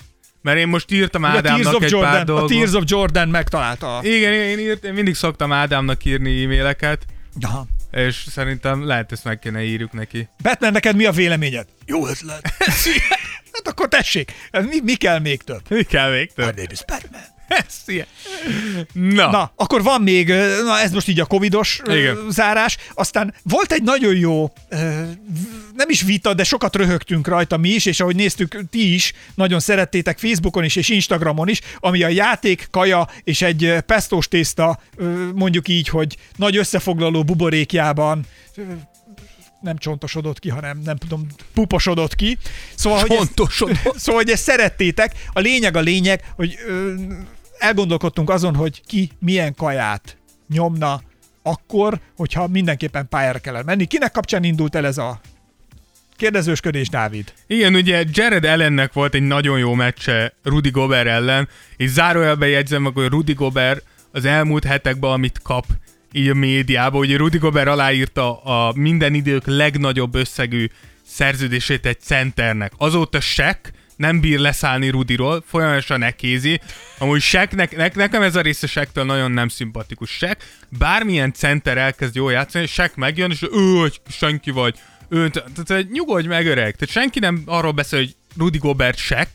[0.43, 2.49] Mert én most írtam a Ádámnak egy pár Jordan, a dolgot.
[2.49, 3.97] Tears of Jordan megtalálta.
[3.97, 7.07] a- Igen, én, írt, én mindig szoktam Ádámnak írni e-maileket,
[7.41, 7.67] Aha.
[7.95, 10.29] És szerintem lehet ezt meg kéne írjuk neki.
[10.43, 11.67] Batman, neked mi a véleményed?
[11.87, 12.49] Jó ötlet.
[13.53, 15.61] hát akkor tessék, mi, mi kell még több?
[15.69, 16.57] Mi kell még My több?
[16.57, 17.34] name is Batman.
[17.67, 18.07] Ez ilyen.
[18.93, 20.29] Na, Na, akkor van még,
[20.65, 22.19] na ez most így a covidos Igen.
[22.31, 24.53] zárás, aztán volt egy nagyon jó,
[25.77, 29.61] nem is vita, de sokat röhögtünk rajta mi is, és ahogy néztük, ti is nagyon
[29.61, 34.81] szerettétek Facebookon is és Instagramon is, ami a játék, kaja és egy ö, pestós tészta,
[35.35, 38.27] mondjuk így, hogy nagy összefoglaló buborékjában
[39.61, 42.39] nem csontosodott ki, hanem nem tudom, puposodott ki.
[42.75, 43.33] Szóval, hogy ezt-
[44.03, 45.13] szóval, hogy ezt szerettétek.
[45.33, 46.95] A lényeg a lényeg, hogy ö,
[47.59, 50.17] elgondolkodtunk azon, hogy ki milyen kaját
[50.49, 51.01] nyomna
[51.43, 53.85] akkor, hogyha mindenképpen pályára kellene menni.
[53.85, 55.21] Kinek kapcsán indult el ez a
[56.17, 57.33] kérdezősködés, Dávid?
[57.47, 62.83] Igen, ugye Jared Allennek volt egy nagyon jó meccse Rudy Gobert ellen, és zárójelben jegyzem
[62.83, 65.67] meg, hogy Rudy Gobert az elmúlt hetekben, amit kap
[66.13, 70.67] így a médiában, ugye Rudy Gobert aláírta a minden idők legnagyobb összegű
[71.07, 72.73] szerződését egy centernek.
[72.77, 73.59] Azóta Shaq
[73.97, 76.61] nem bír leszállni Rudiról, folyamatosan nekézi.
[76.99, 80.11] Amúgy Shaqnek, ne, nekem ez a része Shaqtől nagyon nem szimpatikus.
[80.11, 80.37] Shaq
[80.79, 84.79] bármilyen center elkezd jól játszani, Shaq megjön, és ő, hogy senki vagy,
[85.09, 86.75] ő, tehát tehát nyugodj meg öreg.
[86.77, 89.29] Tehát senki nem arról beszél, hogy Rudy Gobert Shaq,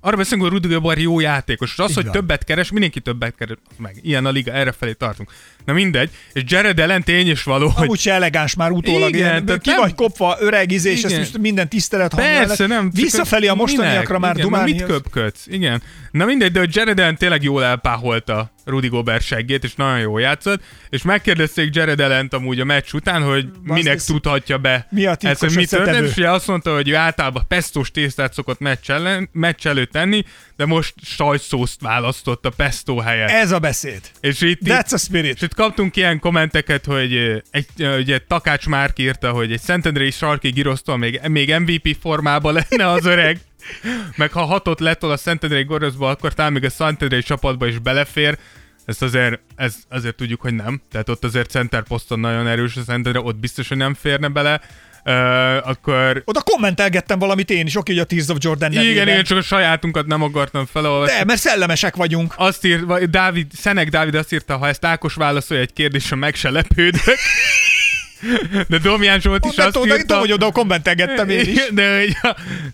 [0.00, 2.12] arra beszélünk, hogy Rudy Gobert jó játékos, és az, Így hogy van.
[2.12, 3.98] többet keres, mindenki többet keres, meg.
[4.02, 5.32] Ilyen a liga, erre felé tartunk.
[5.64, 9.08] Na mindegy, és Jared Allen tény is való, hogy Amúgy elegáns már utólag.
[9.14, 11.26] Igen, tehát ki nem- vagy kopva, öreg izé, és Igen.
[11.40, 12.90] minden tisztelet Persze, nem.
[12.94, 14.18] Visszafelé a mostaniakra minek?
[14.20, 14.72] már Igen, dumálni.
[14.72, 15.46] Mit köpködsz?
[15.46, 15.82] Igen.
[16.10, 20.20] Na mindegy, de hogy Jared Allen tényleg jól elpáholta Rudy Gobert seggét, és nagyon jól
[20.20, 25.06] játszott, és megkérdezték Jared Allen amúgy a meccs után, hogy minek ez- tudhatja be Mi
[25.06, 28.90] a ezt, hogy mi történt, és azt mondta, hogy ő általában pestos tésztát szokott meccs,
[28.90, 30.24] ellen, meccs előtt tenni,
[30.56, 33.28] de most sajtszószt választott a pesto helyett.
[33.28, 34.00] Ez a beszéd.
[34.20, 35.34] és itt, That's a spirit.
[35.34, 40.50] és itt kaptunk ilyen kommenteket, hogy egy, ugye Takács Márk írta, hogy egy Szentendrei sarki
[40.50, 43.40] girosztól még, még MVP formában lenne az öreg.
[44.16, 48.38] Meg ha hatot letol a Szentendrei goroszba, akkor talán még a Szentendrei csapatba is belefér.
[48.84, 50.82] Ezt azért, ez, azért tudjuk, hogy nem.
[50.90, 54.60] Tehát ott azért center poszton nagyon erős a Szentendre, ott biztos, hogy nem férne bele.
[55.06, 58.92] Uh, akkor Oda kommentelgettem valamit én is, oké, hogy a Tears of Jordan nevében.
[58.92, 61.18] igen, én csak a sajátunkat nem akartam felolvasni.
[61.18, 62.34] De, mert szellemesek vagyunk.
[62.36, 66.50] Azt írt, Dávid, Szenek Dávid azt írta, ha ezt Ákos válaszolja egy kérdésre, meg se
[66.50, 67.18] lepődök.
[68.68, 69.96] De Domján Zsolt is azt de írta...
[69.96, 71.68] tudom, hogy oda kommentelgettem én is.
[71.70, 72.16] De hogy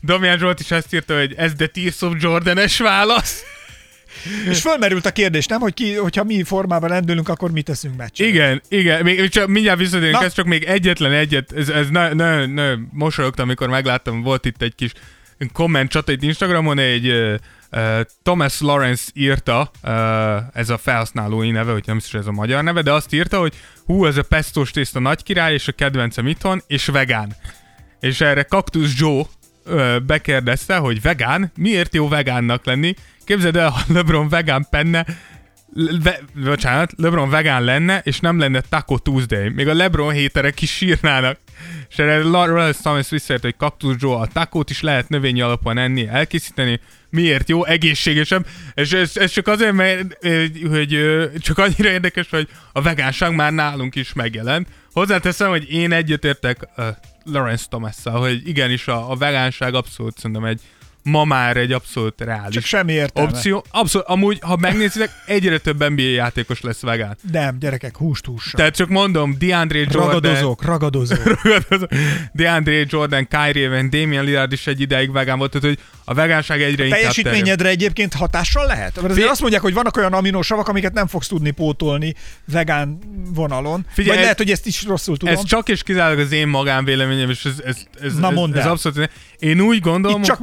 [0.01, 3.43] Domján Zsolt is azt írta, hogy ez the Tears of Jordan-es válasz.
[4.49, 8.27] És fölmerült a kérdés, nem, hogy ki, hogyha mi formában rendülünk, akkor mit teszünk meccset.
[8.27, 12.47] Igen, igen, még csak mindjárt visszatérünk, ez csak még egyetlen egyet, ez, ez nagyon ne,
[12.47, 14.93] ne, mosolyogtam, amikor megláttam, volt itt egy kis
[15.53, 17.35] komment csata itt Instagramon, egy uh,
[17.73, 19.91] uh, Thomas Lawrence írta, uh,
[20.53, 23.55] ez a felhasználói neve, hogy nem is ez a magyar neve, de azt írta, hogy
[23.87, 27.37] hú, ez a pestós tészta nagy király, és a kedvencem itthon, és vegán.
[28.01, 29.23] És erre Cactus Joe
[30.07, 32.95] bekérdezte, hogy vegán, miért jó vegánnak lenni?
[33.31, 35.07] Képzeld el, ha LeBron vegán penne,
[35.75, 39.49] Le, bocsánat, LeBron vegán lenne, és nem lenne Taco Tuesday.
[39.49, 41.39] Még a LeBron héterek is sírnának.
[41.89, 46.07] És erre Lawrence Thomas visszaért, hogy Cactus Joe a takót is lehet növényi alapon enni,
[46.09, 46.81] elkészíteni.
[47.11, 47.65] Miért jó?
[47.65, 48.47] Egészségesebb.
[48.75, 50.27] És ez, ez csak azért, mert
[50.71, 50.99] hogy
[51.39, 54.69] csak annyira érdekes, hogy a vegánság már nálunk is megjelent.
[54.93, 56.87] Hozzáteszem, hogy én egyetértek uh,
[57.25, 60.61] Lawrence thomas hogy igenis a, a vegánság abszolút szerintem egy
[61.03, 63.31] ma már egy abszolút reális Csak semmi értelme.
[63.31, 63.65] opció.
[63.71, 67.17] Abszolút, amúgy, ha megnézitek, egyre több NBA játékos lesz vegán.
[67.33, 68.53] Nem, gyerekek, húst hússal.
[68.61, 70.03] Tehát csak mondom, DeAndre Jordan...
[70.07, 71.25] Ragadozók, ragadozók.
[71.43, 71.89] ragadozók.
[72.33, 76.63] DeAndre Jordan, Kyrie Irving, Damian Lillard is egy ideig vegán volt, tehát hogy a vegánság
[76.63, 77.75] egyre inkább Teljesítményedre terjed.
[77.81, 78.95] egyébként hatással lehet?
[78.95, 82.15] Mert azért Fi- azt mondják, hogy vannak olyan aminósavak, amiket nem fogsz tudni pótolni
[82.53, 82.99] vegán
[83.35, 83.87] vonalon.
[83.89, 85.35] Figyelj, Vagy ez- lehet, hogy ezt is rosszul tudom.
[85.35, 88.71] Ez csak és kizárólag az én magánvéleményem, és ez, ez, ez, Na ez, ez el.
[88.71, 89.11] abszolút...
[89.39, 90.21] Én úgy gondolom...
[90.21, 90.39] Itt csak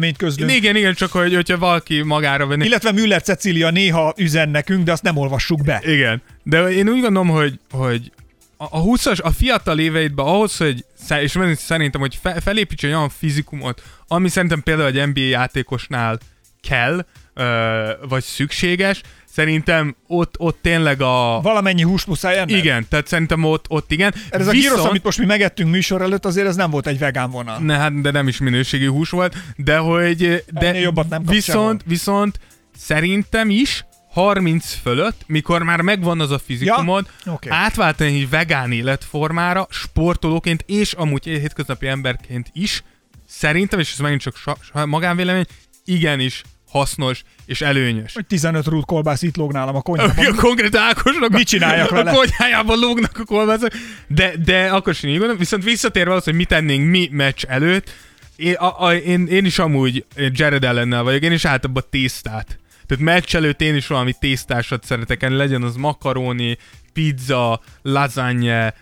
[0.00, 0.52] magánvéleményt közlünk.
[0.52, 2.64] Igen, igen, csak hogy, hogyha valaki magára venni.
[2.64, 5.80] Illetve Müller Cecília néha üzen nekünk, de azt nem olvassuk be.
[5.84, 6.22] Igen.
[6.42, 8.12] De én úgy gondolom, hogy, hogy
[8.56, 10.84] a, a 20-as, a fiatal éveidben ahhoz, hogy
[11.20, 16.18] és szerintem, hogy fe, felépíts egy olyan fizikumot, ami szerintem például egy NBA játékosnál
[16.62, 17.04] kell,
[17.34, 19.00] ö, vagy szükséges,
[19.32, 21.40] szerintem ott, ott tényleg a...
[21.42, 22.52] Valamennyi húst muszáj enni.
[22.52, 24.14] Igen, tehát szerintem ott, ott igen.
[24.30, 27.30] Ez a gyrosz, amit most mi megettünk műsor előtt, azért ez nem volt egy vegán
[27.30, 27.58] vonal.
[27.58, 30.44] Ne, hát, de nem is minőségi hús volt, de hogy...
[30.52, 32.38] De Ennél jobbat nem viszont, viszont
[32.76, 37.32] szerintem is 30 fölött, mikor már megvan az a fizikumod, Ja?
[37.32, 37.48] Oké.
[37.52, 42.82] átváltani egy vegán életformára, sportolóként és amúgy hétköznapi emberként is,
[43.26, 45.44] szerintem, és ez megint csak sa- sa- magánvélemény,
[45.84, 48.14] igenis hasznos és előnyös.
[48.14, 50.26] Hogy 15 rút kolbász itt lóg nálam a konyhában.
[50.32, 52.10] A konkrét Ákosnak Mit csináljak vele?
[52.10, 53.70] a konyhájában lógnak a kolbászok.
[54.06, 55.40] De, de akkor sem így gondolom.
[55.40, 57.90] Viszont visszatérve az, hogy mit tennénk mi meccs előtt,
[58.36, 62.58] én, a, a, én, én is amúgy Jared ellennel vagyok, én is általában tésztát.
[62.86, 66.58] Tehát meccs előtt én is valami tésztásat szeretek enni, legyen az makaróni,
[66.92, 68.74] pizza, lasagne,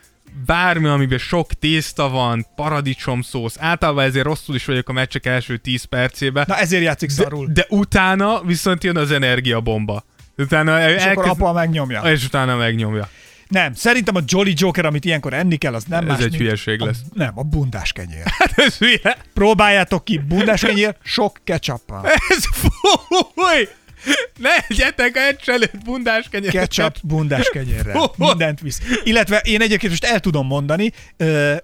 [0.47, 3.57] bármi, amiben sok tészta van, paradicsomszósz.
[3.59, 6.45] Általában ezért rosszul is vagyok a meccsek első 10 percében.
[6.49, 7.49] Na ezért játszik De, szarul.
[7.53, 10.05] de utána viszont jön az energiabomba.
[10.37, 12.01] Utána és akkor apa megnyomja.
[12.01, 13.09] és utána megnyomja.
[13.49, 16.37] Nem, szerintem a Jolly Joker, amit ilyenkor enni kell, az nem Ez más, egy mint
[16.37, 16.99] hülyeség a, lesz.
[17.15, 18.23] Nem, a bundás kenyér.
[18.39, 19.17] Hát ez hülye.
[19.35, 22.07] Próbáljátok ki, bundás kenyér, sok ketchuppal.
[22.29, 23.69] Ez fúj!
[24.39, 26.55] Ne egyetek egy előtt bundás kenyeret.
[26.55, 27.99] Ketchup bundás kenyérrel.
[27.99, 28.25] Hú.
[28.27, 28.81] Mindent visz.
[29.05, 30.93] Illetve én egyébként most el tudom mondani,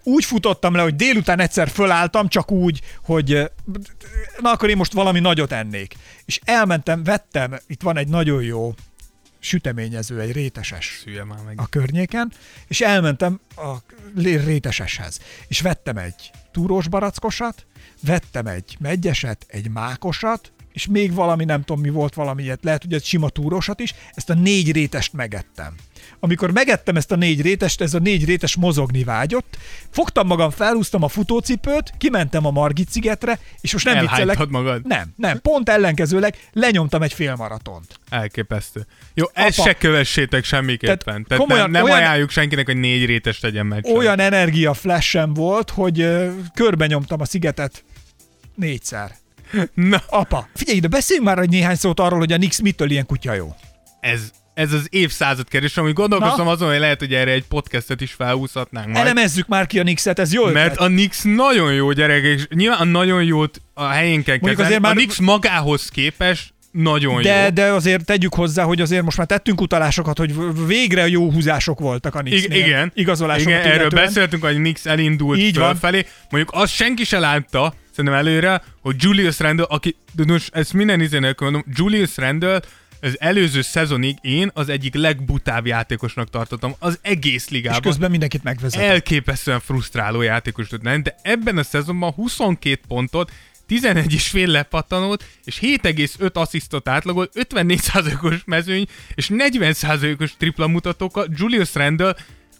[0.02, 3.50] úgy futottam le, hogy délután egyszer fölálltam, csak úgy, hogy
[4.40, 5.94] na akkor én most valami nagyot ennék.
[6.24, 8.74] És elmentem, vettem, itt van egy nagyon jó
[9.44, 11.60] süteményező, egy réteses Hülye már meg.
[11.60, 12.32] a környéken,
[12.68, 13.72] és elmentem a
[14.22, 15.18] réteseshez.
[15.48, 17.66] És vettem egy túrós barackosat,
[18.00, 22.82] vettem egy megyeset, egy mákosat, és még valami, nem tudom mi volt valami ilyet, lehet,
[22.82, 25.74] hogy egy sima túrósat is, ezt a négy rétest megettem.
[26.20, 29.56] Amikor megettem ezt a négy rétest, ez a négy rétes mozogni vágyott,
[29.90, 34.48] fogtam magam, felhúztam a futócipőt, kimentem a Margit szigetre, és most nem viccelek.
[34.48, 34.86] Magad.
[34.86, 38.00] Nem, nem, pont ellenkezőleg lenyomtam egy félmaratont.
[38.08, 38.86] Elképesztő.
[39.14, 39.68] Jó, ezt Apa.
[39.68, 40.98] se kövessétek semmiképpen.
[40.98, 43.96] Tehát Tehát, komolyan- nem, nem olyan- ajánljuk senkinek, hogy négy rétes tegyen meccsen.
[43.96, 47.84] Olyan energia flashem volt, hogy ö, körbe nyomtam a szigetet
[48.54, 49.22] négyszer.
[49.74, 53.06] Na, Apa, figyelj ide, beszéljünk már egy néhány szót arról, hogy a Nix mitől ilyen
[53.06, 53.54] kutya jó.
[54.00, 54.20] ez,
[54.54, 56.50] ez az évszázad kérdés, amit gondolkoztam Na?
[56.50, 58.98] azon, hogy lehet, hogy erre egy podcastet is felhúzhatnánk majd.
[58.98, 60.78] Elemezzük már ki a Nixet, ez jó Mert ötlet.
[60.78, 64.82] a Nix nagyon jó gyerek, és nyilván a nagyon jót a helyén kell Mondjuk kezelni.
[64.82, 67.50] már- A Nix magához képest nagyon De, jó.
[67.50, 70.34] de azért tegyük hozzá, hogy azért most már tettünk utalásokat, hogy
[70.66, 72.58] végre jó húzások voltak a Nixnél.
[72.66, 74.04] igen, Igazolásokat igen erről illetően.
[74.04, 75.68] beszéltünk, hogy Nix elindult Így van.
[75.68, 76.06] fölfelé.
[76.30, 81.00] Mondjuk azt senki se látta, szerintem előre, hogy Julius Randle, aki, de most ezt minden
[81.00, 82.60] izé nélkül mondom, Julius Randle
[83.00, 87.80] az előző szezonig én az egyik legbutább játékosnak tartottam az egész És ligában.
[87.80, 88.82] közben mindenkit megvezet.
[88.82, 93.32] elképesztően frusztráló játékos tud lenni, de ebben a szezonban 22 pontot,
[93.66, 101.26] 11 is fél lepattanót, és 7,5 asszisztot átlagol, 54%-os mezőny, és 40%-os tripla mutatókkal.
[101.36, 102.16] Julius Randle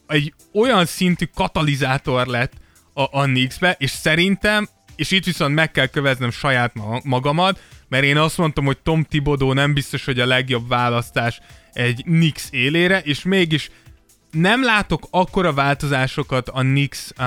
[0.07, 2.53] egy olyan szintű katalizátor lett
[2.93, 8.05] a, a Knicks-be, és szerintem, és itt viszont meg kell köveznem saját ma- magamat, mert
[8.05, 11.41] én azt mondtam, hogy Tom Thibodeau nem biztos, hogy a legjobb választás
[11.73, 13.71] egy Knicks élére, és mégis
[14.31, 17.25] nem látok akkora változásokat a Knicks uh,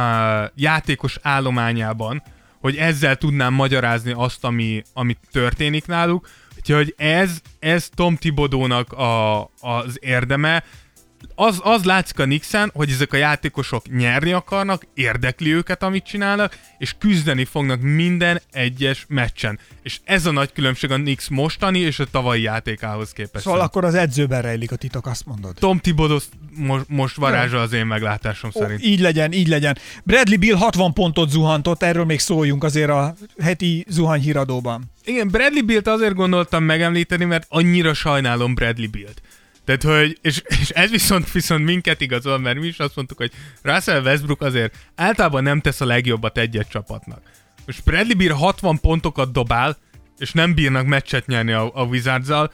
[0.55, 2.23] játékos állományában,
[2.59, 6.29] hogy ezzel tudnám magyarázni azt, ami, ami történik náluk.
[6.57, 10.63] Úgyhogy ez, ez Tom Thibodeau-nak a, az érdeme.
[11.35, 16.57] Az, az látszik a Nixen, hogy ezek a játékosok nyerni akarnak, érdekli őket, amit csinálnak,
[16.77, 19.59] és küzdeni fognak minden egyes meccsen.
[19.83, 23.43] És ez a nagy különbség a Nix mostani és a tavalyi játékához képest.
[23.43, 25.55] Szóval akkor az edzőben rejlik a titok, azt mondod.
[25.59, 26.19] Tom Thibodeau
[26.55, 28.83] most, most varázsa az én meglátásom Ó, szerint.
[28.83, 29.77] így legyen, így legyen.
[30.03, 34.83] Bradley Bill 60 pontot zuhantott, erről még szóljunk azért a heti zuhanyhíradóban.
[35.05, 39.21] Igen, Bradley Bill-t azért gondoltam megemlíteni, mert annyira sajnálom Bradley Bill-t.
[39.67, 43.31] Tehát, hogy, és, és ez viszont, viszont minket igazol, mert mi is azt mondtuk, hogy
[43.61, 47.21] Russell Westbrook azért általában nem tesz a legjobbat egy-egy csapatnak.
[47.65, 49.77] Most Bradley Bill 60 pontokat dobál,
[50.17, 52.51] és nem bírnak meccset nyerni a, a wizards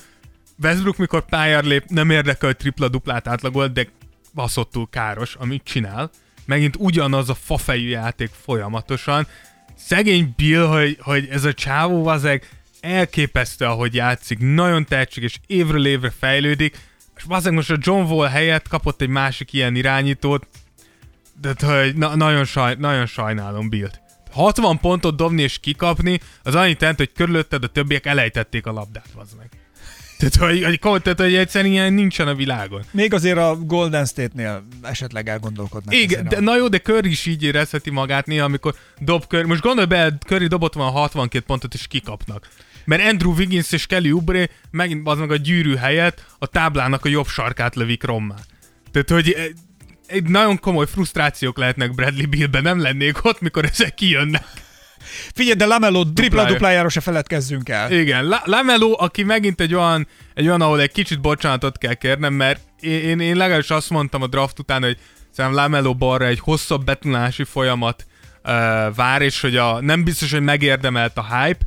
[0.64, 3.88] Westbrook, mikor pályára lép, nem érdekel, hogy tripla-duplát átlagolt, de
[4.34, 6.10] baszottul káros, amit csinál.
[6.46, 9.28] Megint ugyanaz a fafejű játék folyamatosan.
[9.76, 12.50] Szegény Bill, hogy, hogy ez a csávó vazeg
[12.82, 16.78] elképesztő, ahogy játszik, nagyon tehetséges, évről évre fejlődik,
[17.24, 20.48] és vazeg most a John Wall helyett kapott egy másik ilyen irányítót,
[21.42, 24.02] de hogy na, nagyon, saj, nagyon sajnálom Bill-t.
[24.32, 29.08] 60 pontot dobni és kikapni, az annyit jelent, hogy körülötted a többiek elejtették a labdát,
[29.16, 29.50] az meg.
[30.18, 32.84] Tehát, hogy, hogy, tehát, hogy egyszerűen ilyen nincsen a világon.
[32.92, 35.94] Még azért a Golden State-nél esetleg elgondolkodnak.
[35.96, 36.40] Igen, de, a...
[36.40, 39.48] na jó, de Curry is így érezheti magát néha, amikor dob Curry.
[39.48, 42.48] Most gondolj be, Curry dobott van 62 pontot, és kikapnak.
[42.86, 47.10] Mert Andrew Wiggins és Kelly Oubre megint az meg a gyűrű helyett a táblának a
[47.10, 48.36] jobb sarkát lövik rommá.
[48.92, 49.46] Tehát, hogy eh,
[50.08, 54.44] egy nagyon komoly frusztrációk lehetnek Bradley Billben, nem lennék ott, mikor ezek kijönnek.
[55.34, 57.92] Figyelj, de Lamelo tripla duplájáról se feledkezzünk el.
[57.92, 62.34] Igen, La- Lamelo, aki megint egy olyan, egy olyan, ahol egy kicsit bocsánatot kell kérnem,
[62.34, 64.98] mert én, én, én legalábbis azt mondtam a draft után, hogy
[65.32, 68.06] szerintem Lamelo balra egy hosszabb betulási folyamat
[68.44, 68.52] uh,
[68.96, 71.66] vár, és hogy a, nem biztos, hogy megérdemelt a hype,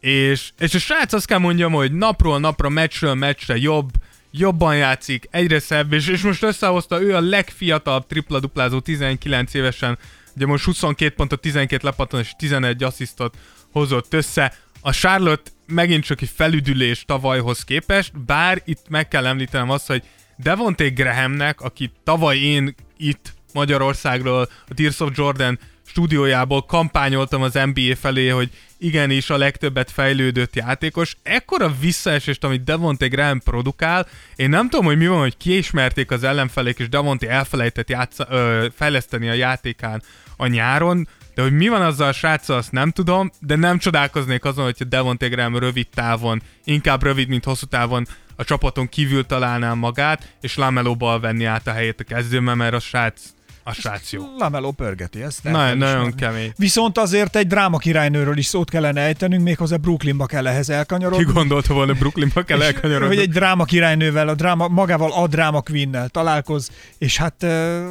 [0.00, 3.90] és, és a srác azt kell mondjam, hogy napról napra, meccsről meccsre jobb,
[4.30, 9.98] jobban játszik, egyre szebb, és, és most összehozta ő a legfiatalabb tripla-duplázó 19 évesen,
[10.36, 13.36] ugye most 22 pontot, 12 lepattan és 11 asszisztot
[13.72, 14.54] hozott össze.
[14.80, 20.02] A Charlotte megint csak egy felüdülés tavalyhoz képest, bár itt meg kell említenem azt, hogy
[20.36, 25.58] Devontae Grahamnek, aki tavaly én itt Magyarországról a Tears of Jordan
[25.96, 31.16] stúdiójából kampányoltam az NBA felé, hogy igenis a legtöbbet fejlődött játékos.
[31.22, 36.24] Ekkora visszaesést, amit Devontae Graham produkál, én nem tudom, hogy mi van, hogy kiismerték az
[36.24, 40.02] ellenfelék, és Devontae elfelejtett játsza, ö, fejleszteni a játékán
[40.36, 44.44] a nyáron, de hogy mi van azzal a sráccal, azt nem tudom, de nem csodálkoznék
[44.44, 48.06] azon, hogyha Devontae Graham rövid távon, inkább rövid, mint hosszú távon
[48.36, 52.80] a csapaton kívül találná magát, és Lamelóval venni át a helyét a kezdőben, mert a
[52.80, 53.34] srác
[53.68, 54.22] a srác jó.
[54.38, 55.42] Lamelo pörgeti ezt.
[55.42, 56.52] Nagyon, nagyon kemény.
[56.56, 61.24] Viszont azért egy dráma királynőről is szót kellene ejtenünk, méghozzá Brooklynba kell ehhez elkanyarodni.
[61.24, 63.14] Ki gondolta volna Brooklynba kell elkanyarodni?
[63.14, 67.50] Hogy egy dráma királynővel, a dráma, magával a dráma queen találkoz, és hát uh,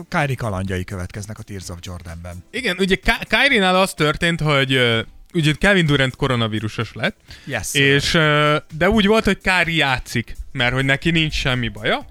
[0.10, 2.44] Kyrie kalandjai következnek a Tears of Jordanben.
[2.52, 2.96] Igen, ugye
[3.28, 5.00] Kyrie-nál az történt, hogy uh,
[5.34, 10.74] ugye Kevin Durant koronavírusos lett, yes, és, uh, de úgy volt, hogy Kyrie játszik, mert
[10.74, 12.06] hogy neki nincs semmi baja,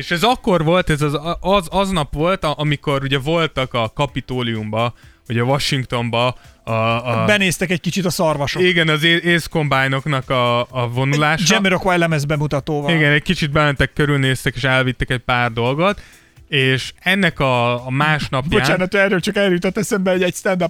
[0.00, 4.94] és ez akkor volt, ez az, az, az nap volt, amikor ugye voltak a kapitóliumba,
[5.38, 7.24] a Washingtonba a, a...
[7.24, 8.62] Benéztek egy kicsit a szarvasok.
[8.62, 9.96] Igen, az combine
[10.26, 11.54] a, a vonulása.
[11.54, 12.94] Jamiroquai lemez bemutatóval.
[12.94, 16.02] Igen, egy kicsit bementek, körülnéztek és elvittek egy pár dolgot,
[16.48, 18.60] és ennek a, a másnapján...
[18.60, 20.64] Bocsánat, erről csak eljutott eszembe, hogy egy stand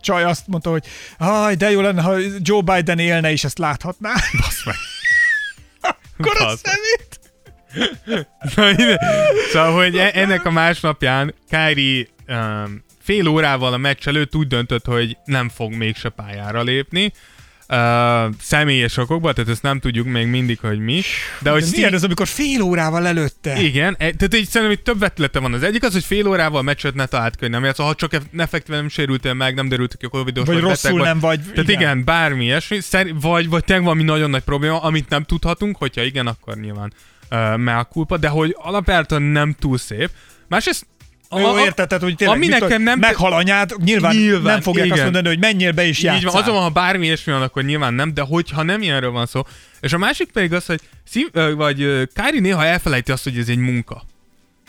[0.00, 0.84] csaj azt mondta, hogy
[1.18, 4.12] Aj, de jó lenne, ha Joe Biden élne és ezt láthatná.
[4.40, 4.74] Basz meg.
[6.18, 7.11] Akkor a szemét.
[8.54, 9.00] Na, ide.
[9.52, 14.84] Szóval, hogy e- ennek a másnapján Kyrie um, fél órával a meccs előtt úgy döntött,
[14.84, 17.12] hogy nem fog mégse pályára lépni.
[17.68, 21.00] Uh, személyes okokban, tehát ezt nem tudjuk még mindig, hogy mi.
[21.38, 21.76] De, hogy Steve...
[21.76, 23.62] milyen ez, amikor fél órával előtte?
[23.62, 25.52] Igen, e, tehát így szerintem itt több vetülete van.
[25.52, 28.12] Az egyik az, hogy fél órával a meccset ne talált hogy nem játszol, ha csak
[28.36, 31.40] effektíven nem sérültél meg, nem derült ki a covidos vagy, vagy rosszul beteg, nem vagy.
[31.40, 32.78] Tehát igen, igen bármi ilyesmi,
[33.20, 36.92] vagy, vagy tényleg valami nagyon nagy probléma, amit nem tudhatunk, hogyha igen, akkor nyilván
[37.32, 40.10] uh, mea culpa, de hogy alapvetően nem túl szép.
[40.48, 40.86] Másrészt
[41.28, 44.60] a, Jó, érted, tehát, hogy tényleg, ami mit, nekem nem meghal anyád, nyilván, nyilván nem
[44.60, 44.96] fogják igen.
[44.98, 46.20] azt mondani, hogy menjél be és játszál.
[46.20, 49.26] Így van, azon, ha bármi ilyesmi van, akkor nyilván nem, de hogyha nem ilyenről van
[49.26, 49.42] szó.
[49.80, 53.58] És a másik pedig az, hogy szív, vagy Kári néha elfelejti azt, hogy ez egy
[53.58, 54.02] munka.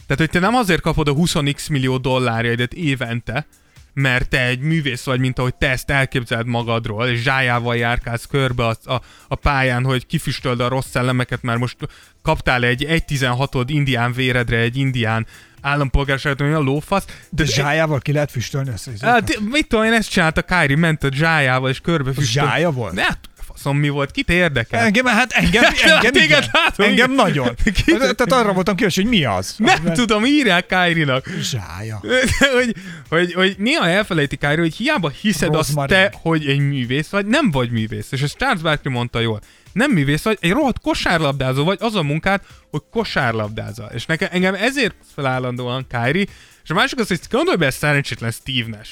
[0.08, 3.46] Tehát, hogy te nem azért kapod a 20x millió dollárjaidat évente,
[3.94, 8.66] mert te egy művész vagy, mint ahogy te ezt elképzeled magadról, és zsájával járkálsz körbe
[8.66, 11.78] a, a, a pályán, hogy kifüstöld a rossz szellemeket, mert most
[12.22, 15.28] kaptál egy 1.16-od indián véredre, egy indián
[15.62, 17.06] állampolgárságot, a lófasz.
[17.06, 18.90] De, de zsájával ki lehet füstölni ezt?
[19.02, 22.48] Hát, mit tudom én, ezt csinálta Kyrie, ment a zsájával, és körbe füstölt.
[22.48, 22.94] Zsája volt?
[22.94, 23.08] Ne,
[23.54, 24.80] faszom mi volt, kit érdekel?
[24.80, 26.44] Engem, hát engem, Hát engem, téged igen.
[26.52, 27.26] látom, engem igen.
[27.26, 27.56] nagyon.
[27.86, 29.56] Ki- Tehát arra voltam kíváncsi, hogy mi az.
[29.58, 31.26] Nem tudom, írják Kyrie-nak.
[31.42, 32.02] Zsája.
[32.60, 32.74] hogy,
[33.10, 35.96] hogy, hogy néha elfelejti Kyrie, hogy hiába hiszed azt Rozmarin.
[35.96, 38.12] te, hogy egy művész vagy, nem vagy művész.
[38.12, 39.42] És ezt Charles Barkley mondta jól.
[39.74, 43.90] Nem művész vagy, egy rohadt kosárlabdázó vagy, az a munkád, hogy kosárlabdázol.
[43.94, 46.26] És nekem, engem ezért felállandóan Kyrie,
[46.64, 48.92] és a másik az, hogy gondolj be szerencsétlen Steve Nash.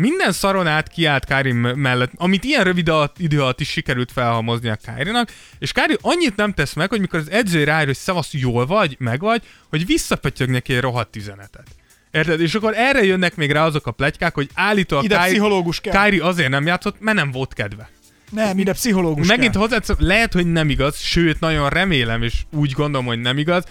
[0.00, 4.12] Minden szaron át kiállt Kyrie m- mellett, amit ilyen rövid alatt, idő alatt is sikerült
[4.12, 7.96] felhalmozni a Kyrie-nak, és Kyrie annyit nem tesz meg, hogy mikor az edző rájön, hogy
[7.96, 11.66] szavasz, jól vagy, meg vagy, hogy visszapötyög neki egy rohadt üzenetet.
[12.10, 12.40] Érted?
[12.40, 16.04] És akkor erre jönnek még rá azok a plegykák, hogy állítólag Ide Kyrie, pszichológus kell.
[16.04, 17.90] Kyrie azért nem játszott, mert nem volt kedve.
[18.30, 19.60] Nem, ide pszichológus Megint kell.
[19.60, 23.64] hozzá, lehet, hogy nem igaz, sőt, nagyon remélem, és úgy gondolom, hogy nem igaz,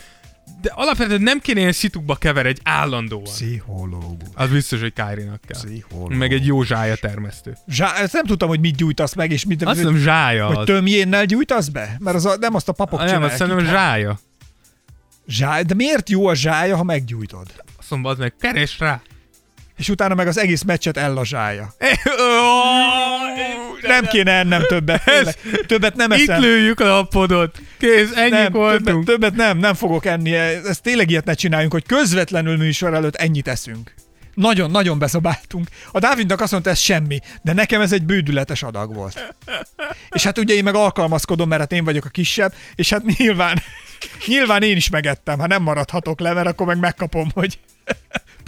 [0.62, 3.24] de alapvetően nem kéne ilyen szitukba kever egy állandóan.
[3.24, 4.28] Pszichológus.
[4.34, 5.62] Az biztos, hogy Kyrie-nak kell.
[5.62, 6.18] Pszichológus.
[6.18, 7.58] Meg egy jó zsája termesztő.
[7.68, 9.64] Zsá, ezt nem tudtam, hogy mit gyújtasz meg, és mit...
[9.64, 10.66] Azt hiszem zsája hogy az.
[10.66, 11.96] tömjénnel gyújtasz be?
[12.00, 13.32] Mert az a, nem azt a papok Nem, csinálják.
[13.32, 14.20] azt szerintem zsája.
[15.28, 17.48] Zsáj, de miért jó a zsája, ha meggyújtod?
[17.80, 19.02] Azt mondom, az meg, keres rá.
[19.80, 21.74] És utána meg az egész meccset ellazsálja.
[23.82, 25.04] Nem kéne ennem többet.
[25.04, 25.36] tényleg.
[25.68, 26.42] Többet nem Itt eszem.
[26.42, 27.58] lőjük a podot.
[27.78, 29.06] Kész, ennyi nem, többet, voltunk.
[29.06, 30.34] többet nem, nem fogok enni.
[30.36, 33.94] Ezt tényleg ilyet ne csináljunk, hogy közvetlenül műsor előtt ennyit eszünk.
[34.34, 35.68] Nagyon-nagyon beszabáltunk.
[35.92, 39.34] A Dávidnak azt mondta, ez semmi, de nekem ez egy bődületes adag volt.
[40.10, 43.62] És hát ugye én meg alkalmazkodom, mert hát én vagyok a kisebb, és hát nyilván,
[44.28, 47.60] nyilván én is megettem, ha nem maradhatok le, mert akkor meg megkapom, hogy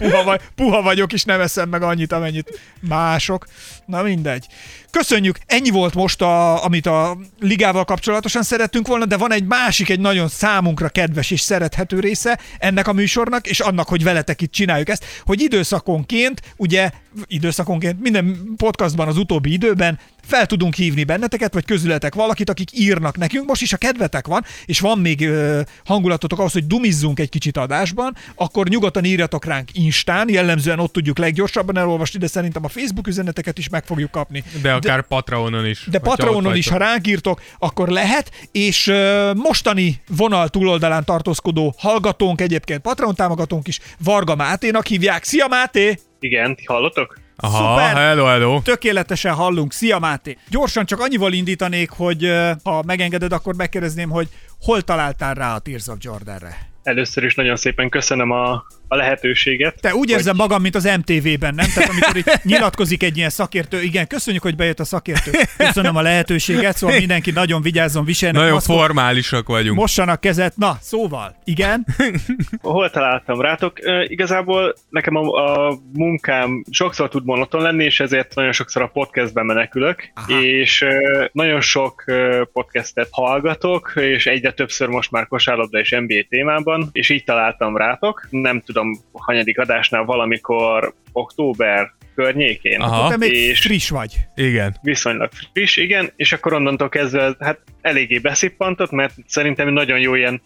[0.02, 3.46] puha, vagy, puha vagyok, és nem eszem meg annyit, amennyit mások.
[3.86, 4.46] Na mindegy.
[4.90, 9.88] Köszönjük, ennyi volt most, a, amit a ligával kapcsolatosan szerettünk volna, de van egy másik,
[9.88, 14.52] egy nagyon számunkra kedves és szerethető része ennek a műsornak, és annak, hogy veletek itt
[14.52, 16.90] csináljuk ezt, hogy időszakonként, ugye
[17.26, 23.16] időszakonként minden podcastban az utóbbi időben fel tudunk hívni benneteket, vagy közületek valakit, akik írnak
[23.16, 23.46] nekünk.
[23.46, 27.56] Most is a kedvetek van, és van még ö, hangulatotok ahhoz, hogy dumizzunk egy kicsit
[27.56, 33.06] adásban, akkor nyugodtan írjatok ránk Instán, jellemzően ott tudjuk leggyorsabban elolvasni, de szerintem a Facebook
[33.06, 34.44] üzeneteket is meg fogjuk kapni.
[34.62, 35.86] De akár Patreonon is.
[35.90, 42.40] De Patreonon is, ha ránk írtok, akkor lehet, és ö, mostani vonal túloldalán tartózkodó hallgatónk,
[42.40, 45.24] egyébként Patreon támogatónk is, Varga Máténak hívják.
[45.24, 45.98] Szia Máté!
[46.20, 47.21] Igen, ti hallotok?
[47.36, 47.96] Aha, Szuper.
[47.96, 48.60] hello, hello.
[48.60, 49.72] Tökéletesen hallunk.
[49.72, 50.38] Szia Máté!
[50.48, 52.32] Gyorsan csak annyival indítanék, hogy
[52.64, 54.28] ha megengeded, akkor megkérdezném, hogy
[54.60, 56.70] hol találtál rá a Tears of Jordanre?
[56.82, 59.80] Először is nagyon szépen köszönöm a, a lehetőséget.
[59.80, 61.66] Te úgy érzem magam, mint az MTV-ben, nem?
[61.74, 65.30] Tehát amikor itt nyilatkozik egy ilyen szakértő, igen, köszönjük, hogy bejött a szakértő.
[65.56, 69.78] Köszönöm a lehetőséget, szóval mindenki nagyon vigyázzon, viseljenek Nagyon maszkot, formálisak vagyunk.
[69.78, 70.56] mossanak kezet.
[70.56, 71.86] Na, szóval, igen,
[72.62, 73.84] Hol találtam rátok?
[73.84, 78.86] E, igazából nekem a, a munkám sokszor tud monoton lenni, és ezért nagyon sokszor a
[78.86, 80.40] podcastben menekülök, Aha.
[80.42, 80.94] és e,
[81.32, 87.08] nagyon sok e, podcastet hallgatok, és egyre többször most már kosárlabda és NBA témában, és
[87.08, 88.26] így találtam rátok.
[88.30, 88.81] Nem tudom,
[89.12, 92.80] hanyadik adásnál valamikor október környékén.
[92.80, 93.08] Aha.
[93.10, 94.16] te még És- friss vagy.
[94.34, 94.76] Igen.
[94.82, 100.42] viszonylag friss, igen, és akkor onnantól kezdve hát eléggé beszippantott, mert szerintem nagyon jó ilyen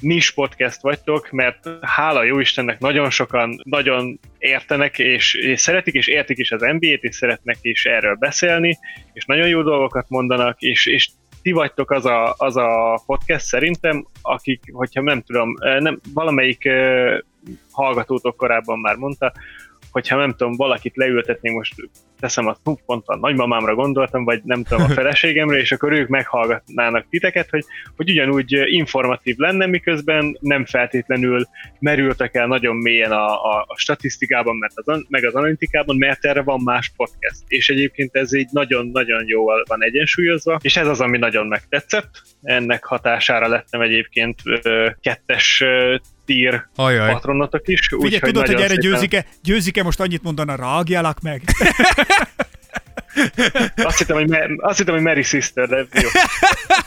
[0.00, 6.06] nis podcast vagytok, mert hála jó Istennek nagyon sokan nagyon értenek, és, és szeretik, és
[6.06, 8.78] értik is az NBA-t, és szeretnek is erről beszélni,
[9.12, 11.08] és nagyon jó dolgokat mondanak, és, és
[11.42, 16.68] ti vagytok az a, az a podcast szerintem, akik, hogyha nem tudom, nem, valamelyik
[17.70, 19.32] hallgatótok korábban már mondta,
[19.92, 21.74] hogyha nem tudom, valakit leültetni, most
[22.20, 27.06] teszem azt, pont a nagymamámra gondoltam, vagy nem tudom, a feleségemre, és akkor ők meghallgatnának
[27.10, 27.64] titeket, hogy,
[27.96, 31.46] hogy ugyanúgy informatív lenne, miközben nem feltétlenül
[31.78, 36.42] merültek el nagyon mélyen a, a, a statisztikában, mert az, meg az analitikában, mert erre
[36.42, 37.40] van más podcast.
[37.46, 42.10] És egyébként ez így nagyon-nagyon jól van egyensúlyozva, és ez az, ami nagyon megtetszett.
[42.42, 45.64] Ennek hatására lettem egyébként ö, kettes
[46.26, 47.12] tír Ajaj.
[47.12, 47.88] patronotok is.
[47.90, 51.42] Ugye úgyhogy tudod, hogy erre szépen- győzike, győzike most annyit mondana, rágjalak meg.
[53.76, 56.08] Azt hittem, hogy, Me- azt hittem, hogy Mary Sister, de jó.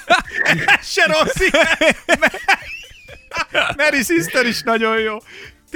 [0.93, 1.47] Se rossz.
[3.77, 5.17] Mary Sister is nagyon jó.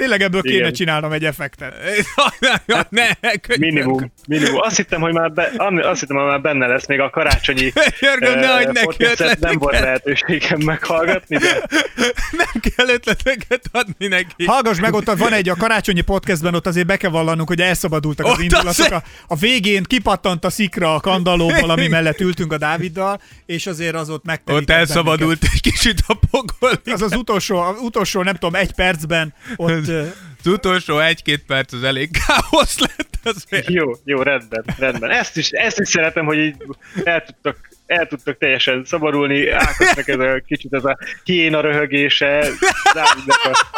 [0.00, 0.72] Tényleg ebből kéne Igen.
[0.72, 1.74] csinálnom egy effektet.
[2.88, 3.58] ne, könyörgöm.
[3.58, 4.60] Minimum, minimum.
[4.60, 8.34] Azt hittem, hogy már, be, azt hittem, hogy már benne lesz még a karácsonyi Jörgöm,
[8.34, 11.62] ne eh, hagyd neki podcastet, nem volt lehetőségem meghallgatni, de
[12.42, 14.44] Nem kell ötleteket adni neki.
[14.44, 18.26] Hallgass meg, ott van egy a karácsonyi podcastben, ott azért be kell vallanunk, hogy elszabadultak
[18.26, 18.92] az Ott indulatok.
[18.92, 23.94] A, a végén kipattant a szikra a kandallóból, ami mellett ültünk a Dáviddal, és azért
[23.94, 26.70] az ott megterített Ott elszabadult egy kicsit a pokol.
[26.84, 30.02] Az az utolsó, az utolsó, nem tudom, egy percben ott ö,
[30.38, 33.68] Az utolsó egy-két perc az elég káosz lett azért.
[33.68, 35.10] jó, jó, rendben, rendben.
[35.10, 36.56] Ezt is, ezt is szeretem, hogy így
[37.04, 37.56] el tudtok
[37.86, 42.48] el tudtok teljesen szabadulni, Ákosnak ez a kicsit ez a hiéna röhögése,
[42.94, 43.68] Dávidnak a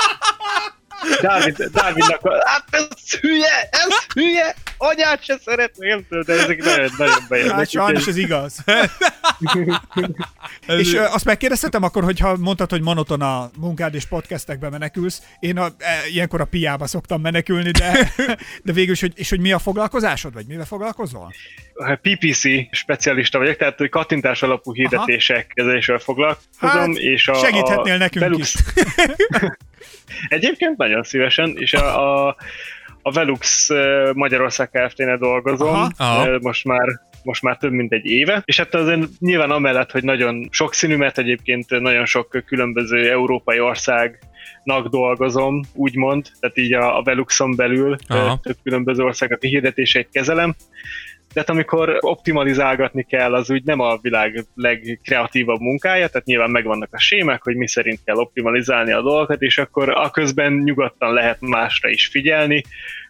[1.20, 7.54] Dávid, Dávidnak hát ez hülye, ez hülye, anyát se szeretném, de ezek nagyon, nagyon bejönnek.
[7.54, 8.64] Hát sajnos ez igaz.
[10.66, 15.58] és ö, azt megkérdezhetem akkor, hogyha mondtad, hogy monoton a munkád és podcastekbe menekülsz, én
[15.58, 18.12] a, e, ilyenkor a piába szoktam menekülni, de,
[18.64, 21.32] de végül is, hogy, és hogy mi a foglalkozásod, vagy mivel foglalkozol?
[22.02, 27.98] PPC specialista vagyok, tehát hogy kattintás alapú hirdetések kezelésével foglalkozom, Hát, és a, segíthetnél a
[27.98, 28.62] nekünk Velux, is.
[30.28, 32.36] Egyébként nagyon szívesen, és a, a,
[33.02, 33.68] a Velux
[34.12, 35.90] Magyarország Kft-nél dolgozom, Aha.
[35.96, 36.38] Aha.
[36.40, 40.48] Most már most már több mint egy éve, és hát azért nyilván amellett, hogy nagyon
[40.50, 47.02] sok színű, mert egyébként nagyon sok különböző európai országnak dolgozom, úgymond, tehát így a, a
[47.02, 48.38] Veluxon belül Aha.
[48.42, 50.54] több különböző országnak a hirdetéseit kezelem,
[51.32, 56.88] de hát amikor optimalizálgatni kell, az úgy nem a világ legkreatívabb munkája, tehát nyilván megvannak
[56.92, 61.40] a sémek, hogy mi szerint kell optimalizálni a dolgokat, és akkor a közben nyugodtan lehet
[61.40, 62.62] másra is figyelni.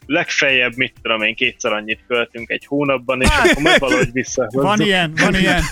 [0.06, 4.48] Legfeljebb, mit tudom én, kétszer annyit költünk egy hónapban, és Hát, akkor meg valahogy vissza.
[4.52, 5.62] Van ilyen, van ilyen.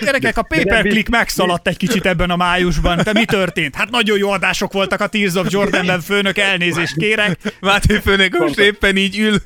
[0.00, 3.00] Gyerekek, a pay-per-click megszaladt egy kicsit ebben a májusban.
[3.04, 3.74] De mi történt?
[3.74, 7.38] Hát nagyon jó adások voltak a Tears of Jordanben, főnök, elnézést kérek.
[7.60, 9.36] Máté főnök most éppen így ül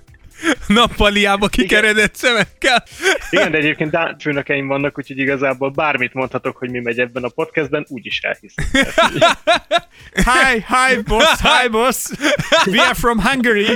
[0.67, 2.85] nappaliába kikeredett szemekkel.
[3.31, 7.29] Igen, de egyébként Dán főnökeim vannak, úgyhogy igazából bármit mondhatok, hogy mi megy ebben a
[7.29, 8.65] podcastben, úgyis elhiszem.
[10.15, 12.05] Hi, hi boss, hi boss.
[12.67, 13.67] We are from Hungary.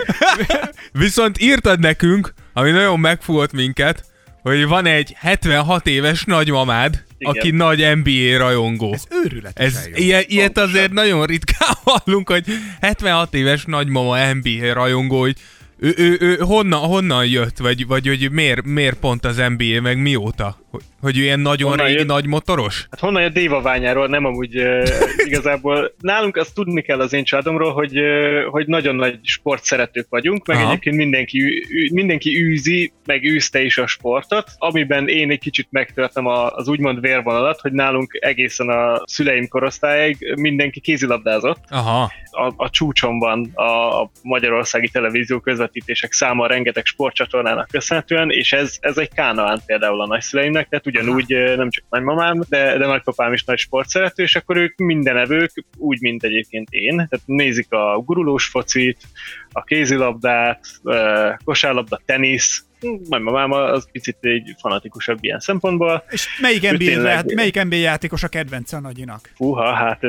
[0.93, 4.05] Viszont írtad nekünk, ami nagyon megfogott minket,
[4.43, 7.33] hogy van egy 76 éves nagymamád, Igen.
[7.33, 8.93] aki nagy NBA rajongó.
[8.93, 10.69] Ez őrületesen Ez, ilyen, ilyet Pontosan.
[10.69, 12.45] azért nagyon ritkán hallunk, hogy
[12.81, 15.37] 76 éves nagymama NBA rajongó, hogy
[15.79, 19.99] ő, ő, ő honnan, honnan jött, vagy, vagy hogy miért, miért pont az NBA, meg
[19.99, 20.59] mióta?
[20.77, 22.07] Hogy, hogy ő ilyen nagyon Honnan régi jött?
[22.07, 22.87] nagy motoros?
[22.91, 24.89] Hát honnan a dévaványáról, nem amúgy uh,
[25.29, 25.95] igazából.
[26.01, 30.57] Nálunk azt tudni kell az én családomról, hogy, uh, hogy nagyon nagy sportszeretők vagyunk, meg
[30.57, 30.69] Aha.
[30.69, 36.69] egyébként mindenki, mindenki űzi, meg űzte is a sportot, amiben én egy kicsit megtörtem az
[36.69, 41.59] úgymond vérvonalat, hogy nálunk egészen a szüleim korosztályig mindenki kézilabdázott.
[41.69, 42.13] Aha.
[42.31, 48.77] a, a csúcson van a, a magyarországi televízió közvetítések száma rengeteg sportcsatornának köszönhetően, és ez,
[48.81, 53.45] ez egy kánaán például a nagyszüleimnek, tehát ugyanúgy nem csak nagymamám, de, de nagypapám is
[53.45, 58.99] nagy sportszerető, és akkor ők mindenevők, úgy, mint egyébként én, tehát nézik a gurulós focit,
[59.53, 60.61] a kézilabdát,
[61.45, 62.65] kosárlabda, tenisz,
[63.09, 66.05] nagymamám az picit egy fanatikusabb ilyen szempontból.
[66.09, 69.31] És melyik NBA, tényleg- lehet, melyik NBA játékos a kedvence a nagyinak?
[69.35, 70.01] Fúha, hát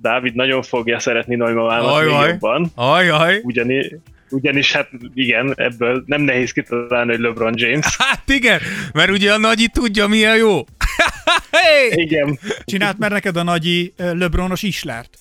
[0.00, 2.28] Dávid nagyon fogja szeretni nagymamámat még Ajaj.
[2.28, 2.70] jobban.
[2.74, 3.40] Ajaj.
[3.42, 4.00] Ugyani,
[4.30, 7.96] ugyanis hát igen, ebből nem nehéz kitalálni, hogy LeBron James.
[7.98, 8.60] Hát igen,
[8.92, 10.64] mert ugye a nagyi tudja, mi a jó.
[11.50, 11.90] hey!
[11.90, 15.18] Igen, Csinált már neked a nagyi LeBronos islert?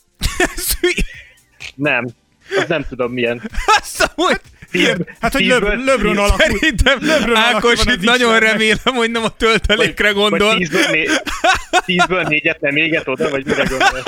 [1.76, 2.08] nem.
[2.58, 3.42] Az nem tudom milyen.
[3.80, 4.12] Azt
[4.74, 6.38] amúgy, Hát, hogy Le- LeBron alakú.
[6.38, 8.52] szerintem LeBron alakú Ákos itt nagyon Istennek.
[8.52, 10.48] remélem, hogy nem a töltelékre gondol.
[10.48, 11.24] Vagy tízből, né-
[11.86, 14.04] tízből négyet nem éget oda, vagy mire gondol?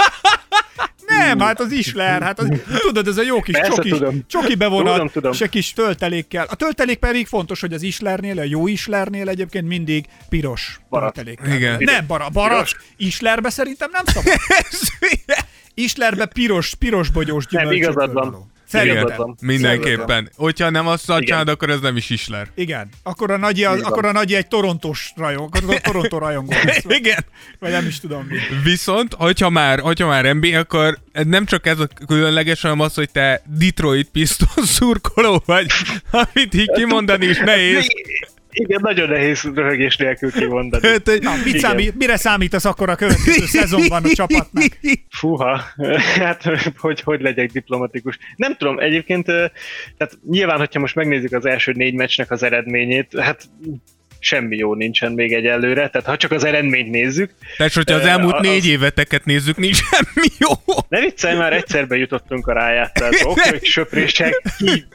[1.08, 2.48] Nem, hát az isler, hát az,
[2.80, 4.24] tudod, ez a jó kis Persze csoki, tudom.
[4.28, 5.32] csoki bevonat, Tudom, tudom.
[5.34, 6.46] se kis töltelékkel.
[6.50, 11.14] A töltelék pedig fontos, hogy az islernél, a jó islernél egyébként mindig piros Barack.
[11.14, 11.40] töltelék.
[11.56, 11.76] Igen.
[11.80, 12.82] Nem, bara, barack.
[12.98, 14.34] Islerbe szerintem nem szabad.
[15.74, 18.30] Islerbe piros, piros bogyós Nem, gyümölcsökből igazad van.
[18.32, 18.51] való.
[18.72, 19.36] Szerintem.
[19.42, 20.30] Mindenképpen.
[20.36, 22.48] Hogyha nem azt csinálod, akkor ez nem is isler.
[22.56, 22.90] Igen.
[23.04, 26.54] Akkor a nagyi, az, akkor a nagyi egy torontos rajong, akkor a Toronto rajongó.
[27.00, 27.26] Igen.
[27.60, 28.38] Vagy nem is tudom mi.
[28.64, 33.10] Viszont, hogyha már, hogyha már NBA, akkor nem csak ez a különleges, hanem az, hogy
[33.12, 35.68] te Detroit Pistons szurkoló vagy,
[36.12, 37.88] amit így kimondani is nehéz.
[38.52, 40.88] Igen, nagyon nehéz röhögés nélkül kimondani.
[40.88, 44.78] Hát, hogy- Na, mit számít, mire számítasz akkor a következő szezonban a csapatnak?
[45.10, 45.62] Fúha,
[46.20, 46.44] hát
[46.78, 48.18] hogy, hogy legyek diplomatikus.
[48.36, 53.50] Nem tudom, egyébként, tehát nyilván, hogyha most megnézzük az első négy meccsnek az eredményét, hát
[54.24, 58.34] semmi jó nincsen még egyelőre, tehát ha csak az eredményt nézzük, Tehát, hogyha az elmúlt
[58.36, 60.76] az- négy éveteket nézzük, nincs semmi jó.
[60.90, 64.86] ne viccelj, már egyszer bejutottunk a rájátszásba, oké, hogy söprések, ki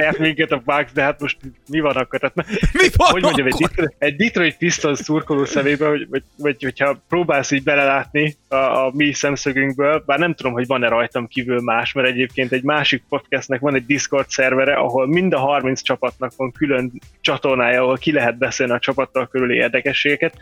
[0.00, 1.36] vert minket a Bucks, de hát most
[1.68, 2.18] mi van akkor?
[2.18, 2.34] Tehát,
[2.72, 3.68] Mi van hogy mondjam, egy akkor?
[3.68, 8.90] Detroit, egy Detroit Pistons szurkoló szemébe, hogy, vagy, vagy hogyha próbálsz így belelátni a, a
[8.94, 13.60] mi szemszögünkből, bár nem tudom, hogy van-e rajtam kívül más, mert egyébként egy másik podcastnek
[13.60, 18.38] van egy Discord szervere, ahol mind a 30 csapatnak van külön csatornája, ahol ki lehet
[18.38, 20.34] beszélni a csapattal körüli érdekességeket.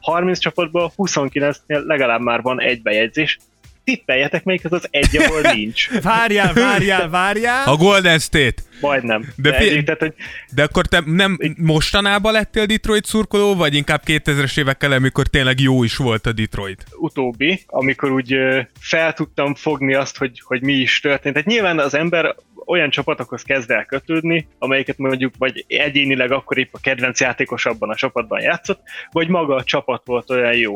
[0.00, 3.38] 30 csapatból 29-nél legalább már van egy bejegyzés,
[3.84, 5.90] tippeljetek, melyik az az egy, ahol nincs.
[6.02, 7.68] Várjál, várjál, várjál.
[7.68, 8.62] A Golden State.
[8.80, 9.32] Majdnem.
[9.36, 10.14] De De, fi- tehát, hogy
[10.54, 15.84] De akkor te nem mostanában lettél Detroit szurkoló, vagy inkább 2000-es évekkel, amikor tényleg jó
[15.84, 16.84] is volt a Detroit?
[16.98, 18.34] utóbbi, amikor úgy
[18.80, 21.34] fel tudtam fogni azt, hogy, hogy mi is történt.
[21.34, 22.34] Tehát nyilván az ember
[22.66, 27.90] olyan csapatokhoz kezd el kötődni, amelyiket mondjuk vagy egyénileg akkor épp a kedvenc játékos abban
[27.90, 28.80] a csapatban játszott,
[29.10, 30.74] vagy maga a csapat volt olyan jó.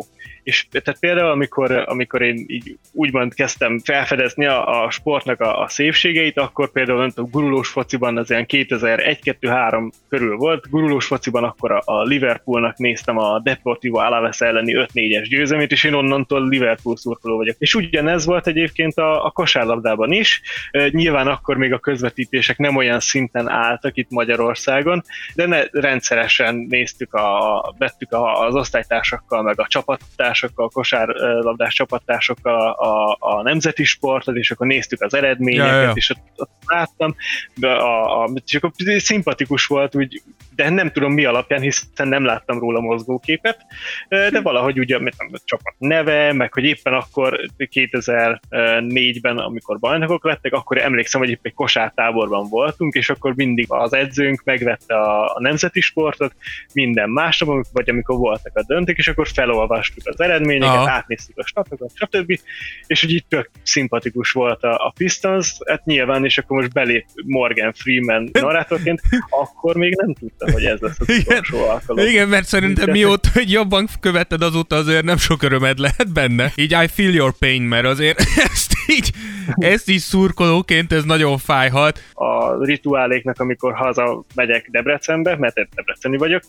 [0.48, 5.68] És tehát például, amikor, amikor én így úgymond kezdtem felfedezni a, a sportnak a, a
[5.68, 11.72] szépségeit, akkor például nem tudom, gurulós fociban az ilyen 2001-2-3 körül volt, gurulós fociban akkor
[11.72, 17.36] a, a Liverpoolnak néztem a Deportivo Alaves elleni 5-4-es győzelmét, és én onnantól Liverpool szurkoló
[17.36, 17.56] vagyok.
[17.58, 20.42] És ugyanez volt egyébként a, a kosárlabdában is.
[20.90, 25.02] Nyilván akkor még a közvetítések nem olyan szinten álltak itt Magyarországon,
[25.34, 31.74] de ne, rendszeresen néztük, a, a, vettük a, az osztálytársakkal, meg a csapattársakkal, a kosárlabdás
[31.74, 36.32] csapattársakkal a, a, a nemzeti sportot, és akkor néztük az eredményeket, Ja, ja, és ott,
[36.36, 37.14] ott láttam,
[37.54, 40.22] de a, a, és akkor szimpatikus volt, úgy,
[40.56, 43.66] de nem tudom mi alapján, hiszen nem láttam róla mozgóképet,
[44.08, 50.24] de valahogy ugye mit tudom, a csapat neve, meg hogy éppen akkor 2004-ben, amikor bajnokok
[50.24, 55.34] lettek, akkor emlékszem, hogy épp egy kosártáborban voltunk, és akkor mindig az edzőnk megvette a,
[55.34, 56.34] a nemzeti sportot,
[56.72, 60.90] minden másnap, vagy amikor voltak a döntők, és akkor felolvastuk az eredményeket, Aha.
[60.90, 62.38] átnéztük a statokat, stb.
[62.86, 67.06] És hogy így tök szimpatikus volt a, a Pistons, hát nyilván, és akkor most belép
[67.26, 69.00] Morgan Freeman narrátorként,
[69.30, 72.06] akkor még nem tudta, hogy ez lesz az utolsó alkalom.
[72.06, 76.52] Igen, mert szerintem mióta hogy jobban követed azóta azért nem sok örömed lehet benne.
[76.54, 78.20] Így I feel your pain, mert azért
[78.52, 79.12] ezt így,
[79.54, 82.02] ezt így szurkolóként ez nagyon fájhat.
[82.14, 86.42] a rituáléknak, amikor haza megyek Debrecenbe, mert én debreceni vagyok,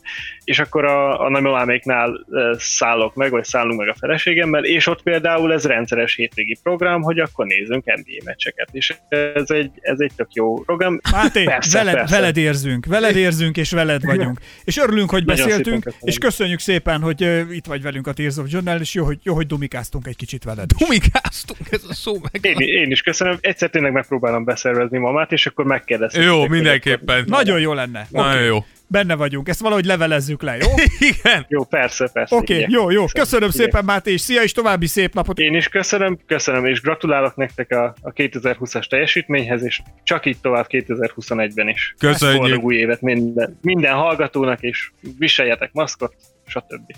[0.44, 2.26] és akkor a, a nagymamáméknál
[2.58, 7.20] szállok meg, vagy szállunk meg a feleségemmel, és ott például ez rendszeres hétvégi program, hogy
[7.20, 11.00] akkor nézzünk NBA meccseket, és ez egy, ez egy tök jó program.
[11.12, 12.16] Máté, Persze, veled, persze.
[12.16, 14.40] veled érzünk, veled érzünk, és veled vagyunk.
[14.64, 18.14] És örülünk, hogy Nagyon szépen beszéltünk, és köszönjük szépen, hogy uh, itt vagy velünk a
[18.14, 20.70] Tears of Journal, és jó, hogy, jó, hogy dumikáztunk egy kicsit veled.
[20.78, 20.88] is.
[20.88, 22.46] Humikáztunk, ez a szó meg.
[22.46, 26.22] Én, én is köszönöm, egyszer tényleg megpróbálom beszervezni mamát, és akkor megkérdezem.
[26.22, 27.24] Jó, mindenképpen.
[27.28, 28.08] Nagyon jó lenne.
[28.10, 28.66] Nagyon Oké, jó.
[28.92, 30.68] Benne vagyunk, ezt valahogy levelezzük le, jó?
[31.12, 31.46] Igen.
[31.48, 32.36] Jó, persze, persze.
[32.36, 33.06] Oké, okay, jó, jó.
[33.06, 33.66] Köszönöm Igen.
[33.66, 35.40] szépen, Máté, és szia, és további szép napot.
[35.40, 40.66] Én is köszönöm, köszönöm, és gratulálok nektek a, a 2020-as teljesítményhez, és csak így tovább
[40.70, 41.96] 2021-ben is.
[41.98, 42.40] Köszönjük.
[42.40, 46.16] Boldog új évet minden, minden hallgatónak, és viseljetek maszkot,
[46.50, 46.92] stb.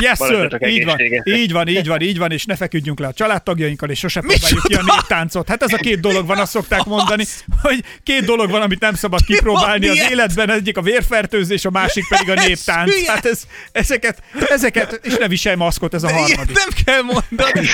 [0.00, 0.58] Yes, sir.
[0.68, 3.98] Így van, így van, így van, így van, és ne feküdjünk le a családtagjainkkal, és
[3.98, 4.94] sosem próbáljuk ki a Micsoda?
[4.94, 5.48] néptáncot.
[5.48, 7.24] Hát ez a két dolog van, azt szokták mondani,
[7.62, 12.08] hogy két dolog van, amit nem szabad kipróbálni az életben, egyik a vérfertőzés, a másik
[12.08, 13.06] pedig a néptánc.
[13.06, 13.42] Hát ez,
[13.72, 16.56] ezeket, ezeket, és ne viselj maszkot, ez a harmadik.
[16.56, 17.68] nem kell mondani.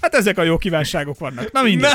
[0.00, 1.52] Hát ezek a jó kívánságok vannak.
[1.52, 1.90] Na mindegy.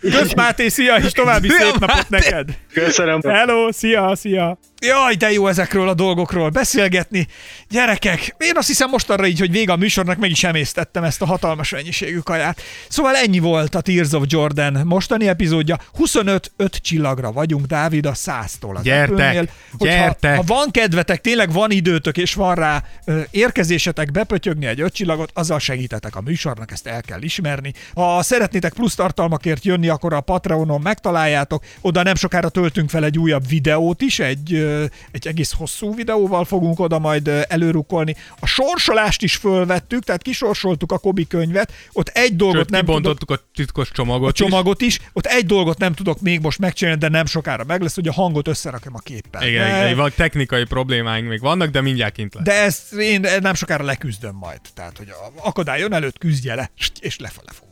[0.00, 2.48] Kösz Máté, szia, és további szép napot neked.
[2.72, 3.20] Köszönöm.
[3.20, 4.58] Hello, szia, szia!
[4.80, 7.26] Jaj, de jó ezekről a dolgokról beszélgetni.
[7.68, 11.26] Gyerekek, én azt hiszem mostanra így, hogy vége a műsornak meg is emésztettem ezt a
[11.26, 12.60] hatalmas mennyiségű kaját.
[12.88, 15.78] Szóval ennyi volt a Tears of Jordan mostani epizódja.
[15.92, 19.48] 25 5 csillagra vagyunk, Dávid, a 100-tól az Gyertek, Apple-nél.
[19.78, 20.36] Hogyha, gyertek.
[20.36, 22.82] Ha van kedvetek, tényleg van időtök, és van rá
[23.30, 27.72] érkezésetek bepötyögni egy öt csillagot, azzal segítetek a műsornak, ezt el kell ismerni.
[27.94, 31.64] Ha szeretnétek plusz tartalmakért jönni, akkor a Patreonon megtaláljátok.
[31.80, 34.65] Oda nem sokára töltünk fel egy újabb videót is, egy,
[35.10, 38.16] egy egész hosszú videóval fogunk oda majd előrukolni.
[38.40, 41.72] A sorsolást is fölvettük, tehát kisorsoltuk a Kobi könyvet.
[41.92, 45.00] Ott egy dolgot Sőt, nem tudok kibontottuk a titkos csomagot a csomagot is.
[45.12, 48.12] Ott egy dolgot nem tudok még most megcsinálni, de nem sokára meg lesz, hogy a
[48.12, 49.42] hangot összerakjam a képpel.
[49.42, 49.48] is.
[49.48, 52.44] Igen, de, igen, van technikai problémáink még vannak, de mindjárt kint lesz.
[52.44, 54.60] de ezt én nem sokára leküzdöm majd.
[54.74, 56.70] Tehát, hogy a akadály jön előtt küzdje le,
[57.00, 57.65] és lefele fogom.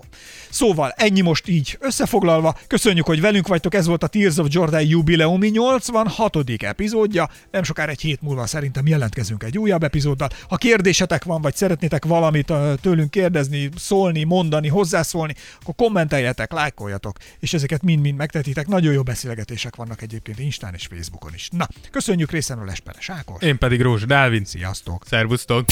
[0.54, 2.56] Szóval ennyi most így összefoglalva.
[2.66, 3.74] Köszönjük, hogy velünk vagytok.
[3.74, 6.36] Ez volt a Tears of Jordan jubileumi 86.
[6.58, 7.30] epizódja.
[7.50, 10.28] Nem sokára egy hét múlva szerintem jelentkezünk egy újabb epizóddal.
[10.48, 17.54] Ha kérdésetek van, vagy szeretnétek valamit tőlünk kérdezni, szólni, mondani, hozzászólni, akkor kommenteljetek, lájkoljatok, és
[17.54, 18.66] ezeket mind-mind megtetitek.
[18.66, 21.48] Nagyon jó beszélgetések vannak egyébként Instán és Facebookon is.
[21.52, 23.42] Na, köszönjük részemről Esperes Ákos.
[23.42, 24.46] Én pedig Rózsa Dávid.
[24.46, 25.02] Sziasztok!
[25.06, 25.66] Szervusztok!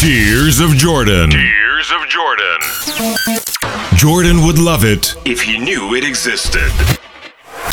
[0.00, 1.28] Tears of Jordan.
[1.28, 2.60] Tears of Jordan.
[4.18, 6.72] Jordan would love it if he knew it existed.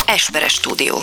[0.06, 1.02] Esperes stúdió.